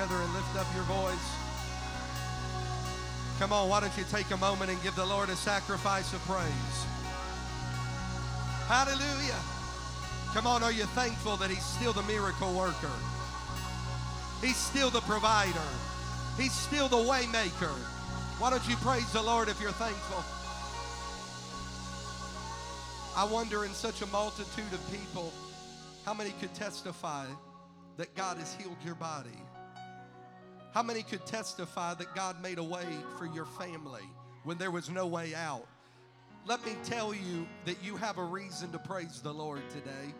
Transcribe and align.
Together 0.00 0.22
and 0.22 0.32
lift 0.32 0.56
up 0.56 0.66
your 0.74 0.84
voice? 0.84 1.36
Come 3.38 3.52
on, 3.52 3.68
why 3.68 3.80
don't 3.80 3.96
you 3.98 4.04
take 4.10 4.30
a 4.30 4.36
moment 4.38 4.70
and 4.70 4.82
give 4.82 4.94
the 4.94 5.04
Lord 5.04 5.28
a 5.28 5.36
sacrifice 5.36 6.12
of 6.14 6.20
praise? 6.24 6.86
Hallelujah. 8.66 9.38
Come 10.32 10.46
on, 10.46 10.62
are 10.62 10.72
you 10.72 10.84
thankful 10.84 11.36
that 11.36 11.50
He's 11.50 11.64
still 11.64 11.92
the 11.92 12.02
miracle 12.04 12.52
worker? 12.54 12.90
He's 14.40 14.56
still 14.56 14.88
the 14.88 15.00
provider. 15.02 15.68
He's 16.38 16.52
still 16.52 16.88
the 16.88 16.96
way 16.96 17.26
maker. 17.26 17.74
Why 18.38 18.48
don't 18.50 18.66
you 18.68 18.76
praise 18.76 19.10
the 19.12 19.22
Lord 19.22 19.48
if 19.48 19.60
you're 19.60 19.72
thankful? 19.72 20.24
I 23.16 23.24
wonder 23.24 23.66
in 23.66 23.72
such 23.72 24.00
a 24.00 24.06
multitude 24.06 24.72
of 24.72 24.80
people, 24.90 25.30
how 26.06 26.14
many 26.14 26.30
could 26.40 26.54
testify 26.54 27.26
that 27.98 28.14
God 28.14 28.38
has 28.38 28.54
healed 28.54 28.78
your 28.82 28.94
body? 28.94 29.36
How 30.72 30.82
many 30.82 31.02
could 31.02 31.26
testify 31.26 31.94
that 31.94 32.14
God 32.14 32.40
made 32.42 32.58
a 32.58 32.62
way 32.62 32.86
for 33.18 33.26
your 33.26 33.44
family 33.44 34.04
when 34.44 34.56
there 34.56 34.70
was 34.70 34.88
no 34.88 35.06
way 35.06 35.34
out? 35.34 35.66
Let 36.46 36.64
me 36.64 36.72
tell 36.84 37.12
you 37.12 37.46
that 37.64 37.82
you 37.82 37.96
have 37.96 38.18
a 38.18 38.24
reason 38.24 38.70
to 38.72 38.78
praise 38.78 39.20
the 39.20 39.32
Lord 39.32 39.62
today. 39.70 40.14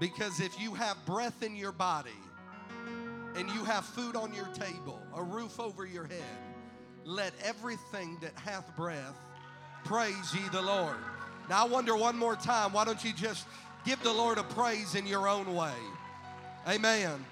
Because 0.00 0.40
if 0.40 0.58
you 0.60 0.74
have 0.74 0.96
breath 1.06 1.42
in 1.42 1.54
your 1.54 1.72
body 1.72 2.10
and 3.36 3.48
you 3.50 3.64
have 3.64 3.84
food 3.84 4.16
on 4.16 4.32
your 4.34 4.48
table, 4.48 5.00
a 5.14 5.22
roof 5.22 5.60
over 5.60 5.84
your 5.86 6.06
head, 6.06 6.22
let 7.04 7.32
everything 7.44 8.16
that 8.20 8.32
hath 8.36 8.74
breath 8.76 9.16
praise 9.84 10.34
ye 10.34 10.40
the 10.50 10.62
Lord. 10.62 10.96
Now, 11.48 11.64
I 11.64 11.68
wonder 11.68 11.96
one 11.96 12.16
more 12.16 12.36
time, 12.36 12.72
why 12.72 12.84
don't 12.84 13.02
you 13.04 13.12
just 13.12 13.46
give 13.84 14.02
the 14.02 14.12
Lord 14.12 14.38
a 14.38 14.42
praise 14.42 14.94
in 14.94 15.06
your 15.06 15.28
own 15.28 15.54
way? 15.54 15.74
Amen. 16.66 17.24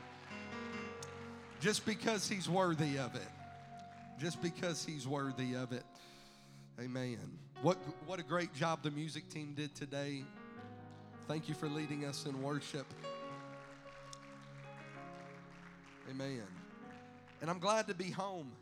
Just 1.67 1.85
because 1.85 2.29
He's 2.29 2.49
worthy 2.49 2.97
of 2.97 3.17
it. 3.17 3.29
Just 4.21 4.41
because 4.41 4.85
He's 4.85 5.09
worthy 5.09 5.55
of 5.55 5.73
it. 5.73 5.83
Amen. 6.81 7.19
What, 7.61 7.77
what 8.07 8.21
a 8.21 8.23
great 8.23 8.55
job 8.55 8.85
the 8.85 8.93
music 8.93 9.29
team 9.29 9.53
did 9.57 9.75
today. 9.75 10.23
Thank 11.27 11.49
you 11.49 11.57
for 11.57 11.69
leading 11.69 12.05
us 12.05 12.25
in 12.25 12.41
worship. 12.41 12.87
Amen. 16.09 16.45
And 17.41 17.51
I'm 17.51 17.59
glad 17.59 17.89
to 17.89 17.95
be 17.95 18.13
home. 18.13 18.53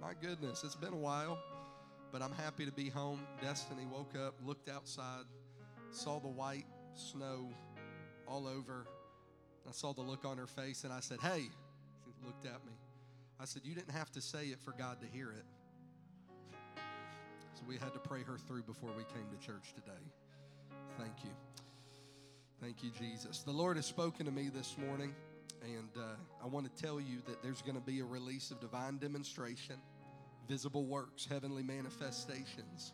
My 0.00 0.14
goodness, 0.20 0.64
it's 0.64 0.74
been 0.74 0.94
a 0.94 0.96
while, 0.96 1.38
but 2.10 2.22
I'm 2.22 2.32
happy 2.32 2.66
to 2.66 2.72
be 2.72 2.88
home. 2.88 3.20
Destiny 3.40 3.86
woke 3.88 4.16
up, 4.16 4.34
looked 4.44 4.68
outside, 4.68 5.26
saw 5.92 6.18
the 6.18 6.26
white 6.26 6.66
snow 6.96 7.50
all 8.26 8.48
over. 8.48 8.84
I 9.68 9.70
saw 9.70 9.92
the 9.92 10.00
look 10.00 10.24
on 10.24 10.38
her 10.38 10.48
face, 10.48 10.82
and 10.82 10.92
I 10.92 10.98
said, 10.98 11.20
Hey, 11.20 11.50
looked 12.24 12.46
at 12.46 12.64
me. 12.64 12.72
I 13.40 13.44
said, 13.44 13.62
You 13.64 13.74
didn't 13.74 13.92
have 13.92 14.10
to 14.12 14.20
say 14.20 14.46
it 14.46 14.60
for 14.60 14.72
God 14.72 15.00
to 15.00 15.06
hear 15.06 15.30
it. 15.30 15.44
So 17.54 17.64
we 17.68 17.76
had 17.76 17.92
to 17.92 17.98
pray 17.98 18.22
her 18.22 18.38
through 18.38 18.62
before 18.62 18.90
we 18.96 19.04
came 19.04 19.26
to 19.30 19.46
church 19.46 19.74
today. 19.74 20.04
Thank 20.98 21.24
you. 21.24 21.30
Thank 22.60 22.82
you, 22.82 22.90
Jesus. 22.90 23.42
The 23.42 23.52
Lord 23.52 23.76
has 23.76 23.86
spoken 23.86 24.26
to 24.26 24.32
me 24.32 24.48
this 24.48 24.76
morning, 24.78 25.14
and 25.62 25.88
uh, 25.96 26.16
I 26.42 26.46
want 26.46 26.74
to 26.74 26.82
tell 26.82 27.00
you 27.00 27.18
that 27.26 27.42
there's 27.42 27.62
going 27.62 27.76
to 27.76 27.80
be 27.80 28.00
a 28.00 28.04
release 28.04 28.50
of 28.50 28.60
divine 28.60 28.98
demonstration, 28.98 29.76
visible 30.48 30.84
works, 30.84 31.24
heavenly 31.24 31.62
manifestations. 31.62 32.92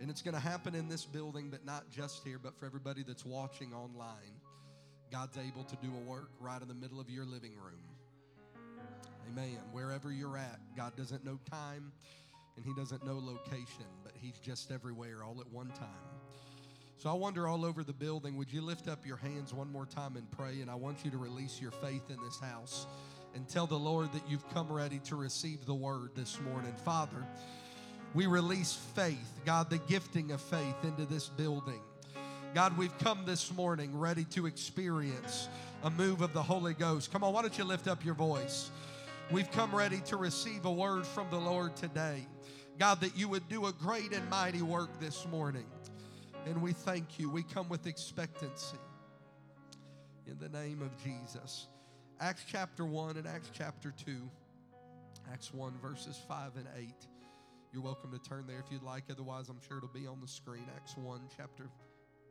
And 0.00 0.10
it's 0.10 0.22
going 0.22 0.34
to 0.34 0.40
happen 0.40 0.74
in 0.74 0.88
this 0.88 1.04
building, 1.04 1.50
but 1.50 1.66
not 1.66 1.90
just 1.90 2.24
here, 2.24 2.38
but 2.38 2.58
for 2.58 2.66
everybody 2.66 3.02
that's 3.02 3.26
watching 3.26 3.74
online. 3.74 4.40
God's 5.10 5.36
able 5.38 5.64
to 5.64 5.76
do 5.76 5.88
a 5.88 6.10
work 6.10 6.30
right 6.40 6.60
in 6.60 6.68
the 6.68 6.74
middle 6.74 7.00
of 7.00 7.10
your 7.10 7.24
living 7.24 7.56
room. 7.56 7.97
Amen. 9.30 9.58
Wherever 9.72 10.12
you're 10.12 10.36
at, 10.36 10.58
God 10.76 10.96
doesn't 10.96 11.24
know 11.24 11.38
time 11.50 11.92
and 12.56 12.64
He 12.64 12.72
doesn't 12.74 13.04
know 13.04 13.18
location, 13.22 13.86
but 14.02 14.12
He's 14.14 14.38
just 14.38 14.70
everywhere 14.70 15.22
all 15.24 15.40
at 15.40 15.50
one 15.52 15.68
time. 15.68 15.88
So 16.96 17.10
I 17.10 17.12
wonder 17.12 17.46
all 17.46 17.64
over 17.64 17.84
the 17.84 17.92
building, 17.92 18.36
would 18.36 18.52
you 18.52 18.60
lift 18.60 18.88
up 18.88 19.06
your 19.06 19.18
hands 19.18 19.54
one 19.54 19.70
more 19.70 19.86
time 19.86 20.16
and 20.16 20.28
pray? 20.32 20.60
And 20.60 20.70
I 20.70 20.74
want 20.74 21.04
you 21.04 21.10
to 21.12 21.18
release 21.18 21.60
your 21.60 21.70
faith 21.70 22.10
in 22.10 22.16
this 22.24 22.40
house 22.40 22.86
and 23.34 23.46
tell 23.48 23.66
the 23.66 23.78
Lord 23.78 24.12
that 24.12 24.22
you've 24.28 24.48
come 24.50 24.70
ready 24.72 24.98
to 25.04 25.14
receive 25.14 25.64
the 25.64 25.74
word 25.74 26.10
this 26.16 26.40
morning. 26.40 26.74
Father, 26.84 27.24
we 28.14 28.26
release 28.26 28.72
faith, 28.96 29.40
God, 29.44 29.70
the 29.70 29.78
gifting 29.78 30.32
of 30.32 30.40
faith 30.40 30.74
into 30.82 31.04
this 31.04 31.28
building. 31.28 31.80
God, 32.54 32.76
we've 32.76 32.96
come 32.98 33.20
this 33.26 33.52
morning 33.52 33.96
ready 33.96 34.24
to 34.24 34.46
experience 34.46 35.48
a 35.84 35.90
move 35.90 36.22
of 36.22 36.32
the 36.32 36.42
Holy 36.42 36.74
Ghost. 36.74 37.12
Come 37.12 37.22
on, 37.22 37.32
why 37.32 37.42
don't 37.42 37.56
you 37.56 37.64
lift 37.64 37.86
up 37.86 38.04
your 38.04 38.14
voice? 38.14 38.70
We've 39.30 39.50
come 39.50 39.74
ready 39.74 40.00
to 40.06 40.16
receive 40.16 40.64
a 40.64 40.72
word 40.72 41.06
from 41.06 41.28
the 41.28 41.36
Lord 41.36 41.76
today. 41.76 42.26
God, 42.78 43.02
that 43.02 43.14
you 43.14 43.28
would 43.28 43.46
do 43.50 43.66
a 43.66 43.72
great 43.72 44.14
and 44.14 44.26
mighty 44.30 44.62
work 44.62 44.98
this 45.00 45.26
morning. 45.26 45.66
And 46.46 46.62
we 46.62 46.72
thank 46.72 47.18
you. 47.18 47.28
We 47.28 47.42
come 47.42 47.68
with 47.68 47.86
expectancy 47.86 48.78
in 50.26 50.38
the 50.38 50.48
name 50.48 50.80
of 50.80 50.96
Jesus. 51.04 51.66
Acts 52.18 52.42
chapter 52.50 52.86
1 52.86 53.18
and 53.18 53.26
Acts 53.26 53.50
chapter 53.52 53.92
2. 54.06 54.16
Acts 55.30 55.52
1, 55.52 55.74
verses 55.82 56.18
5 56.26 56.52
and 56.56 56.66
8. 56.78 56.88
You're 57.70 57.82
welcome 57.82 58.10
to 58.12 58.18
turn 58.18 58.46
there 58.46 58.60
if 58.64 58.72
you'd 58.72 58.82
like. 58.82 59.04
Otherwise, 59.10 59.50
I'm 59.50 59.60
sure 59.68 59.76
it'll 59.76 59.90
be 59.90 60.06
on 60.06 60.22
the 60.22 60.28
screen. 60.28 60.64
Acts 60.74 60.96
1, 60.96 61.20
chapter, 61.36 61.68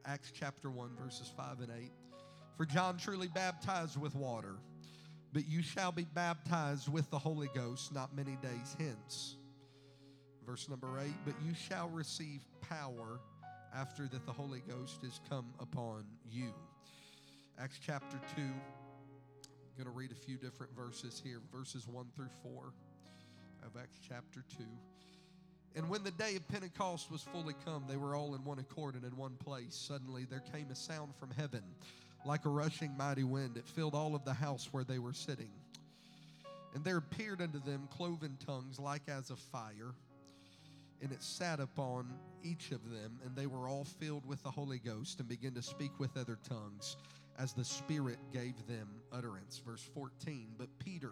Acts 0.04 0.32
chapter 0.34 0.72
1, 0.72 0.96
verses 1.00 1.32
5 1.38 1.60
and 1.60 1.70
8. 1.80 1.92
For 2.58 2.66
John 2.66 2.98
truly 2.98 3.28
baptized 3.28 4.02
with 4.02 4.16
water, 4.16 4.56
but 5.34 5.48
you 5.48 5.62
shall 5.62 5.92
be 5.92 6.06
baptized 6.14 6.92
with 6.92 7.10
the 7.10 7.20
Holy 7.20 7.50
Ghost 7.54 7.94
not 7.94 8.16
many 8.16 8.38
days 8.42 8.76
hence. 8.78 9.36
Verse 10.46 10.70
number 10.70 11.00
8. 11.00 11.12
But 11.26 11.36
you 11.46 11.54
shall 11.54 11.90
receive 11.90 12.42
power 12.62 13.20
after 13.76 14.08
that 14.08 14.26
the 14.26 14.32
Holy 14.32 14.62
Ghost 14.68 15.02
has 15.04 15.20
come 15.30 15.46
upon 15.60 16.06
you. 16.32 16.54
Acts 17.60 17.80
chapter 17.86 18.18
2. 18.36 18.42
I'm 18.42 19.84
going 19.84 19.86
to 19.86 19.92
read 19.92 20.12
a 20.12 20.16
few 20.16 20.38
different 20.38 20.76
verses 20.76 21.22
here, 21.24 21.42
verses 21.54 21.88
1 21.88 22.06
through 22.16 22.30
4 22.44 22.74
of 23.66 23.76
Acts 23.80 24.00
chapter 24.08 24.44
2. 24.58 24.64
And 25.76 25.90
when 25.90 26.04
the 26.04 26.12
day 26.12 26.36
of 26.36 26.48
Pentecost 26.48 27.12
was 27.12 27.22
fully 27.22 27.54
come, 27.66 27.84
they 27.88 27.98
were 27.98 28.16
all 28.16 28.34
in 28.34 28.44
one 28.44 28.58
accord 28.58 28.96
and 28.96 29.04
in 29.04 29.16
one 29.16 29.36
place. 29.36 29.76
Suddenly 29.76 30.26
there 30.26 30.42
came 30.52 30.72
a 30.72 30.76
sound 30.76 31.14
from 31.16 31.30
heaven 31.32 31.62
like 32.26 32.46
a 32.46 32.50
rushing 32.50 32.96
mighty 32.98 33.24
wind. 33.24 33.58
It 33.58 33.68
filled 33.68 33.96
all 33.96 34.16
of 34.16 34.26
the 34.26 34.34
house 34.34 34.70
where 34.72 34.84
they 34.84 35.00
were 35.00 35.14
sitting. 35.14 35.50
And 36.74 36.84
there 36.84 36.98
appeared 36.98 37.42
unto 37.42 37.60
them 37.60 37.88
cloven 37.96 38.38
tongues 38.46 38.80
like 38.80 39.04
as 39.08 39.30
of 39.30 39.40
fire, 39.40 39.94
and 41.02 41.12
it 41.12 41.24
sat 41.24 41.60
upon 41.60 42.14
each 42.44 42.72
of 42.72 42.84
them, 42.92 43.20
and 43.26 43.36
they 43.36 43.48
were 43.48 43.68
all 43.68 43.84
filled 43.84 44.26
with 44.26 44.42
the 44.44 44.52
Holy 44.52 44.80
Ghost 44.80 45.20
and 45.20 45.28
began 45.28 45.54
to 45.54 45.62
speak 45.62 45.92
with 46.00 46.18
other 46.18 46.38
tongues 46.48 46.98
as 47.40 47.54
the 47.54 47.64
Spirit 47.64 48.18
gave 48.34 48.56
them 48.68 48.88
utterance. 49.12 49.62
Verse 49.66 49.88
14 49.94 50.56
But 50.58 50.68
Peter, 50.80 51.12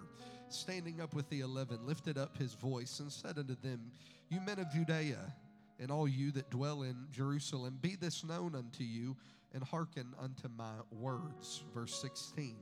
standing 0.50 1.02
up 1.02 1.14
with 1.14 1.30
the 1.30 1.42
eleven, 1.42 1.86
lifted 1.86 2.18
up 2.18 2.38
his 2.38 2.54
voice 2.54 3.00
and 3.00 3.12
said 3.12 3.38
unto 3.38 3.56
them, 3.56 3.92
You 4.30 4.42
men 4.42 4.60
of 4.60 4.72
Judea, 4.72 5.34
and 5.80 5.92
all 5.92 6.08
you 6.08 6.32
that 6.32 6.50
dwell 6.50 6.84
in 6.84 6.96
Jerusalem, 7.12 7.78
be 7.82 7.96
this 7.96 8.24
known 8.24 8.56
unto 8.56 8.84
you, 8.84 9.16
and 9.56 9.64
hearken 9.64 10.14
unto 10.20 10.48
my 10.56 10.74
words. 10.92 11.64
Verse 11.74 11.96
16. 12.02 12.56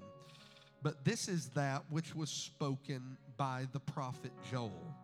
But 0.82 1.04
this 1.04 1.28
is 1.28 1.50
that 1.50 1.84
which 1.90 2.16
was 2.16 2.30
spoken 2.30 3.18
by 3.36 3.68
the 3.74 3.80
prophet 3.80 4.32
Joel. 4.50 4.96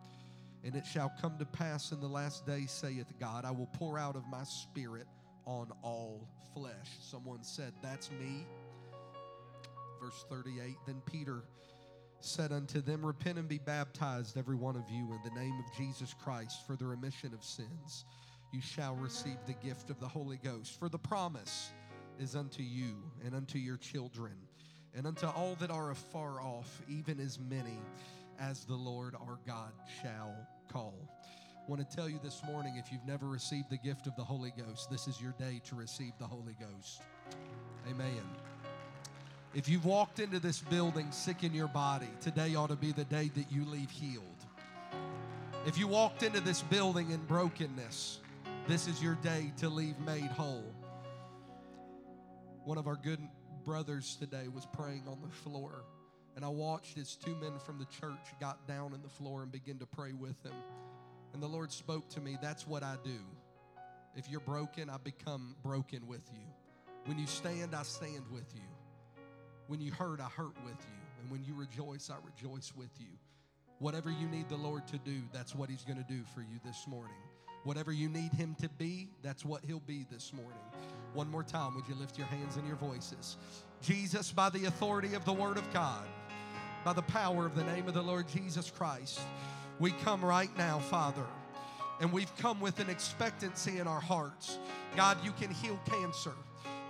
And 0.64 0.76
it 0.76 0.86
shall 0.86 1.12
come 1.22 1.38
to 1.40 1.46
pass 1.46 1.92
in 1.92 2.00
the 2.00 2.08
last 2.08 2.46
days, 2.46 2.72
saith 2.72 3.12
God, 3.20 3.44
I 3.44 3.52
will 3.52 3.70
pour 3.74 3.98
out 3.98 4.16
of 4.16 4.24
my 4.28 4.44
spirit 4.44 5.08
on 5.46 5.72
all 5.82 6.28
flesh. 6.54 6.98
Someone 7.02 7.44
said, 7.44 7.74
That's 7.82 8.12
me. 8.12 8.46
Verse 10.02 10.26
38 10.30 10.76
Then 10.86 11.02
Peter 11.06 11.44
said 12.20 12.52
unto 12.52 12.82
them, 12.82 13.06
Repent 13.06 13.40
and 13.40 13.48
be 13.48 13.58
baptized, 13.58 14.38
every 14.38 14.56
one 14.56 14.76
of 14.76 14.84
you, 14.92 15.14
in 15.14 15.20
the 15.24 15.40
name 15.40 15.58
of 15.66 15.78
Jesus 15.78 16.14
Christ 16.14 16.68
for 16.68 16.76
the 16.76 16.86
remission 16.86 17.34
of 17.34 17.44
sins. 17.44 18.06
You 18.52 18.62
shall 18.62 18.96
receive 18.96 19.38
the 19.46 19.54
gift 19.54 19.90
of 19.90 20.00
the 20.00 20.08
Holy 20.08 20.40
Ghost. 20.44 20.78
For 20.80 20.90
the 20.90 20.98
promise 20.98 21.72
is 22.20 22.36
unto 22.36 22.62
you 22.62 22.96
and 23.26 23.34
unto 23.34 23.58
your 23.58 23.78
children 23.78 24.34
and 24.96 25.08
unto 25.08 25.28
all 25.28 25.56
that 25.60 25.72
are 25.72 25.92
afar 25.92 26.42
off, 26.42 26.82
even 26.88 27.20
as 27.20 27.40
many 27.40 27.80
as 28.40 28.66
the 28.66 28.76
Lord 28.76 29.16
our 29.16 29.40
God 29.46 29.72
shall 30.02 30.36
call. 30.72 30.94
I 31.26 31.72
want 31.72 31.88
to 31.88 31.96
tell 31.96 32.10
you 32.10 32.20
this 32.24 32.42
morning 32.46 32.76
if 32.78 32.92
you've 32.92 33.06
never 33.06 33.28
received 33.28 33.70
the 33.70 33.78
gift 33.78 34.08
of 34.08 34.16
the 34.16 34.24
Holy 34.24 34.52
Ghost, 34.58 34.90
this 34.90 35.08
is 35.08 35.22
your 35.22 35.34
day 35.38 35.62
to 35.66 35.76
receive 35.76 36.14
the 36.20 36.26
Holy 36.26 36.56
Ghost. 36.60 37.02
Amen. 37.90 38.24
If 39.54 39.70
you've 39.70 39.86
walked 39.86 40.20
into 40.20 40.40
this 40.40 40.60
building 40.60 41.12
sick 41.12 41.44
in 41.44 41.54
your 41.54 41.68
body, 41.68 42.10
today 42.22 42.56
ought 42.56 42.70
to 42.70 42.76
be 42.76 42.92
the 42.92 43.06
day 43.06 43.32
that 43.36 43.52
you 43.52 43.66
leave 43.66 43.90
healed. 43.90 44.24
If 45.66 45.78
you 45.78 45.88
walked 45.88 46.24
into 46.24 46.40
this 46.40 46.62
building 46.64 47.12
in 47.12 47.20
brokenness, 47.26 48.20
this 48.68 48.88
is 48.88 49.02
your 49.02 49.16
day 49.16 49.52
to 49.58 49.70
leave 49.70 50.00
made 50.00 50.26
whole. 50.32 50.74
One 52.70 52.78
of 52.78 52.86
our 52.86 52.98
good 52.98 53.20
brothers 53.66 54.16
today 54.20 54.48
was 54.48 54.68
praying 54.68 55.06
on 55.08 55.18
the 55.24 55.36
floor, 55.38 55.86
and 56.36 56.46
I 56.46 56.50
watched 56.50 57.00
as 57.00 57.16
two 57.16 57.36
men 57.38 57.58
from 57.66 57.80
the 57.80 57.86
church 57.86 58.20
got 58.40 58.68
down 58.68 58.94
in 58.94 59.02
the 59.02 59.10
floor 59.10 59.42
and 59.42 59.52
began 59.52 59.80
to 59.80 59.88
pray 59.88 60.14
with 60.14 60.40
him. 60.46 60.54
And 61.34 61.42
the 61.42 61.48
Lord 61.48 61.72
spoke 61.72 62.08
to 62.10 62.22
me, 62.22 62.38
That's 62.40 62.68
what 62.68 62.84
I 62.84 62.98
do. 63.04 63.18
If 64.16 64.30
you're 64.30 64.40
broken, 64.40 64.88
I 64.88 64.98
become 64.98 65.56
broken 65.64 66.06
with 66.06 66.22
you. 66.32 66.46
When 67.06 67.18
you 67.18 67.26
stand, 67.26 67.74
I 67.74 67.82
stand 67.82 68.26
with 68.32 68.54
you. 68.54 68.70
When 69.66 69.82
you 69.82 69.92
hurt, 69.92 70.22
I 70.22 70.28
hurt 70.28 70.56
with 70.64 70.78
you. 70.78 71.22
And 71.24 71.32
when 71.32 71.44
you 71.44 71.56
rejoice, 71.56 72.12
I 72.12 72.18
rejoice 72.24 72.72
with 72.76 72.92
you. 73.00 73.18
Whatever 73.80 74.12
you 74.12 74.28
need 74.28 74.48
the 74.48 74.58
Lord 74.58 74.86
to 74.90 75.00
do, 75.00 75.24
that's 75.34 75.56
what 75.56 75.72
He's 75.72 75.86
going 75.86 75.98
to 75.98 76.08
do 76.08 76.22
for 76.36 76.42
you 76.42 76.60
this 76.64 76.86
morning. 76.88 77.18
Whatever 77.64 77.92
you 77.92 78.10
need 78.10 78.32
Him 78.34 78.56
to 78.62 78.70
be, 78.70 79.10
that's 79.22 79.44
what 79.44 79.64
He'll 79.66 79.82
be 79.82 80.06
this 80.12 80.34
morning. 80.34 80.60
One 81.14 81.30
more 81.30 81.44
time, 81.44 81.76
would 81.76 81.88
you 81.88 81.96
lift 81.96 82.18
your 82.18 82.28
hands 82.28 82.56
and 82.56 82.68
your 82.68 82.78
voices? 82.78 83.38
Jesus, 83.82 84.32
by 84.32 84.50
the 84.50 84.66
authority 84.66 85.14
of 85.16 85.26
the 85.26 85.34
Word 85.34 85.58
of 85.58 85.74
God, 85.74 86.06
by 86.86 86.94
the 86.94 87.02
power 87.02 87.46
of 87.46 87.56
the 87.56 87.64
name 87.64 87.88
of 87.88 87.94
the 87.94 88.02
Lord 88.02 88.28
Jesus 88.28 88.72
Christ, 88.72 89.20
we 89.80 89.92
come 89.92 90.24
right 90.24 90.56
now, 90.58 90.80
Father, 90.80 91.26
and 92.00 92.12
we've 92.12 92.36
come 92.38 92.62
with 92.62 92.80
an 92.80 92.90
expectancy 92.90 93.80
in 93.80 93.88
our 93.88 94.00
hearts. 94.00 94.58
God, 94.96 95.18
you 95.24 95.32
can 95.34 95.52
heal 95.52 95.80
cancer. 95.86 96.34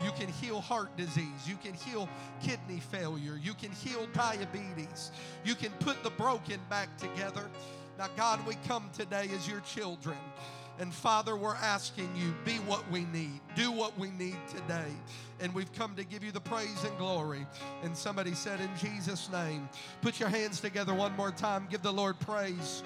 You 0.04 0.12
can 0.12 0.28
heal 0.30 0.62
heart 0.62 0.96
disease. 0.96 1.48
You 1.48 1.58
can 1.62 1.74
heal 1.74 2.08
kidney 2.42 2.80
failure. 2.80 3.40
You 3.42 3.54
can 3.54 3.72
heal 3.72 4.08
diabetes. 4.14 5.12
You 5.44 5.56
can 5.56 5.72
put 5.80 6.04
the 6.04 6.10
broken 6.12 6.60
back 6.70 6.98
together. 6.98 7.50
Now, 8.00 8.08
God, 8.16 8.48
we 8.48 8.56
come 8.66 8.90
today 8.94 9.30
as 9.36 9.46
your 9.46 9.60
children. 9.60 10.16
And 10.80 10.94
Father, 10.94 11.36
we're 11.36 11.56
asking 11.56 12.10
you, 12.16 12.34
be 12.46 12.54
what 12.60 12.90
we 12.90 13.04
need, 13.04 13.42
do 13.58 13.74
what 13.74 14.00
we 14.00 14.10
need 14.12 14.38
today. 14.48 14.88
And 15.42 15.54
we've 15.54 15.72
come 15.74 15.94
to 15.96 16.06
give 16.06 16.24
you 16.24 16.32
the 16.32 16.40
praise 16.40 16.82
and 16.86 16.98
glory. 16.98 17.46
And 17.84 17.96
somebody 17.96 18.34
said, 18.36 18.62
in 18.62 18.70
Jesus' 18.78 19.30
name, 19.30 19.68
put 20.02 20.18
your 20.18 20.30
hands 20.30 20.62
together 20.62 20.94
one 20.94 21.14
more 21.18 21.32
time. 21.32 21.68
Give 21.70 21.82
the 21.82 21.92
Lord 21.92 22.18
praise 22.22 22.84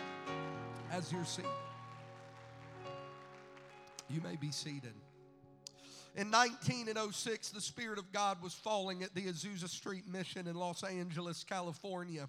as 0.91 1.11
you're 1.11 1.25
seated. 1.25 1.51
You 4.09 4.19
may 4.21 4.35
be 4.35 4.49
seated. 4.49 4.93
In 6.15 6.31
1906, 6.31 7.49
the 7.49 7.61
Spirit 7.61 7.99
of 7.99 8.11
God 8.11 8.41
was 8.41 8.55
falling 8.55 9.03
at 9.03 9.13
the 9.13 9.25
Azusa 9.25 9.69
Street 9.69 10.07
Mission 10.11 10.47
in 10.47 10.55
Los 10.55 10.81
Angeles, 10.81 11.43
California. 11.43 12.27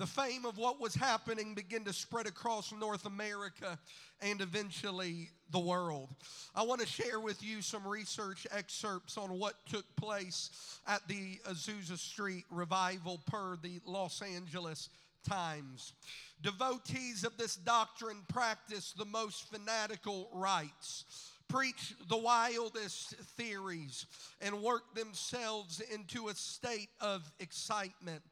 The 0.00 0.06
fame 0.06 0.46
of 0.46 0.56
what 0.56 0.80
was 0.80 0.94
happening 0.94 1.52
began 1.52 1.84
to 1.84 1.92
spread 1.92 2.26
across 2.26 2.72
North 2.72 3.04
America 3.04 3.78
and 4.22 4.40
eventually 4.40 5.28
the 5.50 5.58
world. 5.58 6.08
I 6.54 6.62
want 6.62 6.80
to 6.80 6.86
share 6.86 7.20
with 7.20 7.42
you 7.42 7.60
some 7.60 7.86
research 7.86 8.46
excerpts 8.50 9.18
on 9.18 9.38
what 9.38 9.56
took 9.68 9.84
place 9.96 10.78
at 10.86 11.06
the 11.06 11.38
Azusa 11.46 11.98
Street 11.98 12.46
revival 12.50 13.20
per 13.26 13.58
the 13.62 13.82
Los 13.84 14.22
Angeles 14.22 14.88
Times. 15.28 15.92
Devotees 16.40 17.22
of 17.22 17.36
this 17.36 17.56
doctrine 17.56 18.22
practice 18.26 18.94
the 18.96 19.04
most 19.04 19.52
fanatical 19.52 20.30
rites 20.32 21.04
preach 21.50 21.94
the 22.08 22.16
wildest 22.16 23.16
theories 23.36 24.06
and 24.40 24.62
work 24.62 24.94
themselves 24.94 25.80
into 25.92 26.28
a 26.28 26.34
state 26.34 26.88
of 27.00 27.30
excitement. 27.40 28.22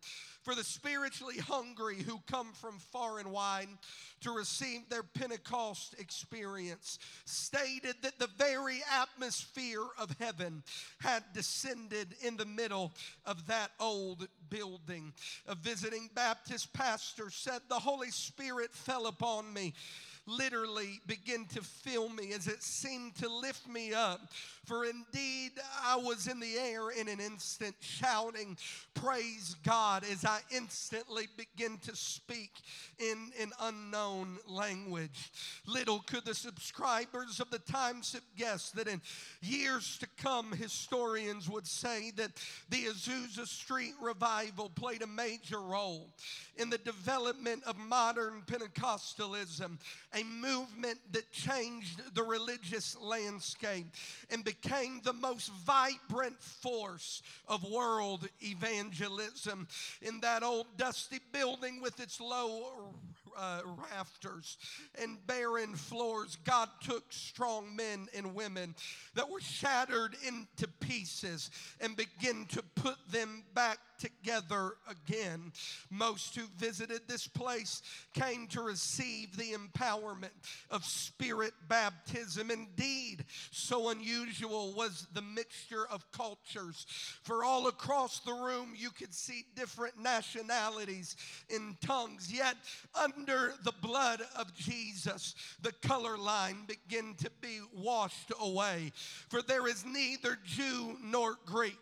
For 0.48 0.54
the 0.54 0.64
spiritually 0.64 1.36
hungry 1.36 1.96
who 1.96 2.22
come 2.26 2.54
from 2.54 2.78
far 2.78 3.18
and 3.18 3.30
wide 3.30 3.68
to 4.22 4.30
receive 4.30 4.88
their 4.88 5.02
Pentecost 5.02 5.94
experience, 5.98 6.98
stated 7.26 7.96
that 8.00 8.18
the 8.18 8.30
very 8.38 8.80
atmosphere 8.90 9.84
of 9.98 10.16
heaven 10.18 10.62
had 11.02 11.22
descended 11.34 12.14
in 12.22 12.38
the 12.38 12.46
middle 12.46 12.94
of 13.26 13.46
that 13.48 13.72
old 13.78 14.26
building. 14.48 15.12
A 15.46 15.54
visiting 15.54 16.08
Baptist 16.14 16.72
pastor 16.72 17.28
said, 17.28 17.60
The 17.68 17.74
Holy 17.74 18.10
Spirit 18.10 18.72
fell 18.72 19.06
upon 19.06 19.52
me 19.52 19.74
literally 20.28 21.00
begin 21.06 21.46
to 21.46 21.62
fill 21.62 22.08
me 22.08 22.32
as 22.32 22.46
it 22.46 22.62
seemed 22.62 23.14
to 23.16 23.28
lift 23.28 23.66
me 23.68 23.94
up. 23.94 24.20
For 24.68 24.84
indeed, 24.84 25.52
I 25.82 25.96
was 25.96 26.26
in 26.26 26.40
the 26.40 26.58
air 26.58 26.90
in 26.90 27.08
an 27.08 27.20
instant, 27.20 27.74
shouting, 27.80 28.58
Praise 28.92 29.56
God, 29.64 30.04
as 30.04 30.26
I 30.26 30.40
instantly 30.54 31.26
begin 31.38 31.78
to 31.86 31.96
speak 31.96 32.50
in 32.98 33.30
an 33.40 33.52
unknown 33.62 34.36
language. 34.46 35.30
Little 35.66 36.00
could 36.00 36.26
the 36.26 36.34
subscribers 36.34 37.40
of 37.40 37.50
the 37.50 37.60
Times 37.60 38.12
have 38.12 38.36
guessed 38.36 38.76
that 38.76 38.88
in 38.88 39.00
years 39.40 39.96
to 39.98 40.06
come, 40.22 40.52
historians 40.52 41.48
would 41.48 41.66
say 41.66 42.10
that 42.16 42.32
the 42.68 42.84
Azusa 42.84 43.46
Street 43.46 43.94
revival 44.02 44.68
played 44.68 45.00
a 45.00 45.06
major 45.06 45.62
role 45.62 46.10
in 46.58 46.68
the 46.68 46.78
development 46.78 47.62
of 47.64 47.78
modern 47.78 48.42
Pentecostalism, 48.46 49.78
a 50.12 50.24
movement 50.24 50.98
that 51.12 51.32
changed 51.32 52.02
the 52.14 52.22
religious 52.22 52.98
landscape 53.00 53.86
and 54.30 54.44
became 54.44 54.57
the 54.62 55.12
most 55.12 55.50
vibrant 55.64 56.40
force 56.42 57.22
of 57.46 57.64
world 57.70 58.28
evangelism. 58.40 59.68
In 60.02 60.20
that 60.20 60.42
old 60.42 60.66
dusty 60.76 61.20
building 61.32 61.80
with 61.80 62.00
its 62.00 62.20
low 62.20 62.94
uh, 63.36 63.60
rafters 63.90 64.58
and 65.00 65.24
barren 65.26 65.74
floors, 65.74 66.36
God 66.44 66.68
took 66.82 67.04
strong 67.10 67.74
men 67.76 68.08
and 68.14 68.34
women 68.34 68.74
that 69.14 69.28
were 69.28 69.40
shattered 69.40 70.16
into 70.26 70.68
pieces 70.80 71.50
and 71.80 71.96
began 71.96 72.46
to 72.46 72.62
put 72.74 72.96
them 73.10 73.44
back 73.54 73.78
together 73.98 74.74
again. 74.88 75.52
Most 75.90 76.36
who 76.36 76.46
visited 76.56 77.02
this 77.06 77.26
place 77.26 77.82
came 78.14 78.46
to 78.48 78.62
receive 78.62 79.36
the 79.36 79.52
empowerment 79.52 80.30
of 80.70 80.84
spirit 80.84 81.52
baptism. 81.68 82.50
Indeed, 82.50 83.24
so 83.50 83.90
unusual 83.90 84.72
was 84.74 85.06
the 85.12 85.22
mixture 85.22 85.86
of 85.90 86.10
cultures. 86.12 86.86
For 87.22 87.44
all 87.44 87.68
across 87.68 88.20
the 88.20 88.32
room, 88.32 88.74
you 88.76 88.90
could 88.90 89.14
see 89.14 89.44
different 89.54 90.00
nationalities 90.00 91.16
in 91.48 91.76
tongues. 91.80 92.32
Yet, 92.32 92.56
under 92.94 93.54
the 93.64 93.74
blood 93.82 94.22
of 94.36 94.54
Jesus, 94.54 95.34
the 95.62 95.72
color 95.72 96.16
line 96.16 96.66
began 96.66 97.14
to 97.16 97.30
be 97.40 97.60
washed 97.74 98.32
away. 98.40 98.92
For 99.28 99.42
there 99.42 99.66
is 99.66 99.84
neither 99.84 100.38
Jew 100.44 100.96
nor 101.02 101.36
Greek 101.44 101.76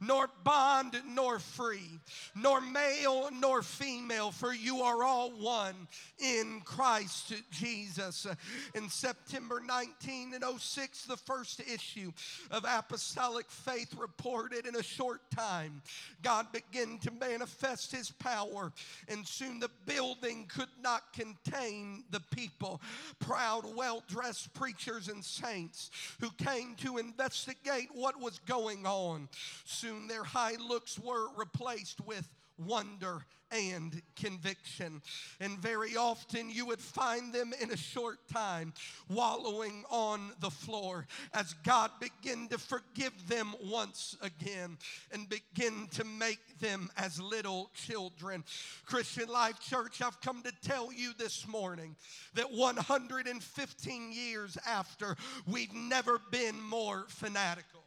nor 0.00 0.28
bond 0.44 0.96
nor 1.06 1.38
free, 1.38 1.98
nor 2.36 2.60
male 2.60 3.30
nor 3.32 3.62
female, 3.62 4.30
for 4.30 4.52
you 4.52 4.82
are 4.82 5.02
all 5.02 5.30
one 5.30 5.88
in 6.18 6.60
Christ 6.64 7.32
Jesus. 7.50 8.26
In 8.74 8.88
September 8.88 9.56
1906, 9.56 11.06
the 11.06 11.16
first 11.16 11.60
issue 11.60 12.12
of 12.50 12.64
Apostolic 12.68 13.50
Faith 13.50 13.94
reported 13.98 14.66
in 14.66 14.76
a 14.76 14.82
short 14.82 15.20
time, 15.30 15.82
God 16.22 16.46
began 16.52 16.98
to 16.98 17.10
manifest 17.10 17.92
his 17.92 18.10
power, 18.10 18.72
and 19.08 19.26
soon 19.26 19.58
the 19.58 19.70
building 19.86 20.46
could 20.48 20.68
not 20.82 21.12
contain 21.12 22.04
the 22.10 22.20
people. 22.34 22.80
Proud, 23.18 23.64
well 23.76 24.02
dressed 24.08 24.54
preachers 24.54 25.08
and 25.08 25.24
saints 25.24 25.90
who 26.20 26.30
came 26.30 26.74
to 26.76 26.98
investigate 26.98 27.88
what 27.92 28.20
was 28.20 28.38
going 28.46 28.86
on. 28.86 29.28
Soon 29.64 29.87
their 30.08 30.24
high 30.24 30.56
looks 30.56 30.98
were 30.98 31.28
replaced 31.36 32.00
with 32.06 32.28
wonder 32.58 33.24
and 33.50 34.02
conviction. 34.16 35.00
And 35.40 35.58
very 35.58 35.96
often 35.96 36.50
you 36.50 36.66
would 36.66 36.80
find 36.80 37.32
them 37.32 37.52
in 37.60 37.70
a 37.70 37.76
short 37.76 38.18
time 38.32 38.74
wallowing 39.08 39.84
on 39.90 40.32
the 40.40 40.50
floor 40.50 41.06
as 41.32 41.54
God 41.64 41.90
began 42.00 42.48
to 42.48 42.58
forgive 42.58 43.28
them 43.28 43.54
once 43.64 44.16
again 44.20 44.76
and 45.12 45.28
begin 45.28 45.88
to 45.92 46.04
make 46.04 46.58
them 46.60 46.90
as 46.96 47.20
little 47.20 47.70
children. 47.74 48.44
Christian 48.84 49.28
Life 49.28 49.60
Church, 49.60 50.02
I've 50.02 50.20
come 50.20 50.42
to 50.42 50.52
tell 50.62 50.92
you 50.92 51.12
this 51.16 51.46
morning 51.48 51.96
that 52.34 52.52
115 52.52 54.12
years 54.12 54.58
after, 54.66 55.16
we've 55.46 55.72
never 55.72 56.20
been 56.30 56.60
more 56.60 57.06
fanatical. 57.08 57.77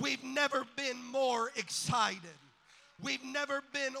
We've 0.00 0.22
never 0.24 0.64
been 0.76 1.02
more 1.12 1.50
excited. 1.56 2.18
We've 3.02 3.24
never 3.24 3.62
been 3.72 3.94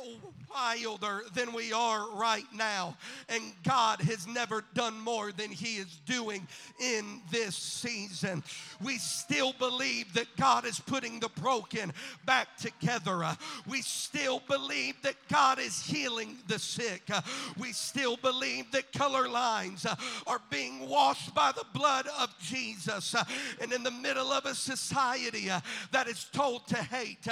wilder 0.54 1.22
than 1.34 1.52
we 1.52 1.72
are 1.72 2.08
right 2.12 2.46
now. 2.54 2.96
And 3.28 3.42
God 3.64 4.00
has 4.00 4.26
never 4.26 4.64
done 4.74 4.98
more 5.00 5.32
than 5.32 5.50
He 5.50 5.76
is 5.76 5.98
doing 6.06 6.46
in 6.80 7.20
this 7.30 7.56
season. 7.56 8.42
We 8.82 8.98
still 8.98 9.52
believe 9.58 10.12
that 10.14 10.28
God 10.36 10.64
is 10.64 10.80
putting 10.80 11.20
the 11.20 11.28
broken 11.40 11.92
back 12.24 12.56
together. 12.56 13.26
We 13.68 13.82
still 13.82 14.40
believe 14.48 14.94
that 15.02 15.16
God 15.28 15.58
is 15.58 15.82
healing 15.82 16.38
the 16.46 16.58
sick. 16.58 17.10
We 17.58 17.72
still 17.72 18.16
believe 18.16 18.70
that 18.72 18.92
color 18.92 19.28
lines 19.28 19.86
are 20.26 20.40
being 20.50 20.88
washed 20.88 21.34
by 21.34 21.52
the 21.52 21.66
blood 21.74 22.06
of 22.20 22.34
Jesus. 22.38 23.14
And 23.60 23.72
in 23.72 23.82
the 23.82 23.90
middle 23.90 24.32
of 24.32 24.46
a 24.46 24.54
society 24.54 25.50
that 25.90 26.06
is 26.06 26.26
told 26.32 26.66
to 26.68 26.76
hate, 26.76 27.26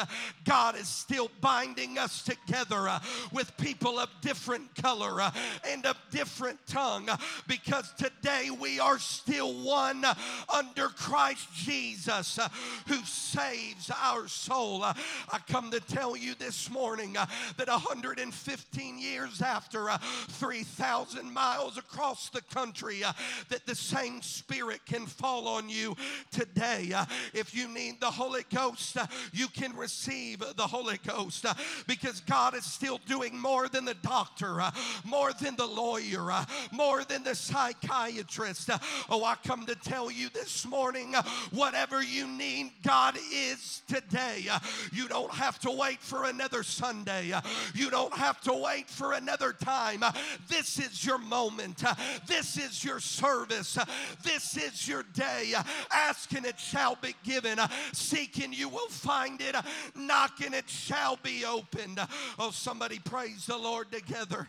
God 0.44 0.76
is 0.76 0.88
still 0.88 1.30
binding 1.52 1.98
us 1.98 2.22
together 2.22 2.88
uh, 2.88 2.98
with 3.30 3.54
people 3.58 3.98
of 3.98 4.08
different 4.22 4.74
color 4.74 5.20
uh, 5.20 5.30
and 5.68 5.84
of 5.84 5.98
different 6.10 6.58
tongue 6.66 7.06
uh, 7.10 7.16
because 7.46 7.92
today 7.98 8.48
we 8.58 8.80
are 8.80 8.98
still 8.98 9.52
one 9.62 10.02
uh, 10.02 10.14
under 10.54 10.88
Christ 10.88 11.46
Jesus 11.54 12.38
uh, 12.38 12.48
who 12.86 12.96
saves 13.04 13.90
our 14.02 14.28
soul. 14.28 14.82
Uh, 14.82 14.94
I 15.30 15.40
come 15.46 15.70
to 15.72 15.80
tell 15.80 16.16
you 16.16 16.34
this 16.36 16.70
morning 16.70 17.12
that 17.12 17.68
115 17.68 18.98
years 18.98 19.42
after 19.42 19.90
3,000 20.28 21.30
miles 21.30 21.76
across 21.76 22.30
the 22.30 22.40
country, 22.40 23.02
that 23.50 23.66
the 23.66 23.74
same 23.74 24.22
spirit 24.22 24.80
can 24.86 25.04
fall 25.04 25.48
on 25.48 25.68
you 25.68 25.96
today. 26.30 26.92
if 27.34 27.54
you 27.54 27.68
need 27.68 28.00
the 28.00 28.10
Holy 28.10 28.44
Ghost, 28.54 28.96
you 29.34 29.48
can 29.48 29.76
receive 29.76 30.38
the 30.56 30.66
Holy 30.66 30.98
Ghost 31.06 31.41
because 31.86 32.20
God 32.20 32.54
is 32.54 32.64
still 32.64 33.00
doing 33.06 33.38
more 33.38 33.68
than 33.68 33.84
the 33.84 33.94
doctor, 33.94 34.60
uh, 34.60 34.70
more 35.04 35.32
than 35.32 35.56
the 35.56 35.66
lawyer, 35.66 36.30
uh, 36.30 36.44
more 36.70 37.04
than 37.04 37.22
the 37.22 37.34
psychiatrist. 37.34 38.70
Uh, 38.70 38.78
oh, 39.10 39.24
I 39.24 39.36
come 39.46 39.66
to 39.66 39.74
tell 39.74 40.10
you 40.10 40.28
this 40.30 40.66
morning 40.66 41.14
uh, 41.14 41.22
whatever 41.52 42.02
you 42.02 42.26
need, 42.26 42.72
God 42.82 43.16
is 43.32 43.82
today. 43.88 44.46
Uh, 44.50 44.58
you 44.92 45.08
don't 45.08 45.32
have 45.32 45.58
to 45.60 45.70
wait 45.70 46.00
for 46.00 46.24
another 46.24 46.62
Sunday, 46.62 47.32
uh, 47.32 47.40
you 47.74 47.90
don't 47.90 48.14
have 48.14 48.40
to 48.42 48.52
wait 48.52 48.88
for 48.88 49.12
another 49.12 49.52
time. 49.52 50.02
this 50.48 50.78
is 50.78 51.04
your 51.04 51.18
moment, 51.18 51.82
this 52.26 52.56
is 52.56 52.84
your 52.84 53.00
service, 53.00 53.78
this 54.22 54.56
is 54.56 54.86
your 54.86 55.04
day. 55.14 55.52
Ask 55.92 56.32
and 56.34 56.46
it 56.46 56.58
shall 56.58 56.96
be 56.96 57.14
given, 57.24 57.58
seek 57.92 58.42
and 58.42 58.56
you 58.56 58.68
will 58.68 58.88
find 58.88 59.40
it, 59.40 59.54
knock 59.94 60.40
and 60.44 60.54
it 60.54 60.68
shall 60.68 61.18
be 61.22 61.31
opened. 61.44 61.98
Oh, 62.38 62.50
somebody 62.50 62.98
praise 62.98 63.46
the 63.46 63.56
Lord 63.56 63.90
together. 63.90 64.48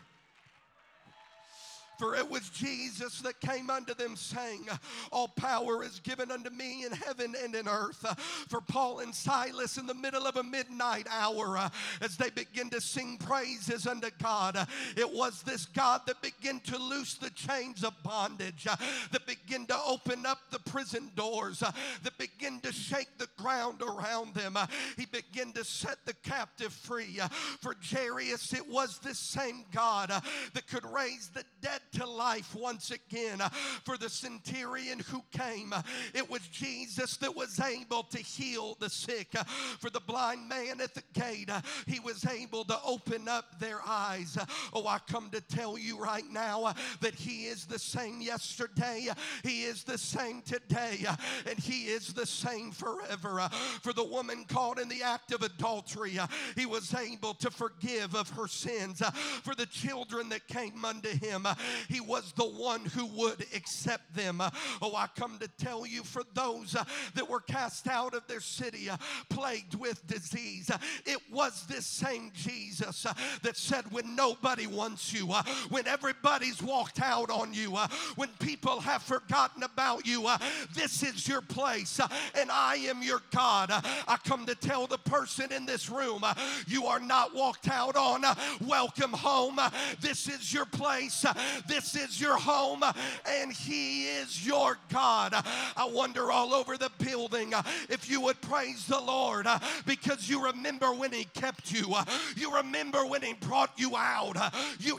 For 1.98 2.16
it 2.16 2.28
was 2.28 2.48
Jesus 2.50 3.20
that 3.20 3.40
came 3.40 3.70
unto 3.70 3.94
them, 3.94 4.16
saying, 4.16 4.68
All 5.12 5.28
power 5.28 5.82
is 5.84 6.00
given 6.00 6.30
unto 6.30 6.50
me 6.50 6.84
in 6.84 6.92
heaven 6.92 7.34
and 7.42 7.54
in 7.54 7.68
earth. 7.68 8.04
For 8.48 8.60
Paul 8.60 9.00
and 9.00 9.14
Silas, 9.14 9.76
in 9.76 9.86
the 9.86 9.94
middle 9.94 10.26
of 10.26 10.36
a 10.36 10.42
midnight 10.42 11.06
hour, 11.10 11.56
uh, 11.56 11.68
as 12.00 12.16
they 12.16 12.30
begin 12.30 12.70
to 12.70 12.80
sing 12.80 13.18
praises 13.18 13.86
unto 13.86 14.10
God, 14.22 14.56
uh, 14.56 14.66
it 14.96 15.10
was 15.10 15.42
this 15.42 15.66
God 15.66 16.02
that 16.06 16.20
began 16.20 16.60
to 16.60 16.78
loose 16.78 17.14
the 17.14 17.30
chains 17.30 17.84
of 17.84 17.94
bondage, 18.02 18.66
uh, 18.68 18.76
that 19.12 19.26
began 19.26 19.66
to 19.66 19.76
open 19.86 20.26
up 20.26 20.38
the 20.50 20.58
prison 20.60 21.10
doors, 21.14 21.60
that 21.60 22.18
began 22.18 22.60
to 22.60 22.72
shake 22.72 23.18
the 23.18 23.28
ground 23.36 23.82
around 23.82 24.34
them. 24.34 24.56
He 24.96 25.06
began 25.06 25.52
to 25.52 25.64
set 25.64 26.04
the 26.04 26.14
captive 26.24 26.72
free. 26.72 27.20
For 27.60 27.74
Jairus, 27.82 28.52
it 28.52 28.68
was 28.68 28.98
this 28.98 29.18
same 29.18 29.64
God 29.72 30.08
that 30.08 30.66
could 30.66 30.84
raise 30.84 31.28
the 31.28 31.44
dead 31.60 31.80
to 31.92 32.06
life 32.06 32.54
once 32.54 32.90
again. 32.90 33.40
For 33.84 33.96
the 33.96 34.08
centurion 34.08 35.00
who 35.00 35.22
came, 35.32 35.74
it 36.14 36.28
was 36.28 36.40
Jesus 36.48 37.16
that 37.18 37.34
was 37.34 37.60
able 37.60 38.04
to 38.04 38.18
heal 38.18 38.76
the 38.80 38.90
sick. 38.90 39.32
For 39.80 39.90
the 39.90 40.00
blind 40.00 40.48
man 40.48 40.80
at 40.80 40.94
the 40.94 41.02
gate, 41.12 41.50
he 41.86 42.00
was 42.00 42.26
able 42.26 42.64
to 42.64 42.78
open 42.84 43.28
up 43.28 43.58
their 43.58 43.80
eyes. 43.86 44.38
Oh, 44.72 44.86
I 44.86 44.98
come 45.10 45.30
to 45.30 45.40
tell 45.40 45.78
you 45.78 45.98
right 45.98 46.28
now 46.30 46.74
that 47.00 47.14
he 47.14 47.46
is 47.46 47.66
the 47.66 47.78
same 47.78 48.20
yesterday, 48.20 49.08
he 49.42 49.64
is 49.64 49.84
the 49.84 49.98
same 49.98 50.42
today, 50.42 51.04
and 51.46 51.58
he 51.58 51.86
is 51.86 52.12
the 52.12 52.26
same 52.26 52.70
forever. 52.70 53.48
For 53.82 53.92
the 53.92 54.04
woman 54.04 54.44
caught 54.48 54.78
in 54.78 54.88
the 54.88 55.02
act 55.02 55.32
of 55.32 55.42
adultery, 55.42 56.18
he 56.56 56.66
was 56.66 56.94
able 56.94 57.34
to 57.34 57.50
forgive 57.50 58.14
of 58.14 58.30
her 58.30 58.48
sins. 58.48 59.02
For 59.42 59.54
the 59.54 59.66
children 59.66 60.28
that 60.30 60.46
came 60.48 60.84
unto 60.84 61.08
him, 61.08 61.46
he 61.88 62.00
was 62.00 62.32
the 62.32 62.44
one 62.44 62.84
who 62.84 63.06
would 63.06 63.44
accept 63.54 64.14
them. 64.14 64.40
Oh, 64.82 64.94
I 64.94 65.08
come 65.16 65.38
to 65.38 65.48
tell 65.58 65.86
you 65.86 66.02
for 66.02 66.22
those 66.34 66.74
uh, 66.74 66.84
that 67.14 67.28
were 67.28 67.40
cast 67.40 67.88
out 67.88 68.14
of 68.14 68.26
their 68.26 68.40
city, 68.40 68.88
uh, 68.90 68.96
plagued 69.28 69.74
with 69.74 70.06
disease, 70.06 70.70
uh, 70.70 70.78
it 71.06 71.18
was 71.32 71.66
this 71.66 71.86
same 71.86 72.30
Jesus 72.34 73.06
uh, 73.06 73.14
that 73.42 73.56
said, 73.56 73.90
When 73.90 74.16
nobody 74.16 74.66
wants 74.66 75.12
you, 75.12 75.32
uh, 75.32 75.42
when 75.70 75.86
everybody's 75.86 76.62
walked 76.62 77.00
out 77.00 77.30
on 77.30 77.52
you, 77.52 77.76
uh, 77.76 77.88
when 78.16 78.28
people 78.40 78.80
have 78.80 79.02
forgotten 79.02 79.62
about 79.62 80.06
you, 80.06 80.28
this 80.74 81.02
is 81.02 81.28
your 81.28 81.40
place, 81.40 82.00
and 82.34 82.50
I 82.50 82.76
am 82.88 83.02
your 83.02 83.20
God. 83.30 83.70
I 83.70 84.16
come 84.24 84.46
to 84.46 84.54
tell 84.54 84.86
the 84.86 84.98
person 84.98 85.52
in 85.52 85.66
this 85.66 85.90
room, 85.90 86.24
you 86.66 86.86
are 86.86 87.00
not 87.00 87.34
walked 87.34 87.68
out 87.68 87.96
on. 87.96 88.24
Welcome 88.66 89.12
home. 89.12 89.60
This 90.00 90.28
is 90.28 90.52
your 90.52 90.66
place. 90.66 91.24
This 91.66 91.96
is 91.96 92.20
your 92.20 92.36
home, 92.36 92.82
and 93.26 93.52
He 93.52 94.04
is 94.04 94.46
your 94.46 94.78
God. 94.92 95.34
I 95.34 95.88
wonder 95.90 96.30
all 96.30 96.54
over 96.54 96.76
the 96.76 96.90
building 96.98 97.54
uh, 97.54 97.62
if 97.88 98.08
you 98.10 98.20
would 98.22 98.40
praise 98.40 98.86
the 98.86 99.00
Lord 99.00 99.46
uh, 99.46 99.58
because 99.86 100.28
you 100.28 100.44
remember 100.44 100.92
when 100.92 101.12
He 101.12 101.24
kept 101.34 101.72
you, 101.72 101.94
uh, 101.94 102.04
you 102.36 102.54
remember 102.54 103.06
when 103.06 103.22
He 103.22 103.34
brought 103.34 103.72
you 103.76 103.96
out. 103.96 104.36
You, 104.78 104.98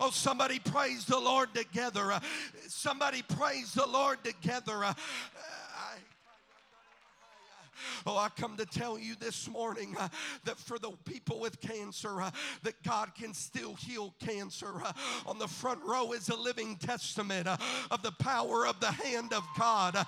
Oh, 0.00 0.10
somebody 0.10 0.58
praise 0.58 1.04
the 1.04 1.18
Lord 1.18 1.54
together. 1.54 2.18
Somebody 2.66 3.22
praise 3.22 3.72
the 3.72 3.86
Lord 3.86 4.18
together. 4.24 4.94
Oh, 8.06 8.16
I 8.16 8.28
come 8.28 8.56
to 8.56 8.66
tell 8.66 8.98
you 8.98 9.14
this 9.18 9.48
morning 9.48 9.96
uh, 9.98 10.08
that 10.44 10.58
for 10.58 10.78
the 10.78 10.92
people 11.04 11.40
with 11.40 11.60
cancer, 11.60 12.20
uh, 12.20 12.30
that 12.62 12.82
God 12.82 13.14
can 13.14 13.34
still 13.34 13.74
heal 13.74 14.14
cancer. 14.18 14.82
Uh, 14.84 14.92
on 15.26 15.38
the 15.38 15.48
front 15.48 15.80
row 15.84 16.12
is 16.12 16.28
a 16.28 16.36
living 16.36 16.76
testament 16.76 17.46
uh, 17.46 17.56
of 17.90 18.02
the 18.02 18.12
power 18.12 18.66
of 18.66 18.80
the 18.80 18.90
hand 18.90 19.32
of 19.32 19.44
God. 19.58 20.06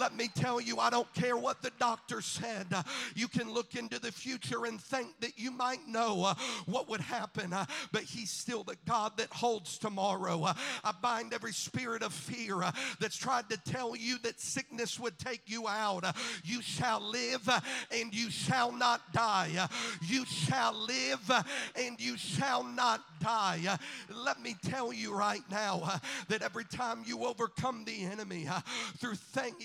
Let 0.00 0.16
me 0.16 0.30
tell 0.34 0.62
you, 0.62 0.78
I 0.78 0.88
don't 0.88 1.12
care 1.12 1.36
what 1.36 1.60
the 1.60 1.70
doctor 1.78 2.22
said. 2.22 2.68
Uh, 2.72 2.82
you 3.14 3.28
can 3.28 3.52
look 3.52 3.74
into 3.74 3.98
the 3.98 4.10
future 4.10 4.64
and 4.64 4.80
think 4.80 5.08
that 5.20 5.38
you 5.38 5.50
might 5.50 5.86
know 5.86 6.24
uh, 6.24 6.34
what 6.64 6.88
would 6.88 7.02
happen, 7.02 7.52
uh, 7.52 7.66
but 7.92 8.04
He's 8.04 8.30
still 8.30 8.64
the 8.64 8.78
God 8.88 9.18
that 9.18 9.30
holds 9.30 9.76
tomorrow. 9.76 10.42
Uh, 10.42 10.54
I 10.82 10.92
bind 11.02 11.34
every 11.34 11.52
spirit 11.52 12.02
of 12.02 12.14
fear 12.14 12.62
uh, 12.62 12.72
that's 12.98 13.18
tried 13.18 13.50
to 13.50 13.58
tell 13.58 13.94
you 13.94 14.16
that 14.22 14.40
sickness 14.40 14.98
would 14.98 15.18
take 15.18 15.42
you 15.44 15.68
out. 15.68 16.04
Uh, 16.04 16.12
you 16.44 16.62
shall 16.62 17.02
live 17.02 17.46
and 17.90 18.14
you 18.14 18.30
shall 18.30 18.72
not 18.72 19.12
die. 19.12 19.68
You 20.00 20.24
shall 20.24 20.72
live 20.72 21.30
and 21.76 22.00
you 22.00 22.16
shall 22.16 22.64
not 22.64 23.02
die. 23.20 23.78
Let 24.08 24.40
me 24.40 24.56
tell 24.64 24.94
you 24.94 25.14
right 25.14 25.44
now 25.50 26.00
that 26.28 26.40
every 26.40 26.64
time 26.64 27.02
you 27.04 27.26
overcome 27.26 27.84
the 27.84 28.04
enemy 28.06 28.48
through 28.96 29.16
thank 29.16 29.56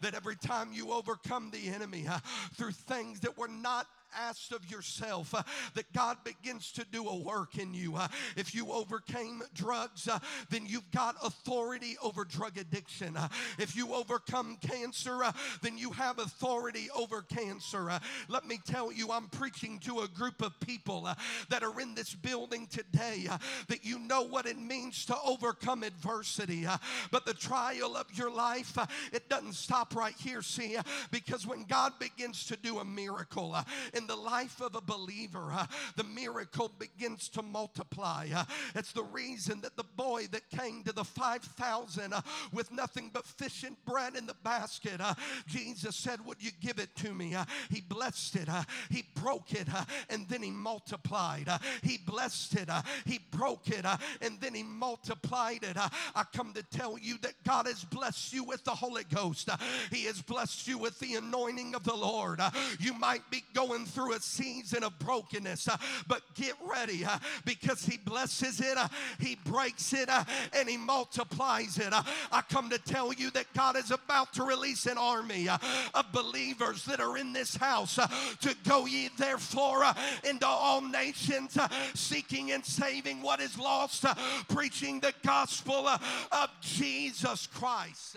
that 0.00 0.14
every 0.14 0.36
time 0.36 0.68
you 0.72 0.92
overcome 0.92 1.50
the 1.50 1.68
enemy 1.68 2.06
uh, 2.08 2.18
through 2.54 2.72
things 2.72 3.20
that 3.20 3.36
were 3.36 3.48
not 3.48 3.86
asked 4.16 4.52
of 4.52 4.70
yourself 4.70 5.34
uh, 5.34 5.42
that 5.74 5.92
God 5.92 6.18
begins 6.24 6.72
to 6.72 6.84
do 6.90 7.08
a 7.08 7.16
work 7.16 7.58
in 7.58 7.74
you. 7.74 7.96
Uh, 7.96 8.08
if 8.36 8.54
you 8.54 8.70
overcame 8.70 9.42
drugs, 9.54 10.08
uh, 10.08 10.18
then 10.50 10.66
you've 10.66 10.90
got 10.90 11.16
authority 11.22 11.96
over 12.02 12.24
drug 12.24 12.58
addiction. 12.58 13.16
Uh, 13.16 13.28
if 13.58 13.76
you 13.76 13.94
overcome 13.94 14.56
cancer, 14.60 15.24
uh, 15.24 15.32
then 15.62 15.76
you 15.76 15.90
have 15.90 16.18
authority 16.18 16.88
over 16.96 17.22
cancer. 17.22 17.90
Uh, 17.90 17.98
let 18.28 18.46
me 18.46 18.58
tell 18.64 18.92
you, 18.92 19.10
I'm 19.10 19.28
preaching 19.28 19.78
to 19.80 20.00
a 20.00 20.08
group 20.08 20.42
of 20.42 20.58
people 20.60 21.08
that 21.48 21.62
are 21.62 21.80
in 21.80 21.94
this 21.94 22.14
building 22.14 22.66
today 22.66 23.28
that 23.68 23.84
you 23.84 23.98
know 23.98 24.22
what 24.22 24.46
it 24.46 24.58
means 24.58 25.04
to 25.06 25.16
overcome 25.24 25.82
adversity. 25.82 26.66
but 27.10 27.26
the 27.26 27.34
trial 27.34 27.96
of 27.96 28.06
your 28.16 28.30
life, 28.30 28.76
it 29.12 29.28
doesn't 29.28 29.54
stop 29.54 29.94
right 29.94 30.14
here, 30.18 30.42
see, 30.42 30.76
because 31.10 31.46
when 31.46 31.64
God 31.64 31.92
begins 31.98 32.46
to 32.46 32.56
do 32.56 32.78
a 32.78 32.84
miracle, 32.84 33.56
in 33.98 34.06
the 34.06 34.16
life 34.16 34.60
of 34.60 34.76
a 34.76 34.80
believer, 34.80 35.48
uh, 35.52 35.66
the 35.96 36.04
miracle 36.04 36.70
begins 36.78 37.28
to 37.28 37.42
multiply. 37.42 38.28
Uh, 38.34 38.44
it's 38.74 38.92
the 38.92 39.02
reason 39.02 39.60
that 39.60 39.76
the 39.76 39.84
boy 39.96 40.26
that 40.30 40.48
came 40.50 40.84
to 40.84 40.92
the 40.92 41.04
5,000 41.04 42.12
uh, 42.12 42.20
with 42.52 42.70
nothing 42.70 43.10
but 43.12 43.26
fish 43.26 43.64
and 43.64 43.76
bread 43.84 44.14
in 44.14 44.24
the 44.24 44.36
basket, 44.44 45.00
Jesus 45.46 45.96
said, 45.96 46.24
Would 46.24 46.42
you 46.42 46.52
give 46.60 46.78
it 46.78 46.94
to 46.96 47.12
me? 47.12 47.34
He 47.70 47.80
blessed 47.80 48.36
it, 48.36 48.48
he 48.88 49.04
broke 49.16 49.52
it, 49.52 49.66
and 50.08 50.28
then 50.28 50.42
he 50.42 50.50
multiplied. 50.50 51.48
He 51.82 51.98
blessed 51.98 52.54
it, 52.54 52.68
he 53.04 53.18
broke 53.32 53.68
it, 53.68 53.84
and 54.22 54.40
then 54.40 54.54
he 54.54 54.62
multiplied 54.62 55.64
it. 55.64 55.76
I 55.76 56.24
come 56.32 56.52
to 56.52 56.62
tell 56.62 56.98
you 56.98 57.18
that 57.22 57.34
God 57.44 57.66
has 57.66 57.84
blessed 57.84 58.32
you 58.32 58.44
with 58.44 58.62
the 58.62 58.70
Holy 58.70 59.04
Ghost, 59.04 59.50
he 59.90 60.04
has 60.04 60.22
blessed 60.22 60.68
you 60.68 60.78
with 60.78 60.98
the 61.00 61.16
anointing 61.16 61.74
of 61.74 61.82
the 61.82 61.96
Lord. 61.96 62.40
You 62.78 62.94
might 62.94 63.28
be 63.30 63.42
going 63.54 63.86
through 63.88 64.14
a 64.14 64.20
season 64.20 64.84
of 64.84 64.98
brokenness, 64.98 65.68
uh, 65.68 65.76
but 66.06 66.22
get 66.34 66.54
ready 66.64 67.04
uh, 67.04 67.18
because 67.44 67.84
He 67.84 67.96
blesses 67.98 68.60
it, 68.60 68.76
uh, 68.76 68.88
He 69.20 69.36
breaks 69.44 69.92
it, 69.92 70.08
uh, 70.08 70.24
and 70.52 70.68
He 70.68 70.76
multiplies 70.76 71.78
it. 71.78 71.92
Uh, 71.92 72.02
I 72.30 72.42
come 72.42 72.70
to 72.70 72.78
tell 72.78 73.12
you 73.12 73.30
that 73.32 73.46
God 73.54 73.76
is 73.76 73.90
about 73.90 74.32
to 74.34 74.44
release 74.44 74.86
an 74.86 74.98
army 74.98 75.48
uh, 75.48 75.58
of 75.94 76.12
believers 76.12 76.84
that 76.84 77.00
are 77.00 77.18
in 77.18 77.32
this 77.32 77.56
house 77.56 77.96
to 77.96 78.54
go 78.68 78.86
ye 78.86 79.10
therefore 79.16 79.84
into 80.28 80.46
all 80.46 80.80
nations, 80.80 81.58
seeking 81.94 82.52
and 82.52 82.64
saving 82.64 83.22
what 83.22 83.40
is 83.40 83.58
lost, 83.58 84.04
preaching 84.48 85.00
the 85.00 85.14
gospel 85.24 85.88
of 85.88 86.50
Jesus 86.60 87.46
Christ. 87.46 88.16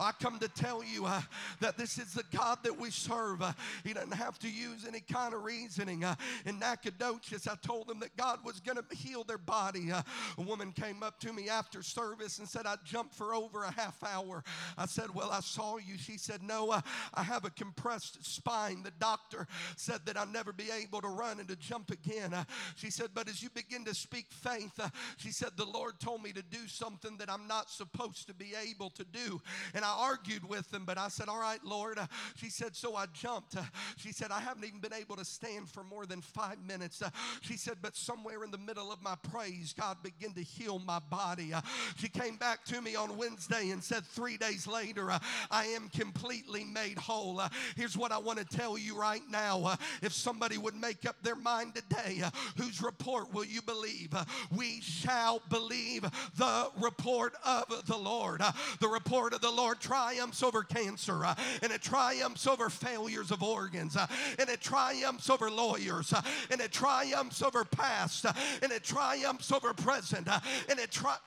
I 0.00 0.12
come 0.12 0.38
to 0.38 0.48
tell 0.48 0.82
you 0.82 1.04
uh, 1.04 1.20
that 1.60 1.76
this 1.76 1.98
is 1.98 2.14
the 2.14 2.24
God 2.34 2.58
that 2.62 2.78
we 2.78 2.90
serve. 2.90 3.42
Uh, 3.42 3.52
he 3.84 3.92
doesn't 3.92 4.14
have 4.14 4.38
to 4.38 4.50
use 4.50 4.86
any 4.88 5.00
kind 5.00 5.34
of 5.34 5.44
reasoning. 5.44 6.04
Uh, 6.04 6.14
in 6.46 6.58
Nacogdoches, 6.58 7.46
I 7.46 7.56
told 7.56 7.88
them 7.88 8.00
that 8.00 8.16
God 8.16 8.38
was 8.44 8.60
going 8.60 8.78
to 8.78 8.96
heal 8.96 9.24
their 9.24 9.38
body. 9.38 9.92
Uh, 9.92 10.02
a 10.38 10.42
woman 10.42 10.72
came 10.72 11.02
up 11.02 11.20
to 11.20 11.32
me 11.32 11.48
after 11.50 11.82
service 11.82 12.38
and 12.38 12.48
said, 12.48 12.66
I 12.66 12.76
jumped 12.84 13.14
for 13.14 13.34
over 13.34 13.64
a 13.64 13.70
half 13.72 14.02
hour. 14.02 14.42
I 14.78 14.86
said, 14.86 15.14
Well, 15.14 15.30
I 15.30 15.40
saw 15.40 15.76
you. 15.76 15.98
She 15.98 16.16
said, 16.16 16.42
No, 16.42 16.70
uh, 16.70 16.80
I 17.12 17.22
have 17.22 17.44
a 17.44 17.50
compressed 17.50 18.24
spine. 18.24 18.82
The 18.82 18.92
doctor 18.98 19.46
said 19.76 20.00
that 20.06 20.16
I'll 20.16 20.26
never 20.26 20.52
be 20.52 20.70
able 20.70 21.02
to 21.02 21.08
run 21.08 21.40
and 21.40 21.48
to 21.48 21.56
jump 21.56 21.90
again. 21.90 22.32
Uh, 22.32 22.44
she 22.76 22.90
said, 22.90 23.08
But 23.12 23.28
as 23.28 23.42
you 23.42 23.50
begin 23.50 23.84
to 23.84 23.94
speak 23.94 24.26
faith, 24.30 24.80
she 25.18 25.30
said, 25.30 25.50
The 25.56 25.66
Lord 25.66 26.00
told 26.00 26.22
me 26.22 26.32
to 26.32 26.42
do 26.42 26.66
something 26.66 27.18
that 27.18 27.30
I'm 27.30 27.46
not 27.46 27.68
supposed 27.68 28.26
to 28.28 28.34
be 28.34 28.52
able 28.68 28.90
to 28.90 29.04
do. 29.04 29.40
And 29.74 29.84
I 29.84 29.89
argued 29.98 30.48
with 30.48 30.70
them, 30.70 30.84
but 30.84 30.98
I 30.98 31.08
said, 31.08 31.28
All 31.28 31.40
right, 31.40 31.62
Lord. 31.64 31.98
Uh, 31.98 32.06
she 32.36 32.50
said, 32.50 32.74
So 32.76 32.96
I 32.96 33.06
jumped. 33.12 33.56
Uh, 33.56 33.62
she 33.96 34.12
said, 34.12 34.30
I 34.30 34.40
haven't 34.40 34.64
even 34.64 34.80
been 34.80 34.92
able 34.92 35.16
to 35.16 35.24
stand 35.24 35.68
for 35.68 35.84
more 35.84 36.06
than 36.06 36.20
five 36.20 36.56
minutes. 36.66 37.02
Uh, 37.02 37.10
she 37.42 37.56
said, 37.56 37.76
But 37.82 37.96
somewhere 37.96 38.44
in 38.44 38.50
the 38.50 38.58
middle 38.58 38.92
of 38.92 39.02
my 39.02 39.14
praise, 39.30 39.74
God 39.78 39.98
began 40.02 40.32
to 40.34 40.42
heal 40.42 40.78
my 40.78 40.98
body. 41.10 41.52
Uh, 41.52 41.60
she 41.96 42.08
came 42.08 42.36
back 42.36 42.64
to 42.66 42.80
me 42.80 42.96
on 42.96 43.16
Wednesday 43.16 43.70
and 43.70 43.82
said, 43.82 44.04
Three 44.04 44.36
days 44.36 44.66
later, 44.66 45.10
uh, 45.10 45.18
I 45.50 45.66
am 45.66 45.88
completely 45.88 46.64
made 46.64 46.98
whole. 46.98 47.40
Uh, 47.40 47.48
here's 47.76 47.96
what 47.96 48.12
I 48.12 48.18
want 48.18 48.38
to 48.38 48.44
tell 48.44 48.78
you 48.78 48.98
right 48.98 49.22
now. 49.30 49.76
If 50.02 50.12
somebody 50.12 50.58
would 50.58 50.74
make 50.74 51.06
up 51.06 51.16
their 51.22 51.36
mind 51.36 51.74
today, 51.74 52.22
whose 52.56 52.82
report 52.82 53.32
will 53.32 53.44
you 53.44 53.62
believe? 53.62 54.14
We 54.50 54.80
shall 54.80 55.42
believe 55.48 56.02
the 56.36 56.70
report 56.80 57.34
of 57.44 57.86
the 57.86 57.96
Lord. 57.96 58.42
The 58.80 58.88
report 58.88 59.34
of 59.34 59.40
the 59.40 59.50
Lord 59.50 59.69
triumphs 59.74 60.42
over 60.42 60.62
cancer, 60.62 61.24
uh, 61.24 61.34
and 61.62 61.72
it 61.72 61.82
triumphs 61.82 62.46
over 62.46 62.70
failures 62.70 63.30
of 63.30 63.42
organs, 63.42 63.96
uh, 63.96 64.06
and 64.38 64.48
it 64.48 64.60
triumphs 64.60 65.30
over 65.30 65.50
lawyers, 65.50 66.12
uh, 66.12 66.22
and 66.50 66.60
it 66.60 66.72
triumphs 66.72 67.42
over 67.42 67.64
past, 67.64 68.26
uh, 68.26 68.32
and 68.62 68.72
it 68.72 68.82
triumphs 68.82 69.52
over 69.52 69.72
present, 69.74 70.28
uh, 70.28 70.40
and 70.68 70.78
it 70.78 70.90
triumphs. 70.90 71.24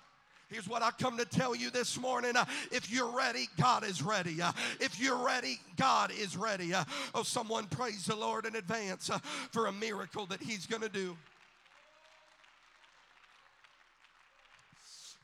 Here's 0.49 0.67
what 0.67 0.84
I 0.84 0.91
come 0.91 1.17
to 1.17 1.25
tell 1.25 1.56
you 1.56 1.71
this 1.71 1.99
morning. 1.99 2.36
Uh, 2.36 2.45
if 2.71 2.91
you're 2.91 3.10
ready, 3.10 3.47
God 3.60 3.84
is 3.84 4.03
ready. 4.03 4.38
If 4.79 4.99
you're 4.99 5.17
ready, 5.17 5.60
God 5.77 6.12
is 6.12 6.38
ready. 6.38 6.73
Oh, 7.15 7.23
someone 7.23 7.65
praise 7.65 8.06
the 8.06 8.15
Lord 8.15 8.45
in 8.45 8.56
advance 8.56 9.10
for 9.51 9.65
a 9.65 9.71
miracle 9.71 10.27
that 10.27 10.43
He's 10.43 10.67
going 10.67 10.84
to 10.84 10.89
do. 10.89 11.17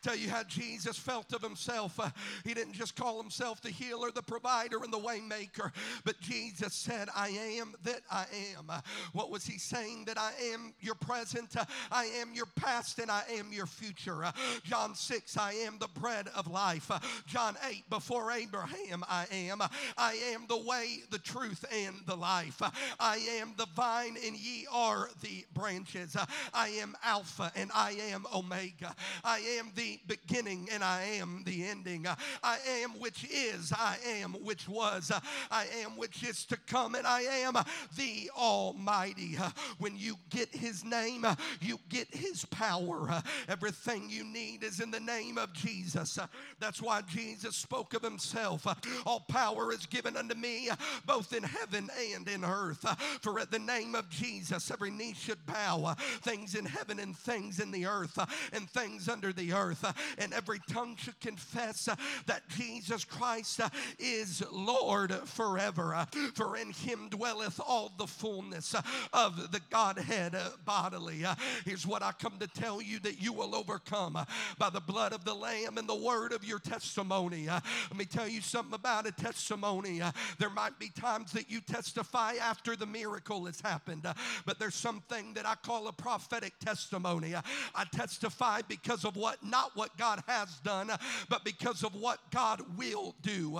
Tell 0.02 0.16
you 0.16 0.30
how 0.30 0.44
Jesus 0.44 0.98
felt 0.98 1.34
of 1.34 1.42
himself. 1.42 2.00
Uh, 2.00 2.10
he 2.46 2.54
didn't 2.54 2.74
just 2.74 2.96
call 2.96 3.22
himself 3.22 3.62
the 3.62 3.70
healer, 3.70 4.12
the 4.12 4.22
provider, 4.22 4.78
and 4.84 4.94
the 4.94 4.98
waymaker, 4.98 5.72
but 6.06 6.20
Jesus 6.22 6.74
said, 6.74 7.10
I 7.16 7.30
am 7.30 7.76
that 7.84 8.02
I 8.10 8.26
am. 8.58 8.70
Uh, 8.70 8.82
what 9.14 9.30
was 9.30 9.46
he 9.46 9.58
saying? 9.58 10.06
That 10.06 10.18
I 10.18 10.32
am 10.54 10.74
your 10.80 10.96
present, 10.96 11.58
uh, 11.58 11.66
I 11.92 12.06
am 12.06 12.34
your 12.34 12.46
past, 12.56 13.00
and 13.00 13.12
I 13.12 13.24
am 13.38 13.52
your 13.52 13.66
future. 13.66 14.24
Uh, 14.24 14.32
John 14.64 14.96
6, 14.96 15.38
I 15.38 15.54
am 15.54 15.78
the 15.80 15.90
bread 16.00 16.28
of 16.36 16.48
life. 16.48 16.90
Uh, 16.90 17.00
John 17.26 17.58
8, 17.70 17.90
before 17.90 18.32
Abraham, 18.32 19.04
I 19.10 19.26
am. 19.32 19.62
Uh, 19.62 19.68
I 19.98 20.14
am 20.34 20.46
the 20.48 20.58
way, 20.58 21.00
the 21.12 21.20
truth, 21.20 21.66
and 21.74 21.96
the 22.06 22.16
life. 22.16 22.62
I 23.00 23.18
am 23.40 23.54
the 23.58 23.68
vine, 23.76 24.18
and 24.26 24.36
ye 24.36 24.66
are 24.72 25.10
the 25.22 25.46
branches. 25.54 26.16
I 26.54 26.70
am 26.70 26.96
Alpha, 27.04 27.52
and 27.56 27.72
I 27.74 27.92
am 28.12 28.26
Omega. 28.34 28.96
I 29.24 29.40
am 29.60 29.72
the 29.76 29.89
beginning 30.08 30.70
and 30.72 30.84
I 30.84 31.04
am 31.20 31.44
the 31.46 31.66
ending. 31.66 32.06
I 32.44 32.58
am 32.84 32.92
which 33.00 33.26
is, 33.32 33.74
I 33.74 33.98
am 34.22 34.34
which 34.34 34.68
was, 34.68 35.12
I 35.52 35.66
am 35.84 35.98
which 35.98 36.24
is 36.24 36.46
to 36.46 36.58
come, 36.68 36.96
and 36.96 37.08
I 37.08 37.22
am 37.22 37.54
the 37.98 38.30
Almighty. 38.38 39.38
When 39.78 39.98
you 39.98 40.18
get 40.30 40.50
His 40.50 40.84
name, 40.84 41.26
you 41.62 41.80
get 41.90 42.08
His 42.12 42.46
power. 42.46 43.22
Everything 43.48 44.10
you 44.10 44.24
need 44.24 44.64
is 44.64 44.80
in 44.80 44.92
the 44.92 45.00
name 45.00 45.38
of 45.38 45.54
Jesus. 45.54 46.20
That's 46.60 46.82
why 46.82 47.02
Jesus 47.02 47.56
spoke 47.56 47.94
of 47.94 48.04
Himself. 48.04 48.68
All 49.06 49.22
power 49.22 49.72
is 49.72 49.86
given 49.86 50.18
unto 50.18 50.36
me, 50.36 50.70
both 51.06 51.34
in 51.34 51.44
heaven 51.44 51.90
and 52.14 52.28
in 52.28 52.44
earth. 52.44 52.86
For 53.22 53.40
at 53.40 53.52
the 53.52 53.60
name 53.60 53.96
of 53.96 54.10
Jesus, 54.10 54.72
every 54.72 54.92
knee 54.92 55.14
should 55.14 55.46
bow, 55.46 55.96
things 56.22 56.56
in 56.56 56.66
heaven 56.66 57.00
and 57.00 57.16
things 57.16 57.60
in 57.60 57.72
the 57.72 57.86
earth, 57.86 58.18
and 58.54 58.70
things 58.70 59.10
under 59.10 59.34
the 59.34 59.54
earth 59.54 59.79
earth, 59.80 59.86
uh, 59.86 60.22
and 60.22 60.34
every 60.34 60.60
tongue 60.70 60.96
should 60.98 61.20
confess 61.20 61.88
uh, 61.88 61.96
that 62.26 62.48
Jesus 62.50 63.04
Christ 63.06 63.60
uh, 63.62 63.70
is 63.98 64.44
Lord 64.52 65.14
forever. 65.26 65.96
Uh, 65.96 66.06
for 66.36 66.58
in 66.58 66.72
him 66.72 67.10
dwelleth 67.10 67.60
all 67.66 67.92
the 67.98 68.08
fullness 68.08 68.76
uh, 68.76 68.82
of 69.14 69.52
the 69.52 69.62
Godhead 69.70 70.36
bodily. 70.66 71.26
Uh. 71.26 71.36
Here's 71.66 71.86
what 71.86 72.04
I 72.04 72.12
come 72.12 72.38
to 72.40 72.48
tell 72.48 72.82
you 72.82 73.00
that 73.00 73.22
you 73.22 73.34
will 73.34 73.56
overcome 73.56 74.18
by 74.58 74.70
the 74.70 74.80
blood 74.80 75.14
of 75.14 75.26
the 75.26 75.34
Lamb 75.34 75.78
and 75.78 75.88
the 75.88 75.96
word 75.96 76.34
of 76.34 76.44
your 76.44 76.60
testimony. 76.60 77.48
Let 77.48 77.96
me 77.96 78.06
tell 78.06 78.28
you 78.28 78.42
something 78.42 78.74
about 78.74 79.08
a 79.08 79.12
testimony. 79.12 80.02
There 80.38 80.50
might 80.50 80.80
be 80.80 80.90
times 80.90 81.32
that 81.34 81.50
you 81.50 81.62
testify 81.62 82.34
after 82.42 82.76
the 82.76 82.86
miracle 82.86 83.46
has 83.46 83.62
happened, 83.62 84.08
but 84.46 84.60
there's 84.60 84.76
something 84.76 85.34
that 85.34 85.46
I 85.46 85.56
call 85.56 85.88
a 85.88 85.94
prophetic 85.94 86.54
testimony. 86.60 87.36
I 87.36 87.86
testify 87.92 88.62
because 88.68 89.06
of 89.06 89.16
what 89.16 89.44
not 89.44 89.69
what 89.76 89.96
God 89.98 90.24
has 90.28 90.60
done, 90.64 90.92
but 91.30 91.44
because 91.44 91.84
of 91.84 91.96
what 91.96 92.20
God 92.32 92.62
will 92.78 93.16
do. 93.22 93.60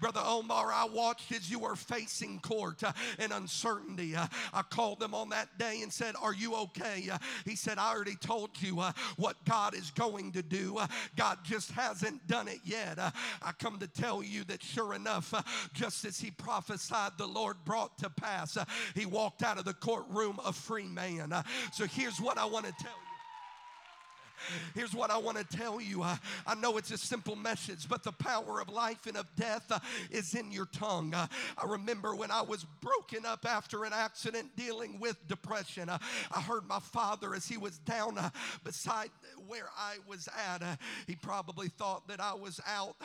Brother 0.00 0.20
Omar, 0.24 0.72
I 0.72 0.86
watched 0.86 1.32
as 1.32 1.50
you 1.50 1.58
were 1.58 1.76
facing 1.76 2.40
court 2.40 2.82
uh, 2.82 2.92
and 3.18 3.32
uncertainty. 3.32 4.14
Uh, 4.16 4.26
I 4.52 4.62
called 4.62 5.00
them 5.00 5.14
on 5.14 5.30
that 5.30 5.58
day 5.58 5.80
and 5.82 5.92
said, 5.92 6.14
Are 6.20 6.34
you 6.34 6.54
okay? 6.56 7.08
Uh, 7.10 7.18
he 7.44 7.56
said, 7.56 7.78
I 7.78 7.92
already 7.92 8.16
told 8.16 8.50
you 8.60 8.82
what 9.16 9.36
God 9.44 9.74
is 9.74 9.90
going 9.90 10.32
to 10.32 10.42
do. 10.42 10.78
God 11.16 11.38
just 11.44 11.70
hasn't 11.72 12.26
done 12.26 12.48
it 12.48 12.60
yet. 12.64 12.98
I 12.98 13.52
come 13.58 13.78
to 13.78 13.86
tell 13.86 14.22
you 14.22 14.44
that 14.44 14.62
sure 14.62 14.94
enough, 14.94 15.32
just 15.72 16.04
as 16.04 16.20
he 16.20 16.30
prophesied, 16.30 17.12
the 17.18 17.26
Lord 17.26 17.56
brought 17.64 17.98
to 17.98 18.10
pass. 18.10 18.56
He 18.94 19.06
walked 19.06 19.42
out 19.42 19.58
of 19.58 19.64
the 19.64 19.74
courtroom 19.74 20.38
a 20.44 20.52
free 20.52 20.88
man. 20.88 21.32
So 21.72 21.86
here's 21.86 22.20
what 22.20 22.38
I 22.38 22.44
want 22.44 22.66
to 22.66 22.72
tell 22.72 22.92
you. 22.92 23.09
Here's 24.74 24.94
what 24.94 25.10
I 25.10 25.18
want 25.18 25.38
to 25.38 25.44
tell 25.56 25.80
you. 25.80 26.02
I, 26.02 26.18
I 26.46 26.54
know 26.54 26.76
it's 26.76 26.90
a 26.90 26.98
simple 26.98 27.36
message, 27.36 27.88
but 27.88 28.02
the 28.02 28.12
power 28.12 28.60
of 28.60 28.68
life 28.68 29.06
and 29.06 29.16
of 29.16 29.26
death 29.36 29.70
uh, 29.70 29.78
is 30.10 30.34
in 30.34 30.50
your 30.52 30.66
tongue. 30.66 31.14
Uh, 31.14 31.26
I 31.58 31.66
remember 31.66 32.14
when 32.14 32.30
I 32.30 32.42
was 32.42 32.64
broken 32.80 33.26
up 33.26 33.46
after 33.46 33.84
an 33.84 33.92
accident 33.92 34.56
dealing 34.56 34.98
with 34.98 35.16
depression. 35.28 35.88
Uh, 35.88 35.98
I 36.34 36.40
heard 36.40 36.66
my 36.66 36.80
father 36.80 37.34
as 37.34 37.46
he 37.46 37.56
was 37.56 37.78
down 37.78 38.18
uh, 38.18 38.30
beside 38.64 39.10
where 39.46 39.68
I 39.78 39.96
was 40.08 40.28
at. 40.52 40.62
Uh, 40.62 40.76
he 41.06 41.16
probably 41.16 41.68
thought 41.68 42.08
that 42.08 42.20
I 42.20 42.34
was 42.34 42.60
out, 42.66 42.96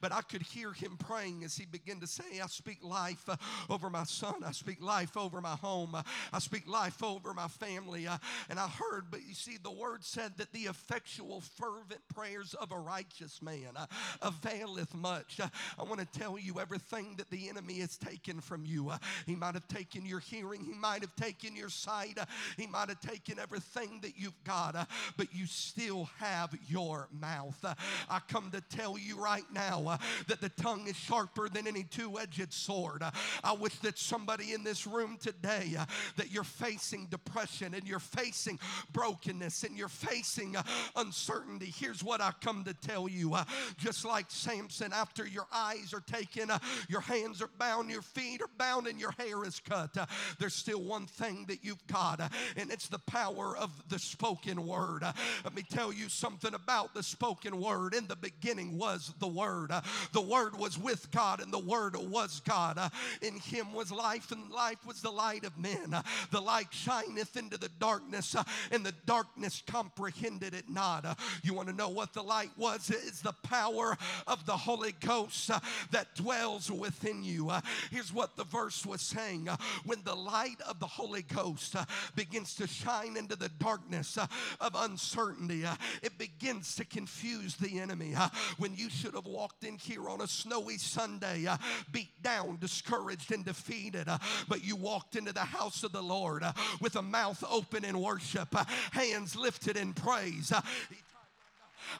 but 0.00 0.12
I 0.12 0.22
could 0.22 0.42
hear 0.42 0.72
him 0.72 0.96
praying 0.98 1.44
as 1.44 1.56
he 1.56 1.66
began 1.66 2.00
to 2.00 2.06
say, 2.06 2.40
I 2.42 2.46
speak 2.46 2.78
life 2.82 3.28
uh, 3.28 3.36
over 3.70 3.90
my 3.90 4.04
son. 4.04 4.44
I 4.44 4.52
speak 4.52 4.82
life 4.82 5.16
over 5.16 5.40
my 5.40 5.56
home. 5.56 5.96
I 6.32 6.38
speak 6.38 6.68
life 6.68 7.02
over 7.02 7.34
my 7.34 7.48
family. 7.48 8.06
And 8.50 8.58
I 8.58 8.68
heard, 8.68 9.06
but 9.10 9.20
you 9.26 9.34
see, 9.34 9.58
the 9.62 9.70
word 9.70 10.04
said 10.04 10.32
that 10.38 10.52
the 10.52 10.66
effectual, 10.84 11.40
fervent 11.40 12.00
prayers 12.14 12.54
of 12.54 12.72
a 12.72 12.78
righteous 12.78 13.40
man 13.40 13.70
uh, 13.76 13.86
availeth 14.22 14.94
much. 14.94 15.40
Uh, 15.40 15.48
I 15.78 15.82
want 15.84 16.00
to 16.00 16.18
tell 16.18 16.38
you 16.38 16.60
everything 16.60 17.14
that 17.16 17.30
the 17.30 17.48
enemy 17.48 17.78
has 17.80 17.96
taken 17.96 18.40
from 18.40 18.64
you. 18.66 18.90
Uh, 18.90 18.98
he 19.26 19.34
might 19.34 19.54
have 19.54 19.66
taken 19.68 20.04
your 20.04 20.20
hearing, 20.20 20.62
he 20.62 20.74
might 20.74 21.00
have 21.00 21.14
taken 21.16 21.56
your 21.56 21.68
sight, 21.68 22.18
uh, 22.18 22.26
he 22.56 22.66
might 22.66 22.88
have 22.88 23.00
taken 23.00 23.38
everything 23.38 24.00
that 24.02 24.12
you've 24.16 24.42
got, 24.44 24.76
uh, 24.76 24.84
but 25.16 25.28
you 25.32 25.46
still 25.46 26.08
have 26.18 26.54
your 26.68 27.08
mouth. 27.18 27.58
Uh, 27.64 27.74
I 28.10 28.20
come 28.28 28.50
to 28.50 28.60
tell 28.60 28.98
you 28.98 29.16
right 29.16 29.44
now 29.52 29.98
that 30.28 30.40
the 30.40 30.50
tongue 30.50 30.86
is 30.86 30.96
sharper 30.96 31.48
than 31.48 31.66
any 31.66 31.84
two 31.84 32.18
edged 32.18 32.52
sword. 32.52 33.02
I 33.42 33.52
wish 33.52 33.78
that 33.78 33.98
somebody 33.98 34.52
in 34.52 34.64
this 34.64 34.86
room 34.86 35.18
today 35.20 35.76
that 36.16 36.30
you're 36.30 36.44
facing 36.44 37.06
depression 37.06 37.74
and 37.74 37.84
you're 37.84 37.98
facing 37.98 38.58
brokenness 38.92 39.64
and 39.64 39.76
you're 39.76 39.88
facing 39.88 40.56
uh, 40.56 40.62
uncertainty. 40.96 41.72
Here's 41.76 42.02
what 42.02 42.20
I 42.20 42.32
come 42.40 42.64
to 42.64 42.74
tell 42.74 43.08
you. 43.08 43.34
Uh, 43.34 43.44
just 43.78 44.04
like 44.04 44.26
Samson, 44.28 44.92
after 44.92 45.26
your 45.26 45.46
eyes 45.52 45.92
are 45.92 46.00
taken, 46.00 46.50
uh, 46.50 46.58
your 46.88 47.00
hands 47.00 47.42
are 47.42 47.50
bound, 47.58 47.90
your 47.90 48.02
feet 48.02 48.42
are 48.42 48.50
bound, 48.58 48.86
and 48.86 48.98
your 48.98 49.12
hair 49.12 49.44
is 49.44 49.60
cut, 49.60 49.96
uh, 49.96 50.06
there's 50.38 50.54
still 50.54 50.82
one 50.82 51.06
thing 51.06 51.44
that 51.48 51.64
you've 51.64 51.86
got, 51.86 52.20
and 52.56 52.70
it's 52.70 52.88
the 52.88 52.98
power 53.00 53.56
of 53.56 53.70
the 53.88 53.98
spoken 53.98 54.66
word. 54.66 55.02
Let 55.44 55.54
me 55.54 55.62
tell 55.62 55.92
you 55.92 56.08
something 56.08 56.54
about 56.54 56.94
the 56.94 57.02
spoken 57.02 57.60
word. 57.60 57.94
In 57.94 58.06
the 58.06 58.16
beginning 58.16 58.78
was 58.78 59.12
the 59.18 59.28
word. 59.28 59.72
The 60.12 60.20
word 60.20 60.58
was 60.58 60.78
with 60.78 61.10
God, 61.10 61.40
and 61.40 61.52
the 61.52 61.58
word 61.58 61.96
was 61.96 62.40
God. 62.40 62.78
In 63.22 63.38
him 63.38 63.72
was 63.72 63.90
life, 63.92 64.32
and 64.32 64.50
life 64.50 64.84
was 64.86 65.00
the 65.00 65.10
light 65.10 65.44
of 65.44 65.58
men. 65.58 65.94
The 66.30 66.40
light 66.40 66.68
shineth 66.70 67.36
into 67.36 67.58
the 67.58 67.70
darkness, 67.78 68.36
and 68.70 68.84
the 68.84 68.94
darkness 69.06 69.62
comprehended 69.66 70.54
it 70.64 70.72
not. 70.72 71.04
Uh, 71.04 71.14
you 71.42 71.54
want 71.54 71.68
to 71.68 71.74
know 71.74 71.88
what 71.88 72.12
the 72.12 72.22
light 72.22 72.50
was? 72.56 72.90
It's 72.90 73.20
the 73.20 73.34
power 73.42 73.96
of 74.26 74.44
the 74.46 74.56
Holy 74.56 74.92
Ghost 74.92 75.50
uh, 75.50 75.60
that 75.90 76.14
dwells 76.14 76.70
within 76.70 77.22
you. 77.22 77.50
Uh, 77.50 77.60
here's 77.90 78.12
what 78.12 78.36
the 78.36 78.44
verse 78.44 78.84
was 78.84 79.00
saying 79.00 79.48
uh, 79.48 79.56
When 79.84 80.02
the 80.04 80.14
light 80.14 80.60
of 80.68 80.80
the 80.80 80.86
Holy 80.86 81.22
Ghost 81.22 81.76
uh, 81.76 81.84
begins 82.14 82.54
to 82.56 82.66
shine 82.66 83.16
into 83.16 83.36
the 83.36 83.48
darkness 83.58 84.18
uh, 84.18 84.26
of 84.60 84.74
uncertainty, 84.76 85.64
it 86.02 86.18
begins 86.18 86.74
to 86.76 86.84
confuse 86.84 87.56
the 87.56 87.80
enemy. 87.80 88.14
When 88.58 88.74
you 88.74 88.90
should 88.90 89.14
have 89.14 89.26
walked 89.26 89.64
in 89.64 89.78
here 89.78 90.08
on 90.08 90.20
a 90.20 90.26
snowy 90.26 90.78
Sunday, 90.78 91.46
beat 91.92 92.22
down, 92.22 92.58
discouraged, 92.60 93.32
and 93.32 93.44
defeated, 93.44 94.08
but 94.48 94.64
you 94.64 94.76
walked 94.76 95.16
into 95.16 95.32
the 95.32 95.40
house 95.40 95.84
of 95.84 95.92
the 95.92 96.02
Lord 96.02 96.44
with 96.80 96.96
a 96.96 97.02
mouth 97.02 97.42
open 97.48 97.84
in 97.84 98.00
worship, 98.00 98.54
hands 98.92 99.36
lifted 99.36 99.76
in 99.76 99.92
praise. 99.92 100.52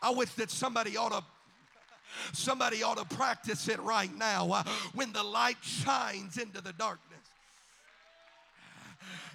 I 0.03 0.11
wish 0.11 0.33
that 0.35 0.51
somebody 0.51 0.97
ought 0.97 1.13
to 1.13 1.25
somebody 2.33 2.83
ought 2.83 2.99
to 2.99 3.17
practice 3.17 3.69
it 3.69 3.81
right 3.81 4.15
now 4.17 4.51
uh, 4.53 4.63
when 4.95 5.13
the 5.13 5.23
light 5.23 5.57
shines 5.63 6.39
into 6.39 6.61
the 6.61 6.73
darkness. 6.75 7.14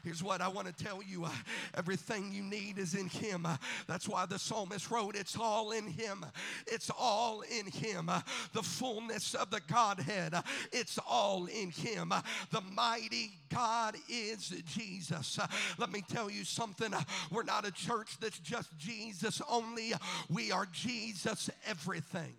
Here's 0.03 0.23
what 0.23 0.41
I 0.41 0.47
want 0.47 0.67
to 0.67 0.83
tell 0.83 1.01
you 1.03 1.25
uh, 1.25 1.31
everything 1.75 2.31
you 2.31 2.43
need 2.43 2.77
is 2.77 2.95
in 2.95 3.07
Him. 3.07 3.45
Uh, 3.45 3.57
that's 3.87 4.07
why 4.07 4.25
the 4.25 4.39
psalmist 4.39 4.89
wrote, 4.89 5.15
It's 5.15 5.37
all 5.37 5.71
in 5.71 5.87
Him. 5.87 6.25
It's 6.67 6.89
all 6.97 7.41
in 7.41 7.67
Him. 7.67 8.09
Uh, 8.09 8.21
the 8.53 8.63
fullness 8.63 9.35
of 9.35 9.49
the 9.51 9.61
Godhead, 9.71 10.33
uh, 10.33 10.41
it's 10.71 10.97
all 11.07 11.45
in 11.47 11.71
Him. 11.71 12.11
Uh, 12.11 12.21
the 12.51 12.61
mighty 12.61 13.31
God 13.49 13.95
is 14.09 14.49
Jesus. 14.65 15.39
Uh, 15.39 15.47
let 15.77 15.91
me 15.91 16.03
tell 16.07 16.29
you 16.29 16.43
something. 16.43 16.93
We're 17.31 17.43
not 17.43 17.67
a 17.67 17.71
church 17.71 18.17
that's 18.19 18.39
just 18.39 18.77
Jesus 18.77 19.41
only, 19.49 19.93
we 20.29 20.51
are 20.51 20.67
Jesus 20.71 21.49
everything. 21.67 22.33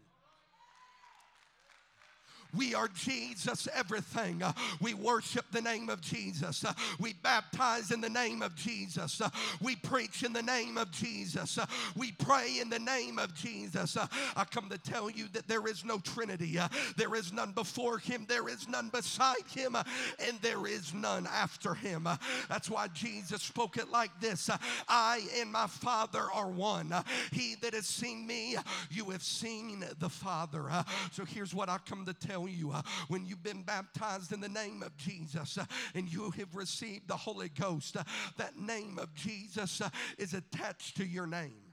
We 2.55 2.75
are 2.75 2.89
Jesus 2.89 3.69
everything. 3.75 4.43
We 4.81 4.95
worship 4.95 5.47
the 5.53 5.63
name 5.63 5.89
of 5.89 6.01
Jesus. 6.01 6.65
We 6.99 7.15
baptize 7.15 7.91
in 7.91 8.01
the 8.01 8.09
name 8.09 8.43
of 8.43 8.55
Jesus. 8.55 9.21
We 9.61 9.77
preach 9.77 10.23
in 10.23 10.33
the 10.33 10.43
name 10.43 10.79
of 10.79 10.91
Jesus. 10.91 11.59
We 11.97 12.13
pray 12.13 12.59
in 12.61 12.71
the 12.71 12.79
name 12.79 13.19
of 13.19 13.35
Jesus. 13.35 13.97
I 13.97 14.45
come 14.45 14.69
to 14.71 14.79
tell 14.79 15.11
you 15.11 15.27
that 15.33 15.49
there 15.49 15.67
is 15.67 15.85
no 15.85 15.99
Trinity. 15.99 16.59
There 16.97 17.15
is 17.15 17.33
none 17.33 17.53
before 17.53 17.99
him. 17.99 18.27
There 18.29 18.49
is 18.49 18.69
none 18.69 18.89
beside 18.89 19.47
him. 19.53 19.77
and 19.77 20.39
there 20.43 20.67
is 20.67 20.95
none 20.95 21.27
after 21.27 21.75
him. 21.75 22.09
That's 22.49 22.71
why 22.71 22.89
Jesus 22.89 23.43
spoke 23.43 23.77
it 23.77 23.91
like 23.91 24.11
this 24.21 24.51
I 24.89 25.23
and 25.39 25.51
my 25.51 25.67
Father 25.67 26.23
are 26.33 26.49
one. 26.49 26.95
He 27.33 27.57
that 27.63 27.75
has 27.75 27.87
seen 27.87 28.27
me, 28.27 28.57
you 28.91 29.11
have 29.11 29.23
seen 29.23 29.85
the 29.99 30.09
Father. 30.09 30.65
So 31.13 31.25
here's 31.25 31.55
what 31.55 31.69
I 31.69 31.79
come 31.79 32.05
to 32.07 32.15
tell 32.15 32.40
you 32.49 32.71
uh, 32.73 32.83
when 33.09 33.25
you've 33.25 33.43
been 33.43 33.63
baptized 33.63 34.33
in 34.33 34.41
the 34.41 34.49
name 34.49 34.83
of 34.83 34.97
Jesus 34.97 35.59
uh, 35.59 35.65
and 35.95 36.13
you 36.13 36.31
have 36.33 36.55
received 36.55 37.09
the 37.09 37.17
Holy 37.17 37.49
Ghost, 37.49 37.97
uh, 37.97 38.05
that 38.37 38.57
name 38.57 38.99
of 38.99 39.15
Jesus 39.15 39.83
is 40.19 40.35
attached 40.35 40.97
to 40.97 41.05
your 41.05 41.27
name. 41.27 41.71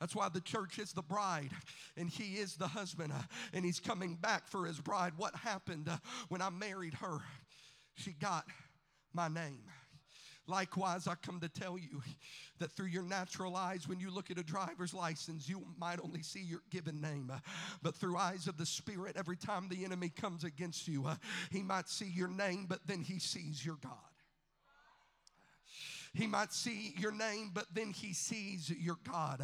That's 0.00 0.16
why 0.16 0.28
the 0.28 0.40
church 0.40 0.80
is 0.80 0.92
the 0.92 1.02
bride 1.02 1.50
and 1.96 2.10
he 2.10 2.34
is 2.34 2.56
the 2.56 2.66
husband 2.66 3.12
and 3.52 3.64
he's 3.64 3.78
coming 3.78 4.16
back 4.16 4.48
for 4.48 4.66
his 4.66 4.80
bride. 4.80 5.12
What 5.16 5.34
happened 5.36 5.88
when 6.28 6.42
I 6.42 6.50
married 6.50 6.94
her? 6.94 7.18
She 7.94 8.12
got 8.12 8.44
my 9.12 9.28
name. 9.28 9.62
Likewise, 10.46 11.06
I 11.06 11.14
come 11.14 11.38
to 11.40 11.48
tell 11.48 11.78
you 11.78 12.02
that 12.58 12.72
through 12.72 12.86
your 12.86 13.04
natural 13.04 13.56
eyes, 13.56 13.86
when 13.88 14.00
you 14.00 14.10
look 14.10 14.30
at 14.30 14.38
a 14.38 14.42
driver's 14.42 14.92
license, 14.92 15.48
you 15.48 15.64
might 15.78 16.00
only 16.02 16.22
see 16.22 16.40
your 16.40 16.62
given 16.70 17.00
name. 17.00 17.32
But 17.82 17.94
through 17.94 18.16
eyes 18.16 18.48
of 18.48 18.56
the 18.56 18.66
Spirit, 18.66 19.16
every 19.16 19.36
time 19.36 19.68
the 19.68 19.84
enemy 19.84 20.08
comes 20.08 20.44
against 20.44 20.88
you, 20.88 21.06
he 21.50 21.62
might 21.62 21.88
see 21.88 22.06
your 22.06 22.28
name, 22.28 22.66
but 22.68 22.80
then 22.86 23.02
he 23.02 23.18
sees 23.18 23.64
your 23.64 23.76
God. 23.82 24.11
He 26.14 26.26
might 26.26 26.52
see 26.52 26.94
your 26.98 27.12
name, 27.12 27.52
but 27.54 27.66
then 27.72 27.90
he 27.90 28.12
sees 28.12 28.68
your 28.68 28.98
God. 29.10 29.42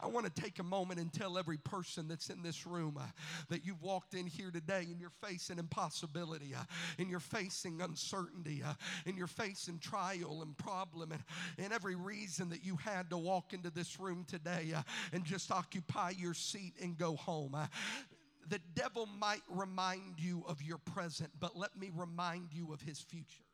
I 0.00 0.06
want 0.08 0.26
to 0.26 0.42
take 0.42 0.58
a 0.58 0.64
moment 0.64 0.98
and 0.98 1.12
tell 1.12 1.38
every 1.38 1.58
person 1.58 2.08
that's 2.08 2.28
in 2.28 2.42
this 2.42 2.66
room 2.66 2.98
uh, 2.98 3.04
that 3.50 3.64
you've 3.64 3.82
walked 3.82 4.14
in 4.14 4.26
here 4.26 4.50
today 4.50 4.86
and 4.90 5.00
you're 5.00 5.12
facing 5.22 5.58
impossibility, 5.58 6.56
uh, 6.56 6.64
and 6.98 7.08
you're 7.08 7.20
facing 7.20 7.80
uncertainty, 7.80 8.62
uh, 8.66 8.72
and 9.06 9.16
you're 9.16 9.28
facing 9.28 9.78
trial 9.78 10.42
and 10.42 10.58
problem, 10.58 11.12
and, 11.12 11.22
and 11.56 11.72
every 11.72 11.94
reason 11.94 12.48
that 12.48 12.64
you 12.64 12.76
had 12.76 13.08
to 13.10 13.16
walk 13.16 13.52
into 13.52 13.70
this 13.70 14.00
room 14.00 14.24
today 14.26 14.74
and 15.12 15.24
just 15.24 15.52
occupy 15.52 16.10
your 16.10 16.34
seat 16.34 16.74
and 16.82 16.98
go 16.98 17.14
home. 17.14 17.56
The 18.48 18.60
devil 18.74 19.06
might 19.06 19.42
remind 19.48 20.18
you 20.18 20.44
of 20.48 20.62
your 20.62 20.78
present, 20.78 21.30
but 21.38 21.56
let 21.56 21.76
me 21.78 21.90
remind 21.94 22.52
you 22.52 22.72
of 22.72 22.80
his 22.80 22.98
future. 22.98 23.44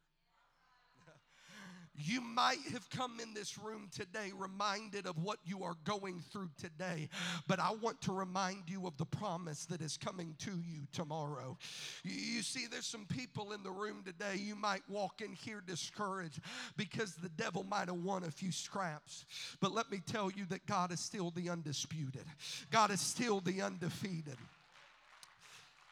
You 1.97 2.21
might 2.21 2.63
have 2.73 2.91
come 2.91 3.21
in 3.21 3.35
this 3.35 3.57
room 3.57 3.89
today 3.95 4.33
reminded 4.37 5.07
of 5.07 5.23
what 5.23 5.39
you 5.45 5.63
are 5.63 5.77
going 5.85 6.21
through 6.33 6.51
today, 6.59 7.09
but 7.47 7.61
I 7.61 7.71
want 7.73 8.01
to 8.03 8.13
remind 8.13 8.65
you 8.67 8.87
of 8.87 8.97
the 8.97 9.05
promise 9.05 9.65
that 9.67 9.81
is 9.81 9.97
coming 9.97 10.35
to 10.41 10.51
you 10.51 10.89
tomorrow. 10.93 11.57
You 12.03 12.43
see, 12.43 12.67
there's 12.69 12.87
some 12.87 13.07
people 13.07 13.53
in 13.53 13.63
the 13.63 13.71
room 13.71 14.03
today, 14.05 14.37
you 14.37 14.57
might 14.57 14.83
walk 14.89 15.21
in 15.21 15.35
here 15.35 15.63
discouraged 15.65 16.41
because 16.77 17.15
the 17.15 17.29
devil 17.29 17.63
might 17.63 17.87
have 17.87 18.03
won 18.03 18.25
a 18.25 18.31
few 18.31 18.51
scraps. 18.51 19.25
But 19.61 19.73
let 19.73 19.89
me 19.91 20.01
tell 20.05 20.33
you 20.33 20.47
that 20.47 20.67
God 20.67 20.91
is 20.91 20.99
still 20.99 21.31
the 21.31 21.49
undisputed, 21.49 22.25
God 22.73 22.91
is 22.91 23.01
still 23.01 23.41
the 23.41 23.63
undefeated. 23.63 24.37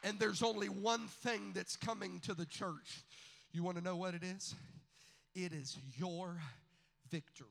And 0.03 0.19
there's 0.19 0.43
only 0.43 0.67
one 0.67 1.07
thing 1.07 1.53
that's 1.55 1.77
coming 1.77 2.19
to 2.25 2.33
the 2.33 2.45
church. 2.45 3.03
You 3.53 3.63
want 3.63 3.77
to 3.77 3.83
know 3.83 3.95
what 3.95 4.15
it 4.15 4.23
is? 4.23 4.53
It 5.35 5.53
is 5.53 5.77
your 5.97 6.37
victory. 7.09 7.47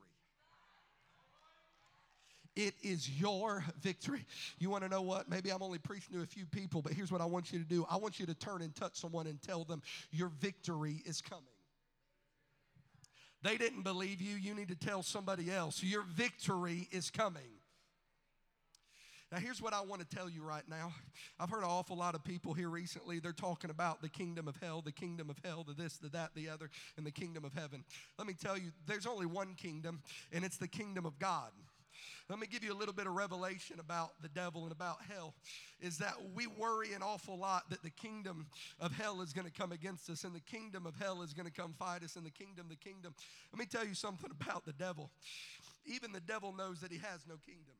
It 2.55 2.75
is 2.83 3.09
your 3.09 3.64
victory. 3.81 4.27
You 4.59 4.68
want 4.68 4.85
to 4.85 4.90
know 4.90 5.01
what? 5.01 5.29
Maybe 5.29 5.51
I'm 5.51 5.62
only 5.62 5.79
preaching 5.79 6.14
to 6.16 6.23
a 6.23 6.27
few 6.27 6.45
people, 6.45 6.83
but 6.83 6.92
here's 6.92 7.11
what 7.11 7.23
I 7.23 7.25
want 7.25 7.51
you 7.51 7.59
to 7.59 7.64
do. 7.64 7.87
I 7.90 7.97
want 7.97 8.21
you 8.21 8.27
to 8.27 8.35
turn 8.35 8.61
and 8.61 8.75
touch 8.75 8.97
someone 8.97 9.27
and 9.27 9.40
tell 9.40 9.64
them 9.64 9.81
your 10.11 10.29
victory 10.29 11.03
is 11.07 11.23
coming. 11.23 11.45
They 13.42 13.57
didn't 13.57 13.83
believe 13.83 14.21
you. 14.21 14.37
You 14.37 14.55
need 14.55 14.68
to 14.68 14.77
tell 14.77 15.03
somebody 15.03 15.51
else 15.51 15.83
your 15.83 16.03
victory 16.03 16.88
is 16.92 17.11
coming. 17.11 17.42
Now, 19.33 19.38
here's 19.38 19.62
what 19.62 19.73
I 19.73 19.81
want 19.81 20.07
to 20.07 20.14
tell 20.14 20.29
you 20.29 20.42
right 20.42 20.68
now. 20.68 20.92
I've 21.40 21.49
heard 21.49 21.62
an 21.62 21.71
awful 21.71 21.97
lot 21.97 22.14
of 22.14 22.23
people 22.23 22.53
here 22.53 22.68
recently. 22.68 23.18
They're 23.18 23.33
talking 23.33 23.71
about 23.71 24.03
the 24.03 24.11
kingdom 24.11 24.47
of 24.47 24.57
hell, 24.57 24.83
the 24.83 24.92
kingdom 24.92 25.31
of 25.31 25.38
hell, 25.42 25.64
the 25.66 25.73
this, 25.73 25.97
the 25.97 26.11
that, 26.11 26.35
the 26.35 26.51
other, 26.51 26.68
and 26.99 27.07
the 27.07 27.11
kingdom 27.11 27.42
of 27.42 27.55
heaven. 27.55 27.83
Let 28.18 28.27
me 28.27 28.35
tell 28.35 28.59
you, 28.59 28.73
there's 28.87 29.07
only 29.07 29.25
one 29.25 29.55
kingdom, 29.55 30.03
and 30.33 30.45
it's 30.45 30.59
the 30.59 30.68
kingdom 30.68 31.07
of 31.07 31.18
God. 31.18 31.51
Let 32.29 32.40
me 32.40 32.47
give 32.47 32.62
you 32.62 32.75
a 32.75 32.77
little 32.77 32.92
bit 32.92 33.07
of 33.07 33.14
revelation 33.14 33.81
about 33.81 34.21
the 34.21 34.29
devil 34.29 34.64
and 34.64 34.73
about 34.73 34.99
hell. 35.09 35.33
Is 35.81 35.97
that 35.99 36.14
we 36.35 36.47
worry 36.47 36.92
an 36.92 37.03
awful 37.03 37.38
lot 37.38 37.71
that 37.71 37.83
the 37.83 37.90
kingdom 37.90 38.49
of 38.81 38.92
hell 38.92 39.23
is 39.23 39.33
going 39.33 39.47
to 39.47 39.53
come 39.53 39.73
against 39.73 40.11
us, 40.11 40.25
and 40.25 40.35
the 40.35 40.40
kingdom 40.40 40.85
of 40.85 40.95
hell 40.97 41.23
is 41.23 41.33
going 41.33 41.47
to 41.47 41.53
come 41.53 41.73
fight 41.79 42.03
us, 42.03 42.16
and 42.16 42.27
the 42.27 42.31
kingdom, 42.31 42.66
the 42.68 42.77
kingdom. 42.77 43.14
Let 43.51 43.59
me 43.59 43.64
tell 43.64 43.87
you 43.87 43.95
something 43.95 44.31
about 44.31 44.66
the 44.66 44.75
devil. 44.75 45.11
Even 45.87 46.12
the 46.12 46.21
devil 46.21 46.53
knows 46.53 46.81
that 46.81 46.92
he 46.92 46.99
has 46.99 47.27
no 47.27 47.37
kingdom. 47.47 47.77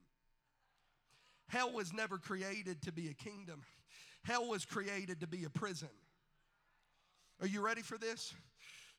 Hell 1.49 1.73
was 1.73 1.93
never 1.93 2.19
created 2.19 2.83
to 2.83 2.93
be 2.93 3.09
a 3.09 3.15
kingdom, 3.15 3.63
hell 4.25 4.49
was 4.49 4.65
created 4.65 5.21
to 5.21 5.27
be 5.27 5.45
a 5.45 5.51
prison. 5.51 5.91
Are 7.41 7.47
you 7.47 7.61
ready 7.61 7.83
for 7.83 7.99
this? 7.99 8.33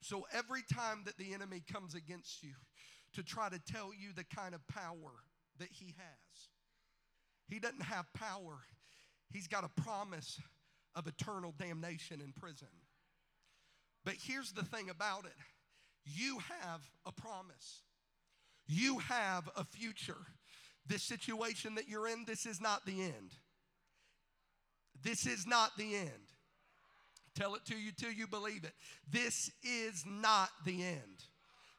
So, 0.02 0.26
every 0.34 0.64
time 0.74 1.04
that 1.06 1.18
the 1.18 1.34
enemy 1.34 1.64
comes 1.72 1.96
against 1.96 2.44
you 2.44 2.54
to 3.14 3.24
try 3.24 3.48
to 3.48 3.60
tell 3.60 3.92
you 3.98 4.12
the 4.14 4.26
kind 4.26 4.54
of 4.54 4.68
power 4.68 5.24
that 5.60 5.70
he 5.72 5.96
has, 5.98 6.50
he 7.48 7.60
doesn't 7.60 7.84
have 7.84 8.12
power, 8.14 8.60
he's 9.32 9.48
got 9.48 9.64
a 9.64 9.82
promise 9.82 10.42
of 10.96 11.08
eternal 11.08 11.54
damnation 11.58 12.20
in 12.22 12.34
prison. 12.34 12.68
But 14.04 14.16
here's 14.22 14.52
the 14.52 14.64
thing 14.64 14.90
about 14.90 15.26
it 15.26 15.38
you 16.06 16.40
have 16.62 16.82
a 17.06 17.12
promise, 17.12 17.84
you 18.68 19.00
have 19.00 19.50
a 19.56 19.64
future. 19.64 20.28
This 20.86 21.04
situation 21.04 21.76
that 21.76 21.88
you're 21.88 22.08
in, 22.08 22.26
this 22.26 22.46
is 22.46 22.60
not 22.60 22.86
the 22.86 23.02
end. 23.02 23.36
This 25.02 25.26
is 25.26 25.46
not 25.46 25.72
the 25.78 25.96
end. 25.96 26.10
Tell 27.36 27.56
it 27.56 27.66
to 27.66 27.76
you 27.76 27.92
till 27.92 28.12
you 28.12 28.28
believe 28.28 28.64
it. 28.64 28.74
This 29.10 29.52
is 29.64 30.04
not 30.06 30.50
the 30.66 30.84
end. 30.84 31.26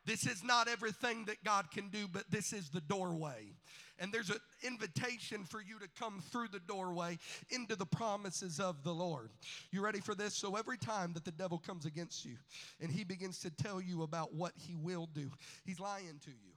This 0.06 0.26
is 0.26 0.44
not 0.44 0.68
everything 0.68 1.24
that 1.26 1.42
God 1.44 1.70
can 1.70 1.88
do, 1.88 2.06
but 2.06 2.30
this 2.30 2.52
is 2.52 2.68
the 2.68 2.82
doorway. 2.82 3.54
And 3.98 4.12
there's 4.12 4.28
an 4.28 4.40
invitation 4.62 5.44
for 5.44 5.62
you 5.62 5.78
to 5.78 5.88
come 5.98 6.20
through 6.30 6.48
the 6.48 6.60
doorway 6.60 7.16
into 7.50 7.76
the 7.76 7.86
promises 7.86 8.58
of 8.58 8.82
the 8.82 8.92
Lord. 8.92 9.30
You 9.70 9.82
ready 9.82 10.00
for 10.00 10.14
this? 10.14 10.34
So, 10.34 10.56
every 10.56 10.76
time 10.76 11.12
that 11.14 11.24
the 11.24 11.30
devil 11.30 11.58
comes 11.58 11.86
against 11.86 12.24
you 12.24 12.36
and 12.80 12.90
he 12.90 13.04
begins 13.04 13.38
to 13.40 13.50
tell 13.50 13.80
you 13.80 14.02
about 14.02 14.34
what 14.34 14.52
he 14.56 14.74
will 14.74 15.08
do, 15.14 15.30
he's 15.64 15.80
lying 15.80 16.20
to 16.24 16.30
you. 16.30 16.53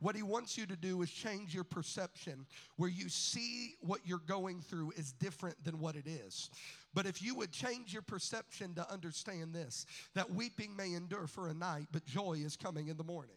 What 0.00 0.16
he 0.16 0.22
wants 0.22 0.58
you 0.58 0.66
to 0.66 0.76
do 0.76 1.00
is 1.02 1.10
change 1.10 1.54
your 1.54 1.64
perception 1.64 2.46
where 2.76 2.90
you 2.90 3.08
see 3.08 3.74
what 3.80 4.00
you're 4.04 4.18
going 4.18 4.60
through 4.60 4.92
is 4.96 5.12
different 5.12 5.62
than 5.64 5.78
what 5.78 5.96
it 5.96 6.06
is. 6.06 6.50
But 6.92 7.06
if 7.06 7.22
you 7.22 7.34
would 7.36 7.52
change 7.52 7.92
your 7.92 8.02
perception 8.02 8.74
to 8.74 8.90
understand 8.92 9.54
this, 9.54 9.86
that 10.14 10.30
weeping 10.30 10.76
may 10.76 10.92
endure 10.92 11.26
for 11.26 11.48
a 11.48 11.54
night, 11.54 11.86
but 11.90 12.04
joy 12.04 12.34
is 12.34 12.56
coming 12.56 12.88
in 12.88 12.96
the 12.96 13.04
morning. 13.04 13.36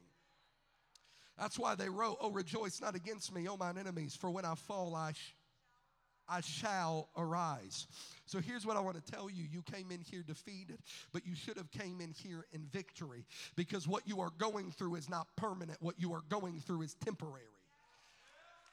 That's 1.38 1.60
why 1.60 1.76
they 1.76 1.90
wrote, 1.90 2.18
Oh, 2.20 2.32
rejoice 2.32 2.82
not 2.82 2.96
against 2.96 3.34
me, 3.34 3.48
O 3.48 3.58
mine 3.58 3.78
enemies, 3.78 4.16
for 4.16 4.30
when 4.32 4.46
I 4.46 4.56
fall, 4.56 4.96
I, 4.96 5.12
sh- 5.12 5.36
I 6.30 6.42
shall 6.42 7.10
arise. 7.16 7.88
So 8.26 8.40
here's 8.40 8.66
what 8.66 8.78
I 8.78 8.80
want 8.80 9.04
to 9.04 9.12
tell 9.12 9.30
you. 9.30 9.46
You 9.50 9.62
came 9.62 9.92
in 9.92 10.02
here 10.02 10.24
defeated, 10.26 10.80
but 11.14 11.26
you 11.26 11.36
should 11.36 11.58
have 11.58 11.72
came 11.72 12.02
in 12.02 12.12
here 12.12 12.46
in 12.52 12.66
victory 12.72 13.26
because 13.56 13.88
what 13.88 14.08
you 14.08 14.20
are 14.22 14.32
going 14.38 14.72
through 14.72 14.96
is 14.96 15.10
not 15.10 15.28
permanent. 15.36 15.82
What 15.82 15.96
you 15.98 16.14
are 16.14 16.22
going 16.30 16.60
through 16.60 16.84
is 16.84 16.96
temporary. 16.96 17.57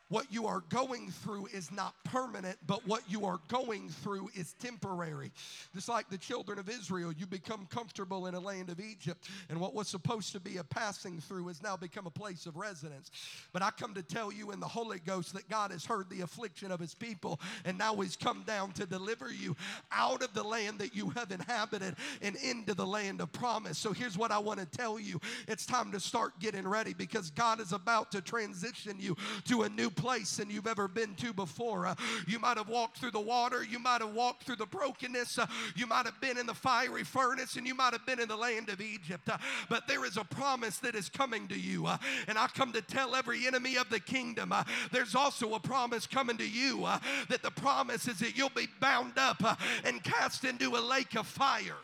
What 0.08 0.26
you 0.30 0.46
are 0.46 0.62
going 0.68 1.10
through 1.10 1.46
is 1.46 1.72
not 1.72 1.94
permanent, 2.04 2.58
but 2.66 2.86
what 2.86 3.02
you 3.08 3.24
are 3.24 3.40
going 3.48 3.88
through 3.88 4.28
is 4.34 4.52
temporary. 4.54 5.32
Just 5.74 5.88
like 5.88 6.10
the 6.10 6.18
children 6.18 6.58
of 6.58 6.68
Israel, 6.68 7.12
you 7.16 7.26
become 7.26 7.66
comfortable 7.70 8.26
in 8.26 8.34
a 8.34 8.40
land 8.40 8.68
of 8.68 8.80
Egypt, 8.80 9.28
and 9.48 9.58
what 9.58 9.74
was 9.74 9.88
supposed 9.88 10.32
to 10.32 10.40
be 10.40 10.58
a 10.58 10.64
passing 10.64 11.20
through 11.20 11.48
has 11.48 11.62
now 11.62 11.74
become 11.74 12.06
a 12.06 12.10
place 12.10 12.44
of 12.44 12.56
residence. 12.56 13.10
But 13.52 13.62
I 13.62 13.70
come 13.70 13.94
to 13.94 14.02
tell 14.02 14.30
you 14.30 14.50
in 14.50 14.60
the 14.60 14.68
Holy 14.68 14.98
Ghost 14.98 15.32
that 15.32 15.48
God 15.48 15.70
has 15.70 15.86
heard 15.86 16.10
the 16.10 16.20
affliction 16.20 16.70
of 16.70 16.80
his 16.80 16.94
people, 16.94 17.40
and 17.64 17.78
now 17.78 17.96
he's 17.96 18.14
come 18.14 18.42
down 18.46 18.72
to 18.72 18.84
deliver 18.84 19.32
you 19.32 19.56
out 19.90 20.22
of 20.22 20.34
the 20.34 20.44
land 20.44 20.80
that 20.80 20.94
you 20.94 21.10
have 21.10 21.32
inhabited 21.32 21.96
and 22.20 22.36
into 22.36 22.74
the 22.74 22.86
land 22.86 23.22
of 23.22 23.32
promise. 23.32 23.78
So 23.78 23.92
here's 23.92 24.18
what 24.18 24.30
I 24.30 24.38
want 24.38 24.60
to 24.60 24.66
tell 24.66 25.00
you 25.00 25.18
it's 25.48 25.64
time 25.64 25.90
to 25.92 26.00
start 26.00 26.38
getting 26.40 26.68
ready 26.68 26.92
because 26.92 27.30
God 27.30 27.58
is 27.58 27.72
about 27.72 28.12
to 28.12 28.20
transition 28.20 28.96
you 28.98 29.16
to 29.46 29.62
a 29.62 29.68
new 29.70 29.90
place 29.94 30.36
than 30.36 30.50
you've 30.50 30.66
ever 30.66 30.88
been 30.88 31.14
to 31.16 31.32
before. 31.32 31.86
Uh, 31.86 31.94
you 32.26 32.38
might 32.38 32.56
have 32.56 32.68
walked 32.68 32.98
through 32.98 33.12
the 33.12 33.20
water, 33.20 33.64
you 33.64 33.78
might 33.78 34.00
have 34.00 34.14
walked 34.14 34.44
through 34.44 34.56
the 34.56 34.66
brokenness, 34.66 35.38
uh, 35.38 35.46
you 35.76 35.86
might 35.86 36.06
have 36.06 36.20
been 36.20 36.38
in 36.38 36.46
the 36.46 36.54
fiery 36.54 37.04
furnace, 37.04 37.56
and 37.56 37.66
you 37.66 37.74
might 37.74 37.92
have 37.92 38.06
been 38.06 38.20
in 38.20 38.28
the 38.28 38.36
land 38.36 38.68
of 38.68 38.80
Egypt. 38.80 39.28
Uh, 39.28 39.38
but 39.68 39.86
there 39.86 40.04
is 40.04 40.16
a 40.16 40.24
promise 40.24 40.78
that 40.78 40.94
is 40.94 41.08
coming 41.08 41.48
to 41.48 41.58
you. 41.58 41.86
Uh, 41.86 41.96
and 42.28 42.38
I 42.38 42.46
come 42.48 42.72
to 42.72 42.82
tell 42.82 43.14
every 43.14 43.46
enemy 43.46 43.76
of 43.76 43.88
the 43.90 44.00
kingdom 44.00 44.52
uh, 44.52 44.64
there's 44.92 45.14
also 45.14 45.54
a 45.54 45.60
promise 45.60 46.06
coming 46.06 46.36
to 46.38 46.48
you 46.48 46.84
uh, 46.84 46.98
that 47.28 47.42
the 47.42 47.50
promise 47.50 48.08
is 48.08 48.18
that 48.20 48.36
you'll 48.36 48.50
be 48.50 48.68
bound 48.80 49.12
up 49.16 49.42
and 49.84 50.02
cast 50.02 50.44
into 50.44 50.76
a 50.76 50.80
lake 50.80 51.16
of 51.16 51.26
fire. 51.26 51.76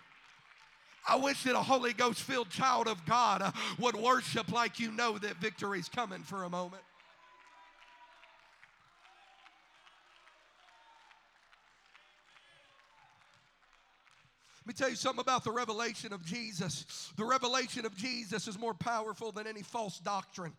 I 1.08 1.16
wish 1.16 1.42
that 1.44 1.54
a 1.54 1.62
Holy 1.62 1.92
Ghost 1.92 2.22
filled 2.22 2.50
child 2.50 2.86
of 2.86 3.04
God 3.06 3.52
would 3.78 3.96
worship 3.96 4.52
like 4.52 4.78
you 4.78 4.92
know 4.92 5.18
that 5.18 5.36
victory's 5.36 5.88
coming 5.88 6.22
for 6.22 6.44
a 6.44 6.50
moment. 6.50 6.82
Me 14.66 14.74
tell 14.74 14.90
you 14.90 14.96
something 14.96 15.20
about 15.20 15.42
the 15.42 15.50
revelation 15.50 16.12
of 16.12 16.24
Jesus. 16.24 17.12
The 17.16 17.24
revelation 17.24 17.86
of 17.86 17.96
Jesus 17.96 18.46
is 18.46 18.58
more 18.58 18.74
powerful 18.74 19.32
than 19.32 19.46
any 19.46 19.62
false 19.62 19.98
doctrine. 19.98 20.52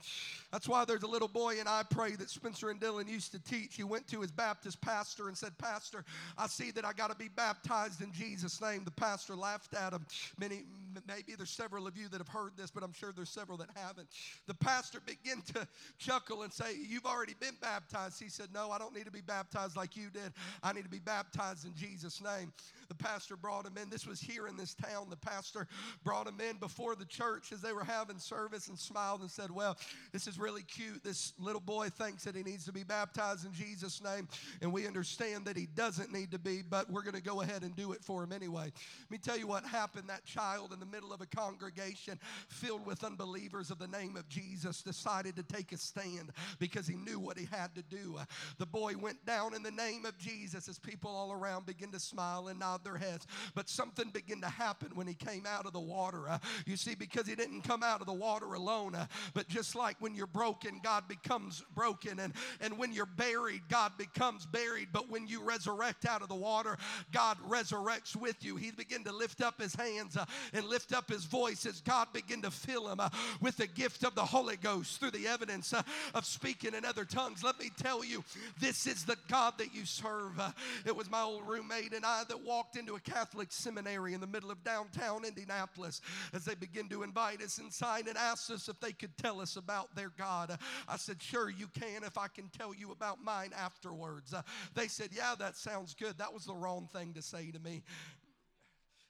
That's 0.51 0.67
why 0.67 0.85
there's 0.85 1.03
a 1.03 1.07
little 1.07 1.27
boy 1.27 1.59
in 1.59 1.67
I 1.67 1.83
Pray 1.89 2.15
that 2.15 2.29
Spencer 2.29 2.69
and 2.71 2.79
Dylan 2.79 3.07
used 3.07 3.31
to 3.33 3.39
teach. 3.39 3.75
He 3.75 3.83
went 3.83 4.07
to 4.07 4.21
his 4.21 4.31
Baptist 4.31 4.81
pastor 4.81 5.27
and 5.27 5.37
said, 5.37 5.57
Pastor, 5.57 6.03
I 6.37 6.47
see 6.47 6.71
that 6.71 6.83
I 6.83 6.93
got 6.93 7.11
to 7.11 7.15
be 7.15 7.29
baptized 7.29 8.01
in 8.01 8.11
Jesus' 8.11 8.59
name. 8.59 8.83
The 8.83 8.91
pastor 8.91 9.35
laughed 9.35 9.73
at 9.73 9.93
him. 9.93 10.05
Many, 10.39 10.63
maybe 11.07 11.33
there's 11.37 11.49
several 11.49 11.87
of 11.87 11.97
you 11.97 12.07
that 12.09 12.17
have 12.17 12.27
heard 12.27 12.53
this, 12.57 12.71
but 12.71 12.83
I'm 12.83 12.93
sure 12.93 13.11
there's 13.15 13.29
several 13.29 13.57
that 13.57 13.69
haven't. 13.75 14.07
The 14.47 14.53
pastor 14.53 14.99
began 15.05 15.41
to 15.53 15.67
chuckle 15.97 16.43
and 16.43 16.51
say, 16.51 16.75
You've 16.87 17.05
already 17.05 17.35
been 17.39 17.55
baptized. 17.61 18.21
He 18.21 18.29
said, 18.29 18.47
No, 18.53 18.71
I 18.71 18.77
don't 18.77 18.95
need 18.95 19.05
to 19.05 19.11
be 19.11 19.21
baptized 19.21 19.75
like 19.75 19.95
you 19.95 20.09
did. 20.09 20.33
I 20.63 20.73
need 20.73 20.83
to 20.83 20.89
be 20.89 20.99
baptized 20.99 21.65
in 21.65 21.73
Jesus' 21.75 22.21
name. 22.21 22.53
The 22.87 22.95
pastor 22.95 23.35
brought 23.35 23.65
him 23.65 23.77
in. 23.81 23.89
This 23.89 24.05
was 24.05 24.19
here 24.19 24.47
in 24.47 24.57
this 24.57 24.73
town. 24.73 25.09
The 25.09 25.15
pastor 25.15 25.67
brought 26.03 26.27
him 26.27 26.41
in 26.41 26.57
before 26.57 26.95
the 26.95 27.05
church 27.05 27.51
as 27.51 27.61
they 27.61 27.73
were 27.73 27.83
having 27.83 28.19
service 28.19 28.67
and 28.67 28.77
smiled 28.77 29.21
and 29.21 29.31
said, 29.31 29.49
Well, 29.49 29.77
this 30.11 30.27
is 30.27 30.37
really 30.37 30.63
cute. 30.63 31.03
This 31.03 31.33
little 31.39 31.61
boy 31.61 31.89
thinks 31.89 32.23
that 32.25 32.35
he 32.35 32.43
needs 32.43 32.65
to 32.65 32.73
be 32.73 32.83
baptized 32.83 33.45
in 33.45 33.53
Jesus' 33.53 34.03
name, 34.03 34.27
and 34.61 34.73
we 34.73 34.87
understand 34.87 35.45
that 35.45 35.55
he 35.55 35.67
doesn't 35.67 36.11
need 36.11 36.31
to 36.31 36.39
be, 36.39 36.61
but 36.61 36.91
we're 36.91 37.03
going 37.03 37.15
to 37.15 37.21
go 37.21 37.41
ahead 37.41 37.63
and 37.63 37.75
do 37.75 37.93
it 37.93 38.03
for 38.03 38.23
him 38.23 38.31
anyway. 38.31 38.65
Let 38.65 39.11
me 39.11 39.17
tell 39.17 39.37
you 39.37 39.47
what 39.47 39.63
happened. 39.63 40.09
That 40.09 40.25
child 40.25 40.73
in 40.73 40.79
the 40.81 40.85
middle 40.85 41.13
of 41.13 41.21
a 41.21 41.25
congregation 41.25 42.19
filled 42.49 42.85
with 42.85 43.03
unbelievers 43.03 43.71
of 43.71 43.79
the 43.79 43.87
name 43.87 44.17
of 44.17 44.27
Jesus 44.27 44.81
decided 44.81 45.35
to 45.35 45.43
take 45.43 45.71
a 45.71 45.77
stand 45.77 46.31
because 46.59 46.87
he 46.87 46.95
knew 46.95 47.19
what 47.19 47.37
he 47.37 47.45
had 47.45 47.73
to 47.75 47.83
do. 47.83 48.17
The 48.57 48.65
boy 48.65 48.95
went 48.99 49.25
down 49.25 49.53
in 49.53 49.63
the 49.63 49.71
name 49.71 50.05
of 50.05 50.17
Jesus 50.17 50.67
as 50.67 50.79
people 50.79 51.11
all 51.11 51.31
around 51.31 51.65
began 51.65 51.91
to 51.91 51.99
smile 51.99 52.47
and 52.47 52.59
nod 52.59 52.83
their 52.83 52.97
heads. 52.97 53.27
But 53.55 53.69
something 53.69 54.09
began 54.09 54.41
to 54.41 54.49
happen 54.49 54.89
when 54.95 55.07
he 55.07 55.13
came 55.13 55.45
out 55.45 55.65
of 55.65 55.73
the 55.73 55.79
water. 55.79 56.39
You 56.65 56.77
see, 56.77 56.95
because 56.95 57.27
he 57.27 57.35
didn't 57.35 57.61
come 57.61 57.83
out 57.83 58.01
of 58.01 58.07
the 58.07 58.13
water 58.13 58.53
alone, 58.53 58.97
but 59.33 59.47
just 59.47 59.75
like 59.75 59.95
when 59.99 60.15
you're 60.15 60.27
broken, 60.27 60.79
God 60.83 61.07
becomes 61.07 61.63
broken. 61.75 62.19
And, 62.19 62.33
and 62.59 62.77
when 62.77 62.91
you're 62.91 63.05
buried, 63.05 63.61
God 63.69 63.91
becomes 63.97 64.45
buried. 64.45 64.89
But 64.91 65.09
when 65.09 65.27
you 65.27 65.43
resurrect 65.43 66.05
out 66.05 66.21
of 66.21 66.29
the 66.29 66.35
water, 66.35 66.77
God 67.11 67.37
resurrects 67.47 68.15
with 68.15 68.43
you. 68.43 68.55
He 68.55 68.71
began 68.71 69.03
to 69.03 69.11
lift 69.11 69.41
up 69.41 69.61
his 69.61 69.75
hands 69.75 70.17
uh, 70.17 70.25
and 70.53 70.65
lift 70.71 70.93
up 70.93 71.09
his 71.09 71.25
voice 71.25 71.65
as 71.65 71.81
God 71.81 72.07
began 72.13 72.41
to 72.43 72.49
fill 72.49 72.89
him 72.89 72.99
uh, 72.99 73.09
with 73.41 73.57
the 73.57 73.67
gift 73.67 74.03
of 74.03 74.15
the 74.15 74.23
Holy 74.23 74.55
Ghost 74.55 74.99
through 74.99 75.11
the 75.11 75.27
evidence 75.27 75.73
uh, 75.73 75.83
of 76.15 76.25
speaking 76.25 76.73
in 76.73 76.85
other 76.85 77.03
tongues. 77.03 77.43
Let 77.43 77.59
me 77.59 77.69
tell 77.77 78.05
you, 78.05 78.23
this 78.59 78.87
is 78.87 79.03
the 79.03 79.17
God 79.27 79.55
that 79.57 79.75
you 79.75 79.85
serve. 79.85 80.39
Uh, 80.39 80.51
it 80.85 80.95
was 80.95 81.11
my 81.11 81.21
old 81.21 81.47
roommate 81.47 81.93
and 81.93 82.05
I 82.05 82.23
that 82.29 82.45
walked 82.45 82.77
into 82.77 82.95
a 82.95 82.99
Catholic 83.01 83.51
seminary 83.51 84.13
in 84.13 84.21
the 84.21 84.27
middle 84.27 84.49
of 84.49 84.63
downtown 84.63 85.25
Indianapolis 85.25 86.01
as 86.33 86.45
they 86.45 86.55
began 86.55 86.87
to 86.89 87.03
invite 87.03 87.41
us 87.41 87.57
inside 87.57 88.07
and 88.07 88.17
asked 88.17 88.49
us 88.49 88.69
if 88.69 88.79
they 88.79 88.93
could 88.93 89.15
tell 89.17 89.41
us 89.41 89.57
about 89.57 89.93
their 89.95 90.11
God. 90.17 90.57
I 90.87 90.95
said, 90.95 91.21
Sure, 91.21 91.49
you 91.49 91.67
can 91.67 92.03
if 92.03 92.17
I 92.17 92.27
can 92.27 92.47
tell 92.57 92.73
you 92.73 92.91
about 92.91 93.23
mine 93.23 93.51
afterwards. 93.57 94.33
Uh, 94.33 94.41
they 94.73 94.87
said, 94.87 95.09
Yeah, 95.11 95.35
that 95.39 95.57
sounds 95.57 95.93
good. 95.93 96.17
That 96.17 96.33
was 96.33 96.45
the 96.45 96.55
wrong 96.55 96.87
thing 96.93 97.13
to 97.13 97.21
say 97.21 97.51
to 97.51 97.59
me. 97.59 97.83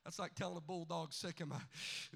That's 0.03 0.17
like 0.17 0.33
telling 0.35 0.57
a 0.57 0.61
bulldog 0.61 1.13
sick 1.13 1.39
him. 1.39 1.53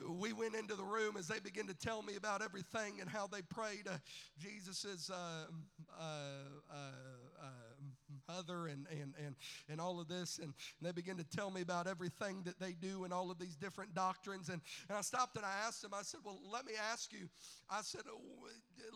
We 0.10 0.34
went 0.34 0.56
into 0.56 0.76
the 0.76 0.84
room 0.84 1.17
as 1.17 1.28
they 1.28 1.39
began 1.39 1.67
to 1.67 1.74
tell 1.74 2.02
me 2.02 2.15
about 2.15 2.41
everything 2.41 3.00
and 3.00 3.10
how 3.10 3.28
they 3.28 3.41
prayed 3.41 3.88
uh, 3.88 3.98
Jesus's 4.39 5.10
uh, 5.10 5.45
uh, 6.00 6.04
uh, 6.71 6.76
uh 7.41 7.45
mother 8.28 8.67
and, 8.67 8.88
and, 8.89 9.13
and, 9.24 9.36
and 9.69 9.80
all 9.80 10.00
of 10.00 10.08
this. 10.08 10.39
And, 10.41 10.54
they 10.82 10.91
began 10.91 11.17
to 11.17 11.24
tell 11.24 11.50
me 11.50 11.62
about 11.62 11.88
everything 11.88 12.43
that 12.45 12.60
they 12.60 12.74
do 12.74 13.06
and 13.06 13.13
all 13.13 13.32
of 13.32 13.39
these 13.39 13.56
different 13.56 13.95
doctrines. 13.95 14.50
And, 14.50 14.62
and 14.89 14.98
I 14.98 15.02
stopped 15.02 15.36
and 15.36 15.45
I 15.45 15.54
asked 15.65 15.82
them, 15.82 15.91
I 15.93 16.04
said, 16.04 16.19
Well, 16.24 16.39
let 16.52 16.65
me 16.65 16.74
ask 16.91 17.12
you. 17.12 17.28
I 17.69 17.82
said, 17.82 18.02
oh, 18.10 18.48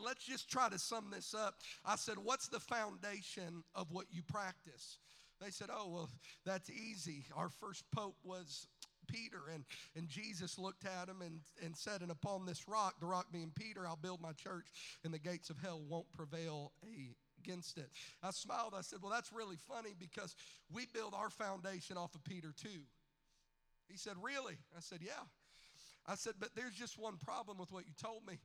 Let's 0.04 0.24
just 0.24 0.50
try 0.50 0.70
to 0.70 0.78
sum 0.78 1.12
this 1.12 1.34
up. 1.34 1.56
I 1.86 1.96
said, 1.96 2.16
What's 2.22 2.48
the 2.48 2.60
foundation 2.60 3.64
of 3.76 3.92
what 3.92 4.06
you 4.12 4.22
practice? 4.24 5.00
They 5.42 5.52
said, 5.52 5.70
Oh, 5.74 5.90
well, 5.90 6.10
that's 6.46 6.70
easy. 6.70 7.26
Our 7.36 7.50
first 7.50 7.84
pope 7.96 8.18
was 8.24 8.68
Peter. 9.12 9.40
And, 9.54 9.64
and 9.96 10.08
Jesus 10.08 10.58
looked 10.58 10.86
at 10.86 11.10
him 11.10 11.22
and, 11.22 11.40
and 11.64 11.76
said, 11.76 12.02
And 12.02 12.12
upon 12.12 12.46
this 12.46 12.68
rock, 12.68 12.96
the 13.00 13.06
rock 13.06 13.28
being 13.32 13.52
Peter, 13.56 13.88
I'll 13.88 13.96
build 13.96 14.22
my 14.22 14.34
church, 14.34 14.66
and 15.04 15.14
the 15.14 15.20
gates 15.20 15.50
of 15.50 15.58
hell 15.58 15.82
won't 15.88 16.12
prevail 16.12 16.72
against 17.44 17.78
it. 17.78 17.90
I 18.24 18.32
smiled. 18.32 18.74
I 18.78 18.82
said, 18.82 19.00
Well, 19.02 19.12
that's 19.12 19.32
really 19.34 19.58
funny 19.68 19.92
because 19.98 20.36
we 20.72 20.86
build 20.94 21.14
our 21.14 21.30
foundation 21.30 21.98
off 21.98 22.16
of 22.16 22.24
Peter 22.24 22.54
too. 22.56 22.82
He 23.88 23.98
said, 23.98 24.14
Really? 24.22 24.58
I 24.76 24.82
said, 24.82 25.00
Yeah. 25.02 25.26
I 26.06 26.16
said, 26.16 26.34
But 26.40 26.50
there's 26.56 26.74
just 26.74 26.98
one 26.98 27.18
problem 27.18 27.58
with 27.58 27.72
what 27.72 27.86
you 27.86 27.94
told 28.02 28.26
me. 28.28 28.40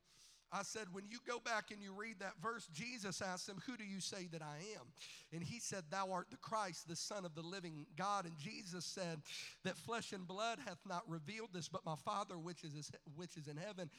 I 0.53 0.63
said, 0.63 0.87
when 0.93 1.05
you 1.09 1.19
go 1.27 1.41
back 1.41 1.71
and 1.73 1.83
you 1.83 1.93
read 1.93 2.21
that 2.21 2.35
verse, 2.41 2.69
Jesus 2.73 3.21
asked 3.21 3.49
him, 3.49 3.61
Who 3.67 3.77
do 3.77 3.85
you 3.85 4.01
say 4.01 4.29
that 4.33 4.43
I 4.43 4.57
am? 4.77 4.87
And 5.33 5.43
he 5.43 5.59
said, 5.59 5.85
Thou 5.91 6.13
art 6.13 6.29
the 6.31 6.37
Christ, 6.37 6.89
the 6.89 6.97
Son 6.97 7.25
of 7.25 7.35
the 7.35 7.43
living 7.43 7.87
God. 7.97 8.25
And 8.25 8.39
Jesus 8.39 8.85
said, 8.85 9.21
That 9.65 9.77
flesh 9.77 10.13
and 10.13 10.27
blood 10.27 10.59
hath 10.65 10.79
not 10.89 11.03
revealed 11.09 11.51
this, 11.53 11.69
but 11.69 11.85
my 11.85 11.97
Father 12.05 12.39
which 12.39 12.63
is, 12.63 12.91
which 13.17 13.37
is 13.37 13.49
in 13.49 13.57
heaven. 13.57 13.91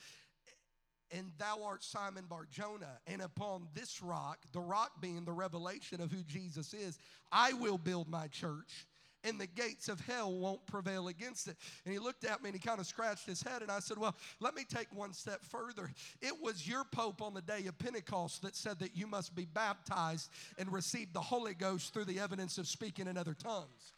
And 1.11 1.31
thou 1.37 1.63
art 1.63 1.83
Simon 1.83 2.25
Bar 2.27 2.47
Jonah, 2.49 2.99
and 3.05 3.21
upon 3.21 3.67
this 3.73 4.01
rock, 4.01 4.39
the 4.53 4.59
rock 4.59 5.01
being 5.01 5.23
the 5.23 5.31
revelation 5.33 6.01
of 6.01 6.11
who 6.11 6.23
Jesus 6.23 6.73
is, 6.73 6.97
I 7.31 7.53
will 7.53 7.77
build 7.77 8.09
my 8.09 8.27
church 8.27 8.87
and 9.25 9.39
the 9.39 9.47
gates 9.47 9.89
of 9.89 9.99
hell 9.99 10.31
won't 10.31 10.65
prevail 10.67 11.07
against 11.07 11.47
it. 11.47 11.57
And 11.83 11.93
he 11.93 11.99
looked 11.99 12.23
at 12.23 12.41
me 12.41 12.49
and 12.49 12.55
he 12.55 12.65
kind 12.65 12.79
of 12.79 12.85
scratched 12.85 13.25
his 13.25 13.41
head, 13.41 13.61
and 13.61 13.71
I 13.71 13.79
said, 13.79 13.97
Well, 13.97 14.15
let 14.39 14.55
me 14.55 14.63
take 14.63 14.87
one 14.93 15.13
step 15.13 15.43
further. 15.43 15.91
It 16.21 16.33
was 16.41 16.67
your 16.67 16.83
Pope 16.85 17.21
on 17.21 17.33
the 17.33 17.41
day 17.41 17.65
of 17.67 17.77
Pentecost 17.77 18.41
that 18.43 18.55
said 18.55 18.79
that 18.79 18.95
you 18.95 19.07
must 19.07 19.35
be 19.35 19.45
baptized 19.45 20.29
and 20.57 20.71
receive 20.71 21.11
the 21.13 21.21
Holy 21.21 21.53
Ghost 21.53 21.93
through 21.93 22.05
the 22.05 22.19
evidence 22.19 22.57
of 22.57 22.67
speaking 22.67 23.07
in 23.07 23.17
other 23.17 23.33
tongues. 23.33 23.94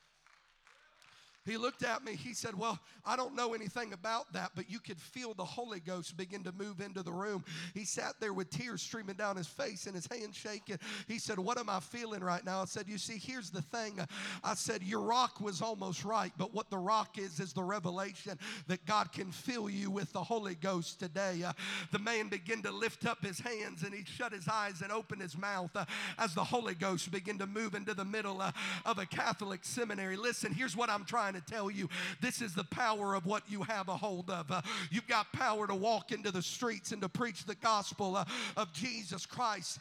He 1.48 1.56
looked 1.56 1.84
at 1.84 2.04
me. 2.04 2.16
He 2.16 2.34
said, 2.34 2.58
Well, 2.58 2.78
I 3.06 3.16
don't 3.16 3.36
know 3.36 3.54
anything 3.54 3.94
about 3.94 4.34
that, 4.34 4.52
but 4.54 4.70
you 4.70 4.80
could 4.80 5.00
feel 5.00 5.34
the 5.34 5.46
Holy 5.46 5.80
Ghost 5.80 6.18
begin 6.18 6.44
to 6.44 6.52
move 6.52 6.82
into 6.82 7.04
the 7.04 7.12
room. 7.12 7.46
He 7.74 7.86
sat 7.86 8.16
there 8.20 8.34
with 8.34 8.50
tears 8.50 8.82
streaming 8.82 9.16
down 9.16 9.38
his 9.38 9.48
face 9.48 9.88
and 9.88 9.96
his 9.96 10.08
hand 10.08 10.36
shaking. 10.36 10.78
He 11.08 11.20
said, 11.20 11.40
What 11.40 11.58
am 11.58 11.70
I 11.70 11.80
feeling 11.80 12.22
right 12.22 12.44
now? 12.46 12.62
I 12.62 12.66
said, 12.66 12.90
You 12.90 12.98
see, 12.98 13.18
here's 13.18 13.50
the 13.50 13.62
thing. 13.62 14.00
I 14.44 14.56
said, 14.56 14.84
Your 14.84 15.02
rock 15.02 15.40
was 15.40 15.62
almost 15.62 16.04
right, 16.04 16.34
but 16.38 16.54
what 16.54 16.70
the 16.70 16.78
rock 16.78 17.18
is, 17.18 17.40
is 17.40 17.54
the 17.54 17.64
revelation 17.64 18.38
that 18.68 18.86
God 18.86 19.14
can 19.14 19.32
fill 19.32 19.70
you 19.70 19.90
with 19.90 20.12
the 20.12 20.24
Holy 20.24 20.56
Ghost 20.56 21.00
today. 21.00 21.44
Uh, 21.44 21.54
the 21.94 22.00
man 22.00 22.28
began 22.28 22.62
to 22.64 22.72
lift 22.72 23.06
up 23.06 23.24
his 23.24 23.40
hands 23.40 23.84
and 23.84 23.94
he 23.94 24.04
shut 24.04 24.34
his 24.34 24.50
eyes 24.50 24.82
and 24.82 24.92
opened 24.92 25.22
his 25.22 25.38
mouth 25.38 25.72
uh, 25.76 25.86
as 26.20 26.34
the 26.34 26.44
Holy 26.44 26.74
Ghost 26.74 27.10
began 27.10 27.38
to 27.38 27.48
move 27.48 27.74
into 27.74 27.94
the 27.94 28.06
middle 28.06 28.42
uh, 28.42 28.52
of 28.86 29.00
a 29.00 29.06
Catholic 29.06 29.64
seminary. 29.64 30.18
Listen, 30.18 30.54
here's 30.54 30.76
what 30.76 30.90
I'm 30.90 31.06
trying 31.06 31.37
to 31.40 31.54
tell 31.54 31.70
you 31.70 31.90
this 32.22 32.42
is 32.42 32.54
the 32.54 32.64
power 32.66 33.16
of 33.16 33.26
what 33.26 33.44
you 33.48 33.64
have 33.64 33.90
a 33.90 33.98
hold 33.98 34.30
of. 34.30 34.52
Uh, 34.52 34.62
you've 34.92 35.08
got 35.08 35.32
power 35.34 35.68
to 35.68 35.76
walk 35.76 36.12
into 36.12 36.32
the 36.32 36.42
streets 36.42 36.92
and 36.92 37.02
to 37.02 37.10
preach 37.10 37.46
the 37.46 37.56
gospel 37.56 38.16
uh, 38.16 38.26
of 38.56 38.72
Jesus 38.74 39.26
Christ. 39.26 39.80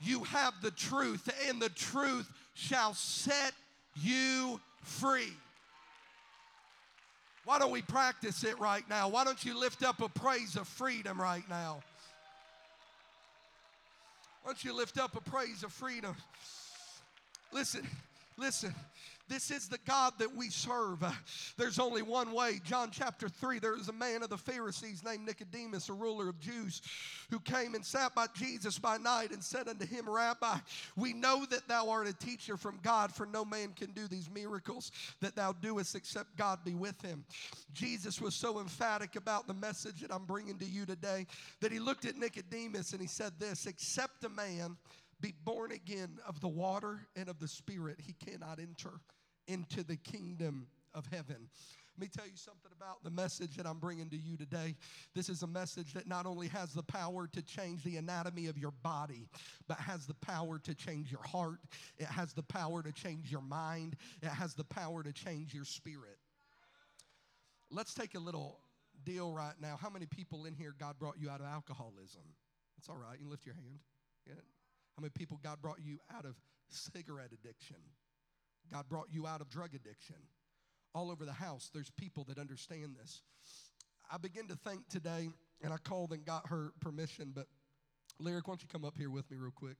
You 0.00 0.24
have 0.24 0.54
the 0.62 0.72
truth, 0.72 1.28
and 1.48 1.62
the 1.62 1.68
truth 1.68 2.28
shall 2.54 2.94
set 2.94 3.52
you 3.94 4.60
free. 4.82 5.32
Why 7.44 7.58
don't 7.58 7.72
we 7.72 7.82
practice 7.82 8.44
it 8.44 8.58
right 8.58 8.88
now? 8.88 9.08
Why 9.08 9.24
don't 9.24 9.44
you 9.44 9.58
lift 9.58 9.84
up 9.84 10.00
a 10.00 10.08
praise 10.08 10.56
of 10.56 10.68
freedom 10.68 11.20
right 11.20 11.48
now? 11.48 11.82
Why 14.42 14.52
don't 14.52 14.64
you 14.64 14.74
lift 14.74 14.98
up 14.98 15.16
a 15.16 15.20
praise 15.30 15.62
of 15.62 15.72
freedom? 15.72 16.16
Listen, 17.52 17.86
listen. 18.36 18.74
This 19.32 19.50
is 19.50 19.66
the 19.66 19.78
God 19.86 20.12
that 20.18 20.36
we 20.36 20.50
serve. 20.50 21.02
There's 21.56 21.78
only 21.78 22.02
one 22.02 22.32
way. 22.32 22.60
John 22.64 22.90
chapter 22.90 23.30
3, 23.30 23.60
there 23.60 23.72
was 23.72 23.88
a 23.88 23.92
man 23.92 24.22
of 24.22 24.28
the 24.28 24.36
Pharisees 24.36 25.02
named 25.02 25.24
Nicodemus, 25.24 25.88
a 25.88 25.94
ruler 25.94 26.28
of 26.28 26.38
Jews, 26.38 26.82
who 27.30 27.38
came 27.40 27.74
and 27.74 27.82
sat 27.82 28.14
by 28.14 28.26
Jesus 28.34 28.78
by 28.78 28.98
night 28.98 29.30
and 29.30 29.42
said 29.42 29.68
unto 29.68 29.86
him, 29.86 30.06
Rabbi, 30.06 30.58
we 30.96 31.14
know 31.14 31.46
that 31.46 31.66
thou 31.66 31.88
art 31.88 32.08
a 32.08 32.12
teacher 32.12 32.58
from 32.58 32.78
God, 32.82 33.10
for 33.10 33.24
no 33.24 33.42
man 33.42 33.72
can 33.74 33.92
do 33.92 34.06
these 34.06 34.28
miracles 34.28 34.92
that 35.20 35.34
thou 35.34 35.52
doest 35.52 35.94
except 35.94 36.36
God 36.36 36.58
be 36.62 36.74
with 36.74 37.00
him. 37.00 37.24
Jesus 37.72 38.20
was 38.20 38.34
so 38.34 38.60
emphatic 38.60 39.16
about 39.16 39.46
the 39.46 39.54
message 39.54 40.00
that 40.00 40.12
I'm 40.12 40.26
bringing 40.26 40.58
to 40.58 40.66
you 40.66 40.84
today 40.84 41.26
that 41.60 41.72
he 41.72 41.78
looked 41.78 42.04
at 42.04 42.18
Nicodemus 42.18 42.92
and 42.92 43.00
he 43.00 43.06
said 43.08 43.32
this 43.38 43.66
Except 43.66 44.24
a 44.24 44.28
man 44.28 44.76
be 45.22 45.32
born 45.44 45.72
again 45.72 46.18
of 46.28 46.40
the 46.40 46.48
water 46.48 47.06
and 47.16 47.28
of 47.28 47.38
the 47.38 47.48
Spirit, 47.48 47.98
he 48.04 48.12
cannot 48.12 48.58
enter 48.58 48.90
into 49.46 49.82
the 49.82 49.96
kingdom 49.96 50.66
of 50.94 51.06
heaven. 51.06 51.48
Let 51.96 52.00
me 52.00 52.08
tell 52.08 52.26
you 52.26 52.36
something 52.36 52.70
about 52.74 53.04
the 53.04 53.10
message 53.10 53.56
that 53.56 53.66
I'm 53.66 53.78
bringing 53.78 54.08
to 54.10 54.16
you 54.16 54.36
today. 54.36 54.76
This 55.14 55.28
is 55.28 55.42
a 55.42 55.46
message 55.46 55.92
that 55.92 56.08
not 56.08 56.24
only 56.26 56.48
has 56.48 56.72
the 56.72 56.82
power 56.82 57.28
to 57.32 57.42
change 57.42 57.84
the 57.84 57.96
anatomy 57.96 58.46
of 58.46 58.56
your 58.56 58.72
body, 58.82 59.28
but 59.68 59.78
has 59.78 60.06
the 60.06 60.14
power 60.14 60.58
to 60.60 60.74
change 60.74 61.12
your 61.12 61.22
heart. 61.22 61.58
It 61.98 62.06
has 62.06 62.32
the 62.32 62.42
power 62.42 62.82
to 62.82 62.92
change 62.92 63.30
your 63.30 63.42
mind. 63.42 63.96
It 64.22 64.28
has 64.28 64.54
the 64.54 64.64
power 64.64 65.02
to 65.02 65.12
change 65.12 65.54
your 65.54 65.66
spirit. 65.66 66.18
Let's 67.70 67.94
take 67.94 68.14
a 68.14 68.20
little 68.20 68.58
deal 69.04 69.32
right 69.32 69.54
now. 69.60 69.78
How 69.80 69.90
many 69.90 70.06
people 70.06 70.46
in 70.46 70.54
here 70.54 70.74
God 70.78 70.98
brought 70.98 71.20
you 71.20 71.28
out 71.28 71.40
of 71.40 71.46
alcoholism? 71.46 72.22
It's 72.78 72.88
all 72.88 72.96
right. 72.96 73.18
You 73.20 73.28
lift 73.28 73.44
your 73.44 73.54
hand. 73.54 73.80
Yeah. 74.26 74.34
How 74.96 75.00
many 75.00 75.10
people 75.10 75.40
God 75.42 75.62
brought 75.62 75.80
you 75.82 75.98
out 76.14 76.24
of 76.24 76.34
cigarette 76.68 77.30
addiction? 77.32 77.76
God 78.70 78.88
brought 78.88 79.08
you 79.10 79.26
out 79.26 79.40
of 79.40 79.50
drug 79.50 79.74
addiction. 79.74 80.16
All 80.94 81.10
over 81.10 81.24
the 81.24 81.32
house, 81.32 81.70
there's 81.72 81.90
people 81.90 82.24
that 82.24 82.38
understand 82.38 82.96
this. 83.00 83.22
I 84.10 84.18
begin 84.18 84.48
to 84.48 84.56
think 84.56 84.88
today, 84.88 85.30
and 85.62 85.72
I 85.72 85.78
called 85.78 86.12
and 86.12 86.24
got 86.24 86.48
her 86.48 86.72
permission, 86.80 87.32
but 87.34 87.46
Lyric, 88.18 88.46
why 88.46 88.52
don't 88.52 88.62
you 88.62 88.68
come 88.68 88.84
up 88.84 88.98
here 88.98 89.10
with 89.10 89.30
me 89.30 89.38
real 89.38 89.52
quick? 89.54 89.78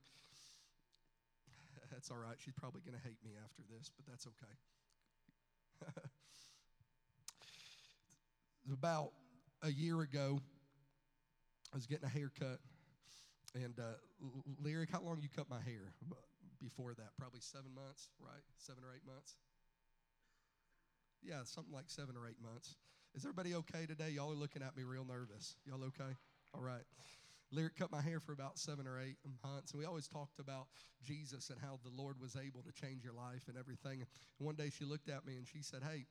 That's 1.93 2.11
all 2.11 2.17
right. 2.17 2.37
She's 2.39 2.55
probably 2.55 2.81
going 2.81 2.97
to 2.97 3.05
hate 3.07 3.19
me 3.23 3.33
after 3.45 3.63
this, 3.71 3.91
but 3.95 4.07
that's 4.07 4.27
okay. 4.27 5.93
About 8.73 9.13
a 9.63 9.71
year 9.71 10.01
ago, 10.01 10.41
I 11.73 11.77
was 11.77 11.87
getting 11.87 12.05
a 12.07 12.09
haircut, 12.09 12.59
and 13.55 13.79
uh, 13.79 13.99
Lyric, 14.63 14.91
how 14.91 15.01
long 15.01 15.21
you 15.21 15.29
cut 15.35 15.49
my 15.49 15.61
hair? 15.61 15.95
before 16.63 16.95
that, 16.95 17.11
probably 17.19 17.41
seven 17.41 17.75
months, 17.75 18.09
right? 18.21 18.47
Seven 18.57 18.85
or 18.85 18.95
eight 18.95 19.05
months? 19.05 19.35
Yeah, 21.23 21.43
something 21.45 21.75
like 21.75 21.91
seven 21.91 22.17
or 22.17 22.29
eight 22.29 22.41
months. 22.41 22.77
Is 23.15 23.25
everybody 23.25 23.55
okay 23.67 23.85
today? 23.85 24.11
Y'all 24.11 24.31
are 24.31 24.39
looking 24.39 24.63
at 24.63 24.77
me 24.77 24.85
real 24.85 25.05
nervous. 25.05 25.57
Y'all 25.67 25.83
okay? 25.91 26.15
All 26.55 26.63
right. 26.63 26.87
Lyric 27.51 27.77
cut 27.77 27.91
my 27.91 28.01
hair 28.01 28.21
for 28.21 28.33
about 28.33 28.59
seven 28.59 28.87
or 28.87 28.99
eight 28.99 29.19
months, 29.45 29.73
and 29.73 29.79
we 29.79 29.85
always 29.85 30.09
talked 30.09 30.39
about 30.39 30.69
Jesus 31.05 31.51
and 31.51 31.59
how 31.61 31.79
the 31.85 31.91
Lord 31.91 32.17
was 32.21 32.37
able 32.37 32.63
to 32.63 32.73
change 32.73 33.05
your 33.05 33.13
life 33.13 33.45
and 33.49 33.59
everything. 33.59 34.01
And 34.01 34.09
one 34.39 34.55
day 34.55 34.71
she 34.71 34.85
looked 34.85 35.11
at 35.11 35.27
me 35.27 35.37
and 35.37 35.47
she 35.47 35.61
said, 35.61 35.83
Hey, 35.83 36.07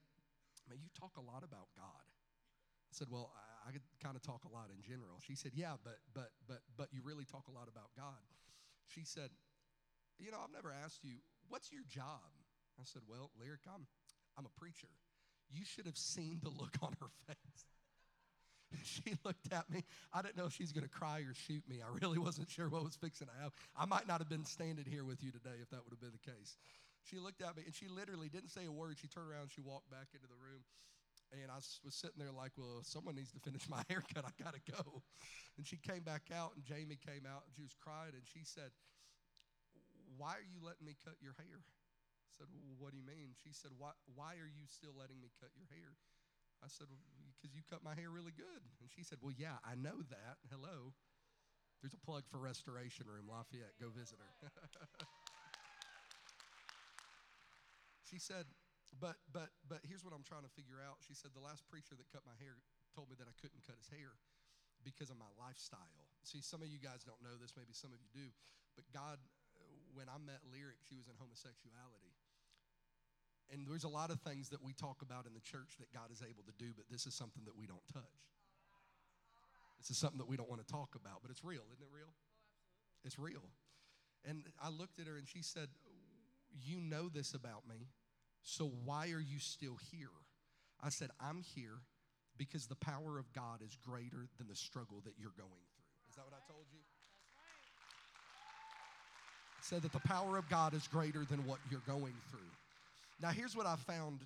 Man, 0.70 0.78
you 0.80 0.90
talk 0.94 1.18
a 1.18 1.26
lot 1.26 1.44
about 1.44 1.68
God. 1.76 2.06
I 2.06 2.94
said, 2.94 3.08
Well, 3.10 3.32
I, 3.68 3.72
could 3.72 3.86
kind 4.02 4.16
of 4.16 4.22
talk 4.22 4.44
a 4.46 4.52
lot 4.52 4.70
in 4.74 4.82
general. 4.82 5.22
She 5.26 5.36
said, 5.36 5.52
Yeah, 5.54 5.76
but 5.84 6.00
but 6.14 6.32
but 6.48 6.62
but 6.78 6.88
you 6.92 7.02
really 7.04 7.26
talk 7.26 7.48
a 7.48 7.54
lot 7.54 7.68
about 7.70 7.94
God. 7.96 8.26
She 8.88 9.04
said, 9.04 9.30
You 10.20 10.32
know, 10.32 10.40
I've 10.44 10.54
never 10.54 10.74
asked 10.74 11.04
you, 11.04 11.22
what's 11.50 11.72
your 11.72 11.84
job? 11.88 12.26
I 12.80 12.84
said, 12.86 13.04
Well, 13.08 13.32
Lyric, 13.40 13.62
I'm 13.68 13.88
I'm 14.38 14.46
a 14.46 14.60
preacher. 14.60 14.90
You 15.52 15.66
should 15.66 15.86
have 15.86 15.98
seen 15.98 16.40
the 16.44 16.50
look 16.50 16.78
on 16.82 16.96
her 17.00 17.12
face. 17.28 17.66
she 18.84 19.18
looked 19.24 19.52
at 19.52 19.70
me. 19.70 19.84
I 20.14 20.22
didn't 20.22 20.38
know 20.38 20.46
if 20.46 20.54
she's 20.54 20.72
going 20.72 20.88
to 20.88 20.92
cry 20.92 21.20
or 21.28 21.34
shoot 21.34 21.64
me. 21.68 21.82
I 21.84 21.92
really 22.02 22.18
wasn't 22.18 22.50
sure 22.50 22.70
what 22.70 22.84
was 22.84 22.96
fixing 22.96 23.28
to 23.28 23.34
happen. 23.34 23.52
I 23.76 23.86
might 23.86 24.08
not 24.08 24.20
have 24.20 24.30
been 24.30 24.46
standing 24.46 24.86
here 24.88 25.04
with 25.04 25.24
you 25.24 25.32
today 25.32 25.60
if 25.62 25.70
that 25.72 25.84
would 25.84 25.92
have 25.92 26.00
been 26.00 26.16
the 26.16 26.32
case. 26.32 26.56
She 27.04 27.18
looked 27.18 27.42
at 27.42 27.58
me 27.58 27.64
and 27.66 27.74
she 27.74 27.88
literally 27.88 28.30
didn't 28.30 28.50
say 28.50 28.66
a 28.66 28.72
word. 28.72 28.98
She 29.02 29.08
turned 29.08 29.30
around, 29.30 29.50
she 29.52 29.62
walked 29.62 29.90
back 29.90 30.14
into 30.14 30.28
the 30.28 30.38
room. 30.38 30.64
And 31.32 31.48
I 31.48 31.56
was 31.56 31.96
sitting 31.96 32.20
there 32.20 32.36
like, 32.36 32.52
well, 32.60 32.84
someone 32.84 33.16
needs 33.16 33.32
to 33.32 33.40
finish 33.40 33.64
my 33.72 33.80
haircut. 33.90 34.28
I 34.28 34.36
got 34.36 34.52
to 34.52 34.64
go. 34.68 35.00
And 35.56 35.64
she 35.64 35.80
came 35.80 36.04
back 36.04 36.28
out, 36.28 36.52
and 36.60 36.64
Jamie 36.68 37.00
came 37.00 37.24
out, 37.24 37.48
and 37.48 37.52
she 37.56 37.64
was 37.64 37.72
crying, 37.72 38.12
and 38.12 38.28
she 38.28 38.44
said, 38.44 38.76
Why 40.20 40.36
are 40.36 40.44
you 40.44 40.60
letting 40.60 40.84
me 40.84 41.00
cut 41.00 41.16
your 41.24 41.40
hair? 41.40 41.64
I 41.64 42.30
said, 42.36 42.52
Well, 42.52 42.76
what 42.84 42.92
do 42.92 43.00
you 43.00 43.08
mean? 43.08 43.32
She 43.40 43.56
said, 43.56 43.72
Why, 43.80 43.96
why 44.12 44.36
are 44.44 44.52
you 44.52 44.68
still 44.68 44.92
letting 44.92 45.24
me 45.24 45.32
cut 45.40 45.56
your 45.56 45.72
hair? 45.72 45.96
I 46.60 46.68
said, 46.68 46.92
Because 47.40 47.56
you 47.56 47.64
cut 47.64 47.80
my 47.80 47.96
hair 47.96 48.12
really 48.12 48.36
good. 48.36 48.62
And 48.84 48.92
she 48.92 49.08
said, 49.08 49.24
Well, 49.24 49.32
yeah, 49.32 49.56
I 49.64 49.80
know 49.80 50.04
that. 50.12 50.44
Hello. 50.52 50.92
There's 51.80 51.98
a 51.98 52.04
plug 52.06 52.30
for 52.30 52.38
Restoration 52.38 53.08
Room, 53.10 53.26
Lafayette. 53.26 53.74
Go 53.82 53.90
visit 53.90 54.20
her. 54.22 54.52
she 58.10 58.20
said, 58.20 58.46
but 59.00 59.22
but 59.32 59.56
but 59.70 59.80
here's 59.88 60.04
what 60.04 60.12
I'm 60.12 60.26
trying 60.26 60.44
to 60.44 60.52
figure 60.52 60.84
out. 60.84 61.00
She 61.06 61.16
said 61.16 61.32
the 61.32 61.44
last 61.44 61.64
preacher 61.72 61.96
that 61.96 62.08
cut 62.12 62.28
my 62.28 62.36
hair 62.42 62.60
told 62.92 63.08
me 63.08 63.16
that 63.20 63.30
I 63.30 63.36
couldn't 63.40 63.64
cut 63.64 63.80
his 63.80 63.88
hair 63.88 64.20
because 64.84 65.14
of 65.14 65.18
my 65.18 65.30
lifestyle. 65.40 66.10
See, 66.26 66.42
some 66.42 66.62
of 66.62 66.70
you 66.70 66.78
guys 66.78 67.02
don't 67.06 67.22
know 67.22 67.38
this, 67.38 67.54
maybe 67.58 67.74
some 67.74 67.94
of 67.94 68.02
you 68.02 68.10
do, 68.14 68.30
but 68.78 68.86
God, 68.94 69.18
when 69.94 70.06
I 70.06 70.18
met 70.22 70.42
Lyric, 70.50 70.82
she 70.86 70.98
was 70.98 71.10
in 71.10 71.18
homosexuality. 71.18 72.14
And 73.52 73.68
there's 73.68 73.84
a 73.84 73.92
lot 73.92 74.12
of 74.14 74.22
things 74.22 74.48
that 74.50 74.64
we 74.64 74.72
talk 74.72 75.02
about 75.02 75.28
in 75.28 75.34
the 75.34 75.44
church 75.44 75.76
that 75.82 75.92
God 75.92 76.08
is 76.14 76.24
able 76.24 76.46
to 76.48 76.56
do, 76.56 76.72
but 76.78 76.86
this 76.90 77.06
is 77.06 77.14
something 77.14 77.44
that 77.46 77.58
we 77.58 77.68
don't 77.68 77.84
touch. 77.92 78.22
This 79.82 79.92
is 79.92 79.98
something 79.98 80.20
that 80.20 80.30
we 80.30 80.38
don't 80.38 80.50
want 80.50 80.66
to 80.66 80.72
talk 80.72 80.96
about, 80.96 81.22
but 81.22 81.32
it's 81.32 81.44
real, 81.44 81.66
isn't 81.74 81.84
it 81.84 81.92
real? 81.92 82.14
It's 83.04 83.18
real. 83.18 83.44
And 84.24 84.46
I 84.62 84.70
looked 84.70 85.00
at 85.00 85.08
her 85.08 85.18
and 85.18 85.28
she 85.28 85.42
said, 85.42 85.68
You 86.54 86.80
know 86.80 87.10
this 87.10 87.34
about 87.34 87.68
me, 87.68 87.90
so 88.44 88.72
why 88.86 89.12
are 89.12 89.22
you 89.22 89.40
still 89.40 89.78
here? 89.92 90.10
I 90.82 90.90
said, 90.90 91.10
I'm 91.20 91.44
here 91.56 91.80
because 92.38 92.66
the 92.66 92.76
power 92.76 93.20
of 93.20 93.32
God 93.34 93.62
is 93.64 93.78
greater 93.86 94.28
than 94.38 94.48
the 94.48 94.56
struggle 94.56 95.02
that 95.06 95.14
you're 95.20 95.36
going 95.38 95.50
through. 95.50 96.10
Is 96.10 96.16
that 96.16 96.26
what 96.26 96.34
I 96.34 96.42
told 96.52 96.66
you? 96.74 96.80
I 99.58 99.62
said 99.62 99.84
that 99.84 99.94
the 99.94 100.08
power 100.08 100.38
of 100.38 100.50
God 100.50 100.74
is 100.74 100.88
greater 100.88 101.24
than 101.24 101.46
what 101.46 101.60
you're 101.70 101.84
going 101.86 102.16
through. 102.30 102.40
Now, 103.22 103.30
here's 103.30 103.56
what 103.56 103.68
I 103.68 103.76
found 103.76 104.22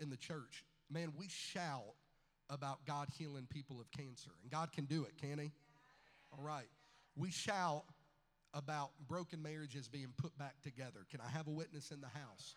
in 0.00 0.10
the 0.10 0.16
church 0.16 0.64
man, 0.90 1.12
we 1.16 1.28
shout 1.28 1.94
about 2.48 2.84
God 2.84 3.06
healing 3.16 3.46
people 3.48 3.80
of 3.80 3.88
cancer, 3.92 4.30
and 4.42 4.50
God 4.50 4.72
can 4.72 4.86
do 4.86 5.04
it, 5.04 5.12
can 5.20 5.38
He? 5.38 5.52
All 6.36 6.44
right. 6.44 6.66
We 7.16 7.30
shout 7.30 7.84
about 8.52 8.90
broken 9.06 9.40
marriages 9.40 9.86
being 9.86 10.12
put 10.16 10.36
back 10.36 10.60
together. 10.62 11.06
Can 11.10 11.20
I 11.20 11.30
have 11.30 11.46
a 11.46 11.50
witness 11.50 11.92
in 11.92 12.00
the 12.00 12.08
house? 12.08 12.56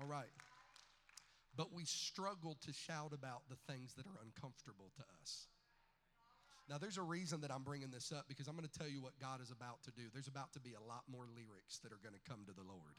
All 0.00 0.06
right. 0.06 0.32
But 1.56 1.72
we 1.72 1.84
struggle 1.84 2.56
to 2.66 2.72
shout 2.72 3.12
about 3.12 3.42
the 3.48 3.56
things 3.70 3.94
that 3.94 4.06
are 4.06 4.18
uncomfortable 4.24 4.90
to 4.96 5.02
us. 5.22 5.46
Now, 6.68 6.78
there's 6.78 6.96
a 6.96 7.02
reason 7.02 7.42
that 7.42 7.52
I'm 7.52 7.62
bringing 7.62 7.90
this 7.90 8.10
up 8.10 8.24
because 8.26 8.48
I'm 8.48 8.56
going 8.56 8.66
to 8.66 8.78
tell 8.78 8.88
you 8.88 9.02
what 9.02 9.12
God 9.20 9.40
is 9.42 9.50
about 9.50 9.82
to 9.84 9.92
do. 9.92 10.08
There's 10.12 10.28
about 10.28 10.52
to 10.54 10.60
be 10.60 10.72
a 10.72 10.82
lot 10.88 11.04
more 11.06 11.28
lyrics 11.36 11.78
that 11.84 11.92
are 11.92 12.00
going 12.02 12.14
to 12.16 12.24
come 12.28 12.40
to 12.46 12.54
the 12.56 12.64
Lord. 12.66 12.96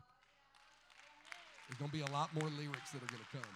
There's 1.67 1.79
going 1.79 1.89
to 1.89 1.97
be 1.97 2.05
a 2.05 2.13
lot 2.13 2.29
more 2.33 2.47
lyrics 2.47 2.91
that 2.91 3.01
are 3.01 3.09
going 3.09 3.25
to 3.25 3.37
come. 3.37 3.55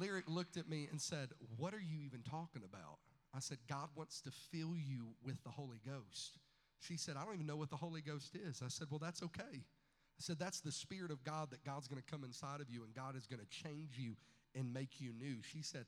Lyric 0.00 0.24
looked 0.26 0.56
at 0.56 0.68
me 0.68 0.88
and 0.90 1.00
said, 1.00 1.28
What 1.58 1.74
are 1.74 1.80
you 1.80 2.00
even 2.04 2.22
talking 2.22 2.62
about? 2.64 2.98
I 3.36 3.40
said, 3.40 3.58
God 3.68 3.88
wants 3.94 4.20
to 4.22 4.30
fill 4.30 4.74
you 4.74 5.14
with 5.22 5.42
the 5.44 5.50
Holy 5.50 5.80
Ghost. 5.84 6.38
She 6.86 6.96
said, 6.96 7.16
I 7.20 7.24
don't 7.24 7.34
even 7.34 7.46
know 7.46 7.56
what 7.56 7.70
the 7.70 7.76
Holy 7.76 8.02
Ghost 8.02 8.36
is. 8.36 8.60
I 8.64 8.68
said, 8.68 8.88
Well, 8.90 8.98
that's 8.98 9.22
okay. 9.22 9.42
I 9.52 10.20
said, 10.20 10.38
That's 10.38 10.60
the 10.60 10.72
Spirit 10.72 11.10
of 11.10 11.24
God 11.24 11.50
that 11.50 11.64
God's 11.64 11.88
going 11.88 12.00
to 12.00 12.10
come 12.10 12.24
inside 12.24 12.60
of 12.60 12.68
you 12.68 12.82
and 12.84 12.94
God 12.94 13.16
is 13.16 13.26
going 13.26 13.40
to 13.40 13.48
change 13.48 13.98
you 13.98 14.16
and 14.54 14.72
make 14.72 15.00
you 15.00 15.12
new. 15.12 15.36
She 15.42 15.62
said, 15.62 15.86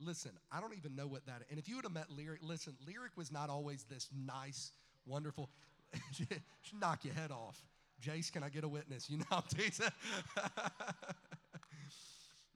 Listen, 0.00 0.32
I 0.50 0.60
don't 0.60 0.74
even 0.76 0.94
know 0.94 1.06
what 1.06 1.26
that 1.26 1.42
is. 1.42 1.46
And 1.50 1.58
if 1.58 1.68
you 1.68 1.76
would 1.76 1.84
have 1.84 1.92
met 1.92 2.10
Lyric, 2.10 2.40
listen, 2.42 2.74
Lyric 2.86 3.12
was 3.16 3.30
not 3.32 3.50
always 3.50 3.84
this 3.84 4.08
nice, 4.14 4.72
wonderful, 5.06 5.50
she 6.12 6.76
knock 6.80 7.04
your 7.04 7.14
head 7.14 7.30
off. 7.30 7.62
Jace, 8.00 8.32
can 8.32 8.44
I 8.44 8.48
get 8.48 8.62
a 8.62 8.68
witness? 8.68 9.10
You 9.10 9.18
know, 9.18 9.24
I'm 9.30 9.42
teasing. 9.54 9.88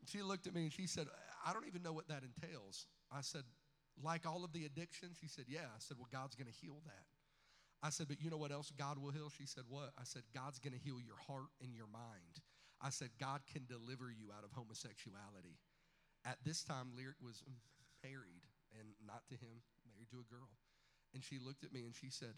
she 0.06 0.22
looked 0.22 0.46
at 0.46 0.54
me 0.54 0.62
and 0.62 0.72
she 0.72 0.86
said, 0.86 1.08
I 1.44 1.52
don't 1.52 1.66
even 1.66 1.82
know 1.82 1.92
what 1.92 2.08
that 2.08 2.22
entails. 2.22 2.86
I 3.10 3.22
said, 3.22 3.42
like 4.02 4.26
all 4.26 4.44
of 4.44 4.52
the 4.52 4.64
addictions? 4.64 5.18
She 5.20 5.28
said, 5.28 5.44
Yeah. 5.48 5.66
I 5.66 5.78
said, 5.78 5.98
Well, 5.98 6.08
God's 6.10 6.36
going 6.36 6.46
to 6.46 6.52
heal 6.52 6.76
that. 6.86 7.11
I 7.82 7.90
said, 7.90 8.06
But 8.08 8.20
you 8.22 8.30
know 8.30 8.36
what 8.36 8.52
else 8.52 8.70
God 8.76 8.98
will 8.98 9.10
heal? 9.10 9.30
She 9.30 9.46
said, 9.46 9.64
What? 9.68 9.90
I 9.98 10.04
said, 10.04 10.22
God's 10.34 10.58
going 10.58 10.72
to 10.72 10.78
heal 10.78 11.00
your 11.00 11.18
heart 11.26 11.50
and 11.62 11.74
your 11.74 11.90
mind. 11.92 12.40
I 12.80 12.90
said, 12.90 13.10
God 13.18 13.40
can 13.50 13.66
deliver 13.66 14.10
you 14.10 14.30
out 14.36 14.44
of 14.44 14.52
homosexuality. 14.52 15.58
At 16.24 16.38
this 16.44 16.62
time, 16.62 16.94
Lyric 16.96 17.18
was 17.22 17.42
married, 18.02 18.46
and 18.78 18.94
not 19.06 19.22
to 19.28 19.34
him, 19.34 19.62
married 19.86 20.10
to 20.10 20.22
a 20.22 20.32
girl. 20.32 20.50
And 21.14 21.22
she 21.22 21.38
looked 21.38 21.64
at 21.64 21.72
me 21.72 21.84
and 21.84 21.94
she 21.94 22.10
said, 22.10 22.34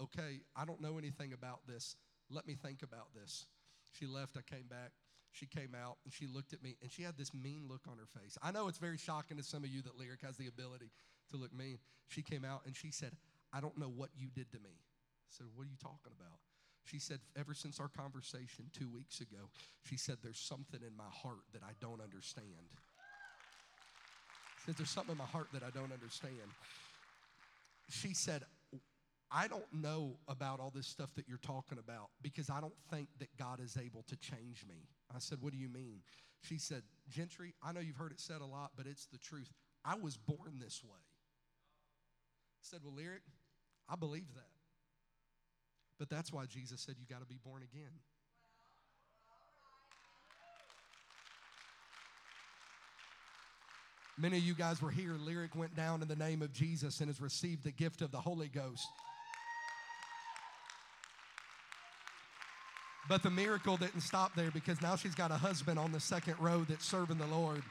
Okay, 0.00 0.40
I 0.54 0.64
don't 0.64 0.80
know 0.80 0.96
anything 0.98 1.32
about 1.32 1.66
this. 1.66 1.96
Let 2.30 2.46
me 2.46 2.54
think 2.54 2.82
about 2.82 3.14
this. 3.14 3.46
She 3.92 4.06
left, 4.06 4.36
I 4.36 4.42
came 4.42 4.66
back. 4.68 4.92
She 5.32 5.46
came 5.46 5.74
out 5.74 5.98
and 6.04 6.12
she 6.12 6.26
looked 6.26 6.52
at 6.52 6.62
me 6.62 6.76
and 6.80 6.90
she 6.90 7.02
had 7.02 7.18
this 7.18 7.34
mean 7.34 7.66
look 7.68 7.82
on 7.90 7.98
her 7.98 8.06
face. 8.06 8.38
I 8.42 8.50
know 8.50 8.68
it's 8.68 8.78
very 8.78 8.96
shocking 8.96 9.36
to 9.36 9.42
some 9.42 9.64
of 9.64 9.70
you 9.70 9.82
that 9.82 9.98
Lyric 9.98 10.22
has 10.22 10.36
the 10.36 10.46
ability 10.46 10.90
to 11.30 11.36
look 11.36 11.52
mean. 11.52 11.78
She 12.06 12.22
came 12.22 12.44
out 12.44 12.62
and 12.64 12.74
she 12.74 12.90
said, 12.90 13.12
I 13.58 13.60
don't 13.60 13.76
know 13.76 13.90
what 13.90 14.10
you 14.16 14.28
did 14.32 14.52
to 14.52 14.58
me. 14.58 14.70
I 14.70 15.30
said, 15.30 15.46
What 15.56 15.64
are 15.64 15.70
you 15.70 15.76
talking 15.82 16.12
about? 16.16 16.38
She 16.84 17.00
said, 17.00 17.18
Ever 17.36 17.54
since 17.54 17.80
our 17.80 17.88
conversation 17.88 18.70
two 18.72 18.88
weeks 18.88 19.20
ago, 19.20 19.50
she 19.82 19.96
said, 19.96 20.18
There's 20.22 20.38
something 20.38 20.78
in 20.86 20.96
my 20.96 21.10
heart 21.10 21.42
that 21.52 21.62
I 21.64 21.72
don't 21.80 22.00
understand. 22.00 22.70
She 24.58 24.66
said, 24.66 24.76
There's 24.76 24.90
something 24.90 25.12
in 25.12 25.18
my 25.18 25.24
heart 25.24 25.48
that 25.54 25.64
I 25.64 25.70
don't 25.70 25.92
understand. 25.92 26.46
She 27.90 28.14
said, 28.14 28.44
I 29.28 29.48
don't 29.48 29.66
know 29.72 30.18
about 30.28 30.60
all 30.60 30.72
this 30.72 30.86
stuff 30.86 31.10
that 31.16 31.28
you're 31.28 31.38
talking 31.38 31.78
about 31.78 32.10
because 32.22 32.48
I 32.48 32.60
don't 32.60 32.78
think 32.92 33.08
that 33.18 33.36
God 33.36 33.60
is 33.60 33.76
able 33.76 34.04
to 34.04 34.16
change 34.16 34.64
me. 34.68 34.86
I 35.12 35.18
said, 35.18 35.38
What 35.40 35.52
do 35.52 35.58
you 35.58 35.68
mean? 35.68 36.02
She 36.42 36.58
said, 36.58 36.82
Gentry, 37.10 37.54
I 37.60 37.72
know 37.72 37.80
you've 37.80 37.96
heard 37.96 38.12
it 38.12 38.20
said 38.20 38.40
a 38.40 38.46
lot, 38.46 38.70
but 38.76 38.86
it's 38.86 39.06
the 39.06 39.18
truth. 39.18 39.50
I 39.84 39.96
was 39.96 40.16
born 40.16 40.60
this 40.60 40.84
way. 40.84 41.02
I 42.58 42.62
said, 42.62 42.80
Well, 42.84 42.94
Lyric, 42.94 43.22
I 43.88 43.96
believe 43.96 44.26
that. 44.34 44.44
But 45.98 46.08
that's 46.08 46.32
why 46.32 46.46
Jesus 46.46 46.80
said 46.80 46.94
you 46.98 47.06
got 47.08 47.20
to 47.20 47.26
be 47.26 47.38
born 47.44 47.62
again. 47.62 47.90
Many 54.20 54.38
of 54.38 54.42
you 54.42 54.54
guys 54.54 54.82
were 54.82 54.90
here. 54.90 55.14
Lyric 55.14 55.54
went 55.54 55.76
down 55.76 56.02
in 56.02 56.08
the 56.08 56.16
name 56.16 56.42
of 56.42 56.52
Jesus 56.52 57.00
and 57.00 57.08
has 57.08 57.20
received 57.20 57.62
the 57.62 57.70
gift 57.70 58.02
of 58.02 58.10
the 58.10 58.18
Holy 58.18 58.48
Ghost. 58.48 58.86
But 63.08 63.22
the 63.22 63.30
miracle 63.30 63.76
didn't 63.76 64.02
stop 64.02 64.34
there 64.34 64.50
because 64.50 64.82
now 64.82 64.96
she's 64.96 65.14
got 65.14 65.30
a 65.30 65.36
husband 65.36 65.78
on 65.78 65.92
the 65.92 66.00
second 66.00 66.34
row 66.40 66.64
that's 66.68 66.84
serving 66.84 67.18
the 67.18 67.26
Lord. 67.28 67.62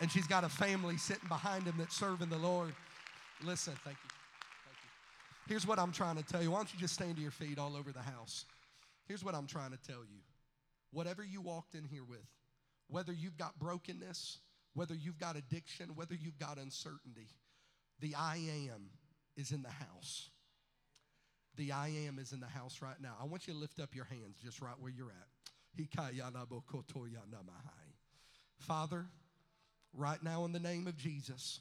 And 0.00 0.10
she's 0.10 0.26
got 0.26 0.42
a 0.42 0.48
family 0.48 0.96
sitting 0.96 1.28
behind 1.28 1.64
him 1.64 1.74
that's 1.78 1.94
serving 1.94 2.30
the 2.30 2.38
Lord. 2.38 2.74
Listen, 3.44 3.74
thank 3.84 3.96
you. 4.02 4.13
Here's 5.46 5.66
what 5.66 5.78
I'm 5.78 5.92
trying 5.92 6.16
to 6.16 6.22
tell 6.22 6.42
you. 6.42 6.50
Why 6.50 6.58
don't 6.58 6.72
you 6.72 6.80
just 6.80 6.94
stand 6.94 7.16
to 7.16 7.22
your 7.22 7.30
feet 7.30 7.58
all 7.58 7.76
over 7.76 7.92
the 7.92 8.00
house? 8.00 8.46
Here's 9.06 9.22
what 9.22 9.34
I'm 9.34 9.46
trying 9.46 9.72
to 9.72 9.78
tell 9.86 10.02
you. 10.04 10.20
Whatever 10.90 11.22
you 11.24 11.40
walked 11.40 11.74
in 11.74 11.84
here 11.84 12.04
with, 12.04 12.26
whether 12.88 13.12
you've 13.12 13.36
got 13.36 13.58
brokenness, 13.58 14.38
whether 14.74 14.94
you've 14.94 15.18
got 15.18 15.36
addiction, 15.36 15.90
whether 15.94 16.14
you've 16.14 16.38
got 16.38 16.56
uncertainty, 16.58 17.28
the 18.00 18.14
I 18.14 18.36
am 18.72 18.90
is 19.36 19.52
in 19.52 19.62
the 19.62 19.70
house. 19.70 20.30
The 21.56 21.72
I 21.72 21.88
am 22.06 22.18
is 22.18 22.32
in 22.32 22.40
the 22.40 22.46
house 22.46 22.80
right 22.80 23.00
now. 23.00 23.14
I 23.20 23.26
want 23.26 23.46
you 23.46 23.54
to 23.54 23.58
lift 23.58 23.80
up 23.80 23.94
your 23.94 24.06
hands 24.06 24.36
just 24.42 24.60
right 24.60 24.74
where 24.80 24.90
you're 24.90 25.10
at. 25.10 25.28
Father, 28.58 29.06
right 29.92 30.22
now 30.22 30.44
in 30.44 30.52
the 30.52 30.60
name 30.60 30.86
of 30.86 30.96
Jesus, 30.96 31.60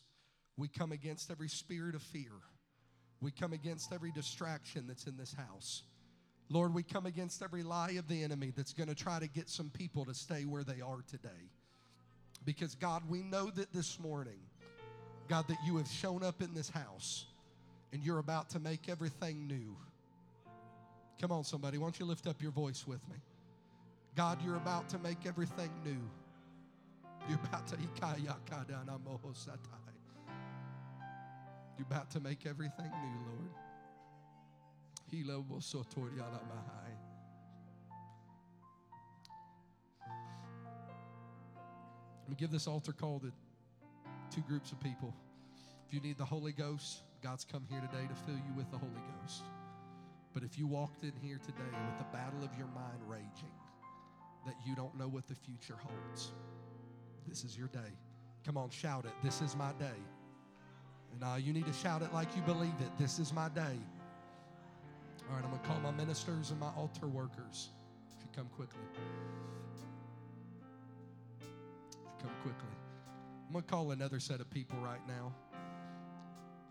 we 0.58 0.68
come 0.68 0.92
against 0.92 1.30
every 1.32 1.50
spirit 1.50 1.96
of 1.96 2.02
fear. 2.02 2.32
We 3.24 3.32
come 3.32 3.54
against 3.54 3.94
every 3.94 4.12
distraction 4.12 4.86
that's 4.86 5.08
in 5.08 5.16
this 5.16 5.34
house. 5.34 5.84
Lord, 6.50 6.74
we 6.74 6.84
come 6.84 7.06
against 7.06 7.42
every 7.42 7.64
lie 7.64 7.92
of 7.92 8.08
the 8.10 8.22
enemy 8.22 8.52
that's 8.56 8.74
going 8.74 8.90
to 8.90 8.96
try 8.96 9.18
to 9.18 9.28
get 9.28 9.50
some 9.50 9.70
people 9.70 10.04
to 10.06 10.14
stay 10.14 10.44
where 10.44 10.64
they 10.64 10.82
are 10.82 11.02
today. 11.10 11.50
Because, 12.44 12.76
God, 12.76 13.04
we 13.08 13.24
know 13.24 13.50
that 13.52 13.72
this 13.72 13.98
morning, 13.98 14.40
God, 15.30 15.48
that 15.48 15.58
you 15.66 15.78
have 15.78 15.88
shown 15.88 16.22
up 16.22 16.42
in 16.42 16.54
this 16.54 16.70
house 16.70 17.26
and 17.94 18.04
you're 18.04 18.20
about 18.20 18.50
to 18.50 18.60
make 18.60 18.90
everything 18.90 19.48
new. 19.48 19.78
Come 21.22 21.32
on, 21.32 21.46
somebody. 21.46 21.78
Why 21.78 21.86
don't 21.86 22.00
you 22.00 22.06
lift 22.06 22.28
up 22.28 22.42
your 22.42 22.52
voice 22.52 22.86
with 22.86 23.08
me? 23.08 23.16
God, 24.18 24.40
you're 24.44 24.58
about 24.58 24.90
to 24.90 25.00
make 25.00 25.26
everything 25.26 25.72
new. 25.86 26.02
You're 27.30 27.40
about 27.46 27.68
to 27.68 27.78
You're 31.78 31.88
about 31.90 32.12
to 32.12 32.20
make 32.20 32.46
everything 32.46 32.86
new, 32.86 33.20
Lord. 33.26 33.50
Let 42.24 42.30
me 42.30 42.36
give 42.38 42.52
this 42.52 42.68
altar 42.68 42.94
call 42.94 43.20
to 43.20 43.32
two 44.34 44.42
groups 44.42 44.72
of 44.72 44.80
people. 44.80 45.14
If 45.88 45.94
you 45.94 46.00
need 46.00 46.18
the 46.18 46.26
Holy 46.26 46.52
Ghost, 46.52 47.02
God's 47.22 47.46
come 47.46 47.66
here 47.70 47.82
today 47.82 48.08
to 48.08 48.16
fill 48.26 48.36
you 48.36 48.54
with 48.56 48.72
the 48.72 48.78
Holy 48.78 49.02
Ghost. 49.22 49.44
But 50.34 50.44
if 50.44 50.58
you 50.58 50.66
walked 50.66 51.04
in 51.04 51.14
here 51.22 51.38
today 51.38 51.78
with 51.86 51.98
the 52.00 52.06
battle 52.12 52.44
of 52.44 52.58
your 52.58 52.68
mind 52.68 53.00
raging, 53.08 53.52
that 54.46 54.56
you 54.66 54.76
don't 54.76 54.98
know 54.98 55.08
what 55.08 55.28
the 55.28 55.36
future 55.36 55.76
holds, 55.80 56.32
this 57.28 57.44
is 57.44 57.58
your 57.58 57.68
day. 57.68 57.94
Come 58.46 58.58
on, 58.58 58.70
shout 58.70 59.06
it. 59.06 59.14
This 59.24 59.42
is 59.42 59.56
my 59.56 59.72
day. 59.74 60.02
And 61.14 61.24
uh, 61.24 61.36
you 61.38 61.54
need 61.54 61.66
to 61.66 61.74
shout 61.74 62.02
it 62.02 62.14
like 62.14 62.36
you 62.36 62.42
believe 62.42 62.74
it. 62.82 62.90
This 62.98 63.20
is 63.20 63.32
my 63.34 63.50
day. 63.50 63.78
All 65.30 65.36
right, 65.36 65.44
I'm 65.44 65.50
going 65.50 65.62
to 65.62 65.68
call 65.68 65.80
my 65.80 65.92
ministers 65.92 66.52
and 66.52 66.60
my 66.60 66.70
altar 66.78 67.08
workers. 67.08 67.70
If 68.18 68.24
you 68.24 68.30
come 68.36 68.48
quickly. 68.56 68.82
You 71.42 72.12
come 72.20 72.32
quickly. 72.42 72.76
I'm 73.48 73.54
going 73.54 73.64
to 73.64 73.70
call 73.70 73.92
another 73.92 74.20
set 74.20 74.40
of 74.42 74.50
people 74.50 74.78
right 74.80 75.06
now. 75.08 75.34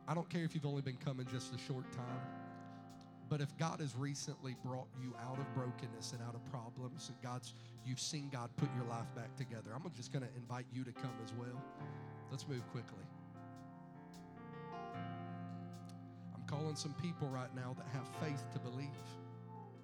I 0.08 0.14
don't 0.14 0.28
care 0.28 0.42
if 0.44 0.54
you've 0.54 0.66
only 0.66 0.82
been 0.82 0.96
coming 0.96 1.26
just 1.30 1.54
a 1.54 1.58
short 1.58 1.90
time. 1.92 2.20
But 3.28 3.40
if 3.40 3.56
God 3.56 3.80
has 3.80 3.96
recently 3.96 4.56
brought 4.62 4.88
you 5.00 5.14
out 5.26 5.38
of 5.38 5.54
brokenness 5.54 6.12
and 6.12 6.20
out 6.28 6.34
of 6.34 6.44
problems, 6.50 7.08
and 7.08 7.16
God's 7.22 7.54
you've 7.86 8.00
seen 8.00 8.28
God 8.30 8.50
put 8.56 8.68
your 8.76 8.84
life 8.84 9.06
back 9.16 9.34
together, 9.36 9.70
I'm 9.74 9.90
just 9.96 10.12
going 10.12 10.24
to 10.24 10.28
invite 10.36 10.66
you 10.70 10.84
to 10.84 10.92
come 10.92 11.14
as 11.24 11.32
well. 11.32 11.62
Let's 12.30 12.46
move 12.46 12.62
quickly. 12.72 13.04
Calling 16.52 16.76
some 16.76 16.94
people 17.00 17.28
right 17.28 17.54
now 17.56 17.74
that 17.78 17.86
have 17.92 18.06
faith 18.20 18.44
to 18.52 18.58
believe. 18.58 18.88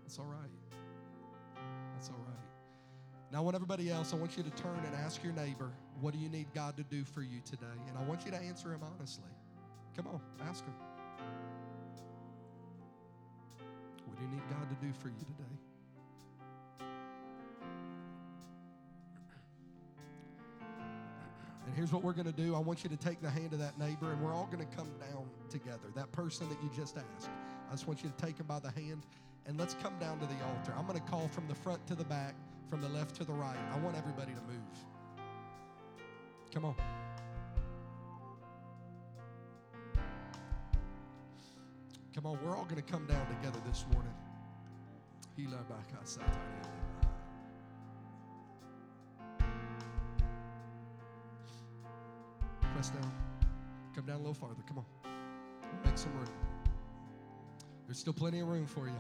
That's 0.03 0.19
all 0.19 0.27
right. 0.27 0.51
That's 1.95 2.11
all 2.11 2.23
right. 2.27 2.35
Now, 3.33 3.39
I 3.39 3.41
want 3.41 3.55
everybody 3.55 3.91
else, 3.91 4.13
I 4.13 4.17
want 4.17 4.37
you 4.37 4.43
to 4.43 4.51
turn 4.51 4.79
and 4.87 4.95
ask 5.05 5.25
your 5.25 5.33
neighbor, 5.33 5.71
what 6.01 6.13
do 6.13 6.21
you 6.21 6.29
need 6.29 6.47
God 6.55 6.77
to 6.77 6.83
do 6.85 7.05
for 7.05 7.23
you 7.23 7.41
today? 7.45 7.67
And 7.89 7.99
I 7.99 8.03
want 8.03 8.25
you 8.25 8.31
to 8.31 8.39
answer 8.39 8.73
him 8.73 8.81
honestly. 8.83 9.31
Come 9.97 10.07
on, 10.09 10.21
ask 10.47 10.65
him. 10.65 10.75
What 14.07 14.17
do 14.17 14.23
you 14.25 14.31
need 14.31 14.43
God 14.51 14.69
to 14.69 14.87
do 14.87 14.93
for 15.01 15.09
you 15.09 15.19
today? 15.19 15.68
Here's 21.79 21.93
what 21.93 22.03
we're 22.03 22.13
going 22.13 22.27
to 22.27 22.33
do. 22.33 22.57
I 22.57 22.59
want 22.59 22.83
you 22.83 22.91
to 22.91 22.97
take 22.97 23.23
the 23.23 23.31
hand 23.31 23.53
of 23.53 23.61
that 23.61 23.79
neighbor, 23.79 24.11
and 24.11 24.21
we're 24.21 24.35
all 24.35 24.49
going 24.51 24.67
to 24.67 24.77
come 24.77 24.91
down 24.99 25.31
together. 25.49 25.93
That 25.95 26.11
person 26.11 26.49
that 26.49 26.61
you 26.61 26.69
just 26.75 26.97
asked, 26.97 27.31
I 27.69 27.71
just 27.71 27.87
want 27.87 28.03
you 28.03 28.11
to 28.11 28.17
take 28.17 28.37
him 28.37 28.47
by 28.47 28.59
the 28.59 28.73
hand, 28.73 29.07
and 29.47 29.57
let's 29.57 29.75
come 29.75 29.97
down 30.01 30.19
to 30.19 30.27
the 30.27 30.35
altar. 30.45 30.75
I'm 30.77 30.89
going 30.89 30.99
to 30.99 31.05
call 31.09 31.29
from 31.29 31.47
the 31.47 31.55
front 31.55 31.87
to 31.87 31.95
the 31.95 32.03
back, 32.03 32.35
from 32.69 32.81
the 32.81 32.89
left 32.89 33.15
to 33.17 33.25
the 33.25 33.33
right. 33.33 33.57
I 33.73 33.79
want 33.79 33.97
everybody 33.97 34.33
to 34.33 34.41
move. 34.41 34.59
Come 36.53 36.65
on. 36.65 36.75
Come 42.13 42.27
on, 42.27 42.39
we're 42.45 42.57
all 42.57 42.65
going 42.65 42.83
to 42.83 42.93
come 42.93 43.07
down 43.07 43.25
together 43.29 43.61
this 43.69 43.85
morning. 43.93 44.15
Press 52.79 52.91
down. 52.91 53.13
Come 53.93 54.07
down 54.07 54.15
a 54.15 54.19
little 54.19 54.35
farther. 54.35 54.63
Come 54.69 54.79
on. 54.79 54.85
Make 55.85 55.99
some 55.99 56.13
room. 56.13 56.29
There's 57.87 57.99
still 57.99 58.13
plenty 58.13 58.39
of 58.39 58.47
room 58.47 58.67
for 58.67 58.87
you. 58.87 58.95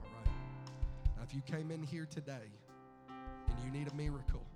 All 0.00 0.08
right. 0.14 0.30
Now, 1.16 1.24
if 1.24 1.34
you 1.34 1.42
came 1.42 1.72
in 1.72 1.82
here 1.82 2.06
today 2.06 2.46
and 3.08 3.56
you 3.64 3.72
need 3.76 3.90
a 3.90 3.94
miracle, 3.96 4.46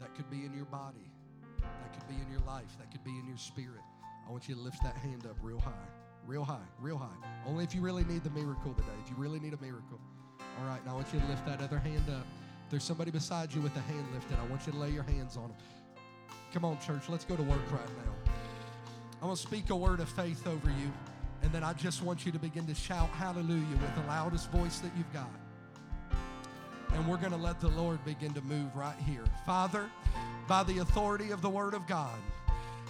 that 0.00 0.12
could 0.16 0.28
be 0.28 0.44
in 0.44 0.52
your 0.52 0.64
body, 0.64 1.12
that 1.60 1.92
could 1.92 2.08
be 2.08 2.16
in 2.20 2.28
your 2.32 2.44
life, 2.48 2.76
that 2.80 2.90
could 2.90 3.04
be 3.04 3.12
in 3.12 3.28
your 3.28 3.38
spirit. 3.38 3.84
I 4.26 4.32
want 4.32 4.48
you 4.48 4.56
to 4.56 4.60
lift 4.60 4.82
that 4.82 4.96
hand 4.96 5.24
up 5.24 5.36
real 5.40 5.60
high, 5.60 5.86
real 6.26 6.42
high, 6.42 6.66
real 6.80 6.98
high. 6.98 7.28
Only 7.46 7.62
if 7.62 7.76
you 7.76 7.80
really 7.80 8.02
need 8.02 8.24
the 8.24 8.30
miracle 8.30 8.74
today, 8.74 8.88
if 9.04 9.08
you 9.08 9.14
really 9.16 9.38
need 9.38 9.54
a 9.54 9.62
miracle. 9.62 10.00
All 10.58 10.66
right, 10.66 10.84
now 10.84 10.92
I 10.92 10.94
want 10.94 11.14
you 11.14 11.20
to 11.20 11.26
lift 11.26 11.46
that 11.46 11.62
other 11.62 11.78
hand 11.78 12.04
up. 12.10 12.26
There's 12.70 12.84
somebody 12.84 13.10
beside 13.10 13.52
you 13.52 13.60
with 13.60 13.76
a 13.76 13.80
hand 13.80 14.06
lifted, 14.14 14.38
I 14.38 14.46
want 14.46 14.64
you 14.66 14.72
to 14.72 14.78
lay 14.78 14.90
your 14.90 15.02
hands 15.02 15.36
on 15.36 15.48
them. 15.48 15.56
Come 16.54 16.64
on, 16.64 16.78
church, 16.80 17.08
let's 17.08 17.24
go 17.24 17.36
to 17.36 17.42
work 17.42 17.70
right 17.70 17.88
now. 17.88 18.32
I'm 19.20 19.26
going 19.26 19.36
to 19.36 19.42
speak 19.42 19.70
a 19.70 19.76
word 19.76 20.00
of 20.00 20.08
faith 20.08 20.46
over 20.46 20.68
you, 20.68 20.92
and 21.42 21.52
then 21.52 21.64
I 21.64 21.72
just 21.72 22.02
want 22.02 22.24
you 22.24 22.32
to 22.32 22.38
begin 22.38 22.66
to 22.66 22.74
shout 22.74 23.08
hallelujah 23.10 23.76
with 23.80 23.94
the 23.96 24.02
loudest 24.08 24.50
voice 24.50 24.78
that 24.78 24.90
you've 24.96 25.12
got. 25.12 25.30
And 26.94 27.06
we're 27.08 27.18
going 27.18 27.32
to 27.32 27.38
let 27.38 27.60
the 27.60 27.68
Lord 27.68 28.04
begin 28.04 28.32
to 28.34 28.40
move 28.42 28.74
right 28.74 28.96
here. 29.06 29.24
Father, 29.44 29.90
by 30.48 30.62
the 30.62 30.78
authority 30.78 31.32
of 31.32 31.42
the 31.42 31.50
Word 31.50 31.74
of 31.74 31.86
God, 31.86 32.18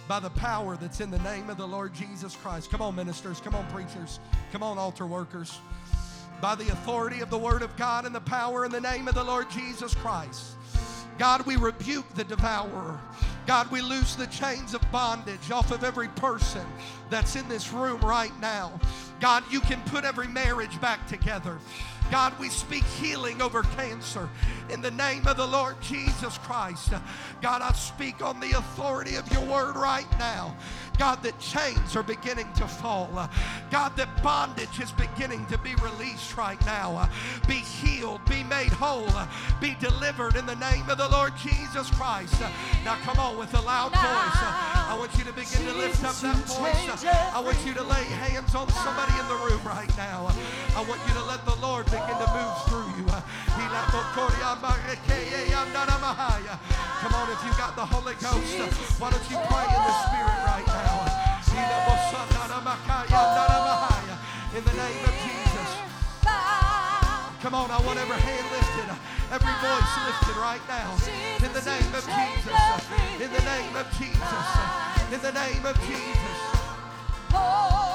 by 0.07 0.19
the 0.19 0.29
power 0.31 0.77
that's 0.77 1.01
in 1.01 1.11
the 1.11 1.19
name 1.19 1.49
of 1.49 1.57
the 1.57 1.67
Lord 1.67 1.93
Jesus 1.93 2.35
Christ. 2.35 2.69
Come 2.71 2.81
on, 2.81 2.95
ministers. 2.95 3.39
Come 3.39 3.55
on, 3.55 3.65
preachers. 3.67 4.19
Come 4.51 4.63
on, 4.63 4.77
altar 4.77 5.05
workers. 5.05 5.59
By 6.41 6.55
the 6.55 6.69
authority 6.69 7.21
of 7.21 7.29
the 7.29 7.37
Word 7.37 7.61
of 7.61 7.75
God 7.77 8.05
and 8.05 8.15
the 8.15 8.21
power 8.21 8.65
in 8.65 8.71
the 8.71 8.81
name 8.81 9.07
of 9.07 9.13
the 9.13 9.23
Lord 9.23 9.49
Jesus 9.51 9.93
Christ. 9.93 10.55
God, 11.19 11.45
we 11.45 11.55
rebuke 11.55 12.11
the 12.15 12.23
devourer. 12.23 12.99
God, 13.45 13.69
we 13.69 13.81
loose 13.81 14.15
the 14.15 14.27
chains 14.27 14.73
of 14.73 14.81
bondage 14.91 15.51
off 15.51 15.71
of 15.71 15.83
every 15.83 16.07
person 16.07 16.65
that's 17.11 17.35
in 17.35 17.47
this 17.47 17.71
room 17.71 18.01
right 18.01 18.31
now. 18.39 18.79
God, 19.19 19.43
you 19.51 19.59
can 19.59 19.79
put 19.83 20.03
every 20.03 20.27
marriage 20.27 20.81
back 20.81 21.07
together. 21.07 21.59
God, 22.09 22.37
we 22.39 22.49
speak 22.49 22.83
healing 22.83 23.41
over 23.41 23.63
cancer 23.63 24.29
in 24.69 24.81
the 24.81 24.91
name 24.91 25.27
of 25.27 25.37
the 25.37 25.45
Lord 25.45 25.79
Jesus 25.81 26.37
Christ. 26.39 26.91
God, 27.41 27.61
I 27.61 27.71
speak 27.73 28.23
on 28.23 28.39
the 28.39 28.57
authority 28.57 29.15
of 29.15 29.31
your 29.31 29.45
word 29.45 29.75
right 29.75 30.09
now. 30.17 30.55
God, 30.97 31.23
that 31.23 31.39
chains 31.39 31.95
are 31.95 32.03
beginning 32.03 32.51
to 32.53 32.67
fall. 32.67 33.09
God, 33.71 33.95
that 33.97 34.21
bondage 34.21 34.79
is 34.79 34.91
beginning 34.91 35.45
to 35.47 35.57
be 35.57 35.73
released 35.75 36.37
right 36.37 36.63
now. 36.65 37.09
Be 37.47 37.55
healed, 37.55 38.23
be 38.25 38.43
made 38.43 38.69
whole, 38.69 39.09
be 39.59 39.75
delivered 39.79 40.35
in 40.35 40.45
the 40.45 40.55
name 40.55 40.89
of 40.89 40.97
the 40.97 41.09
Lord 41.09 41.33
Jesus 41.37 41.89
Christ. 41.91 42.39
Now, 42.85 42.95
come 43.03 43.17
on 43.17 43.37
with 43.37 43.53
a 43.53 43.61
loud 43.61 43.91
voice. 43.91 44.41
I 44.91 44.95
want 44.97 45.17
you 45.17 45.23
to 45.23 45.33
begin 45.33 45.65
to 45.65 45.73
lift 45.73 46.03
up 46.03 46.15
that 46.15 46.35
voice. 46.45 47.05
I 47.05 47.39
want 47.39 47.57
you 47.65 47.73
to 47.73 47.83
lay 47.83 48.03
hands 48.03 48.53
on 48.53 48.69
somebody 48.69 49.13
in 49.19 49.27
the 49.27 49.35
room 49.35 49.61
right 49.65 49.91
now. 49.97 50.29
I 50.75 50.83
want 50.85 51.01
you 51.07 51.13
to 51.15 51.23
let 51.23 51.43
the 51.45 51.55
Lord 51.55 51.85
begin 51.85 52.17
to 52.19 52.29
move 52.33 52.63
through. 52.67 52.90
Come 57.01 57.13
on, 57.17 57.31
if 57.31 57.41
you 57.43 57.51
got 57.57 57.75
the 57.75 57.85
Holy 57.85 58.13
Ghost, 58.21 58.99
why 58.99 59.09
don't 59.09 59.27
you 59.29 59.37
pray 59.49 59.65
in 59.65 59.81
the 59.81 59.95
Spirit 60.05 60.39
right 60.45 60.67
now? 60.67 61.01
In 64.55 64.63
the 64.63 64.73
name 64.73 65.03
of 65.05 65.13
Jesus. 65.25 65.69
Come 67.41 67.55
on, 67.55 67.71
I 67.71 67.81
want 67.81 67.97
every 67.97 68.21
hand 68.21 68.45
lifted, 68.53 68.89
every 69.33 69.55
voice 69.65 69.93
lifted 70.05 70.37
right 70.37 70.61
now. 70.69 70.93
In 71.41 71.51
the 71.53 71.63
name 71.65 71.93
of 71.95 72.05
Jesus. 72.05 72.53
In 73.17 73.29
the 73.33 73.41
name 73.41 73.75
of 73.75 73.87
Jesus. 73.97 74.45
In 75.11 75.21
the 75.21 75.31
name 75.33 75.65
of 75.65 75.75
Jesus. 75.81 76.37
Oh. 77.33 77.90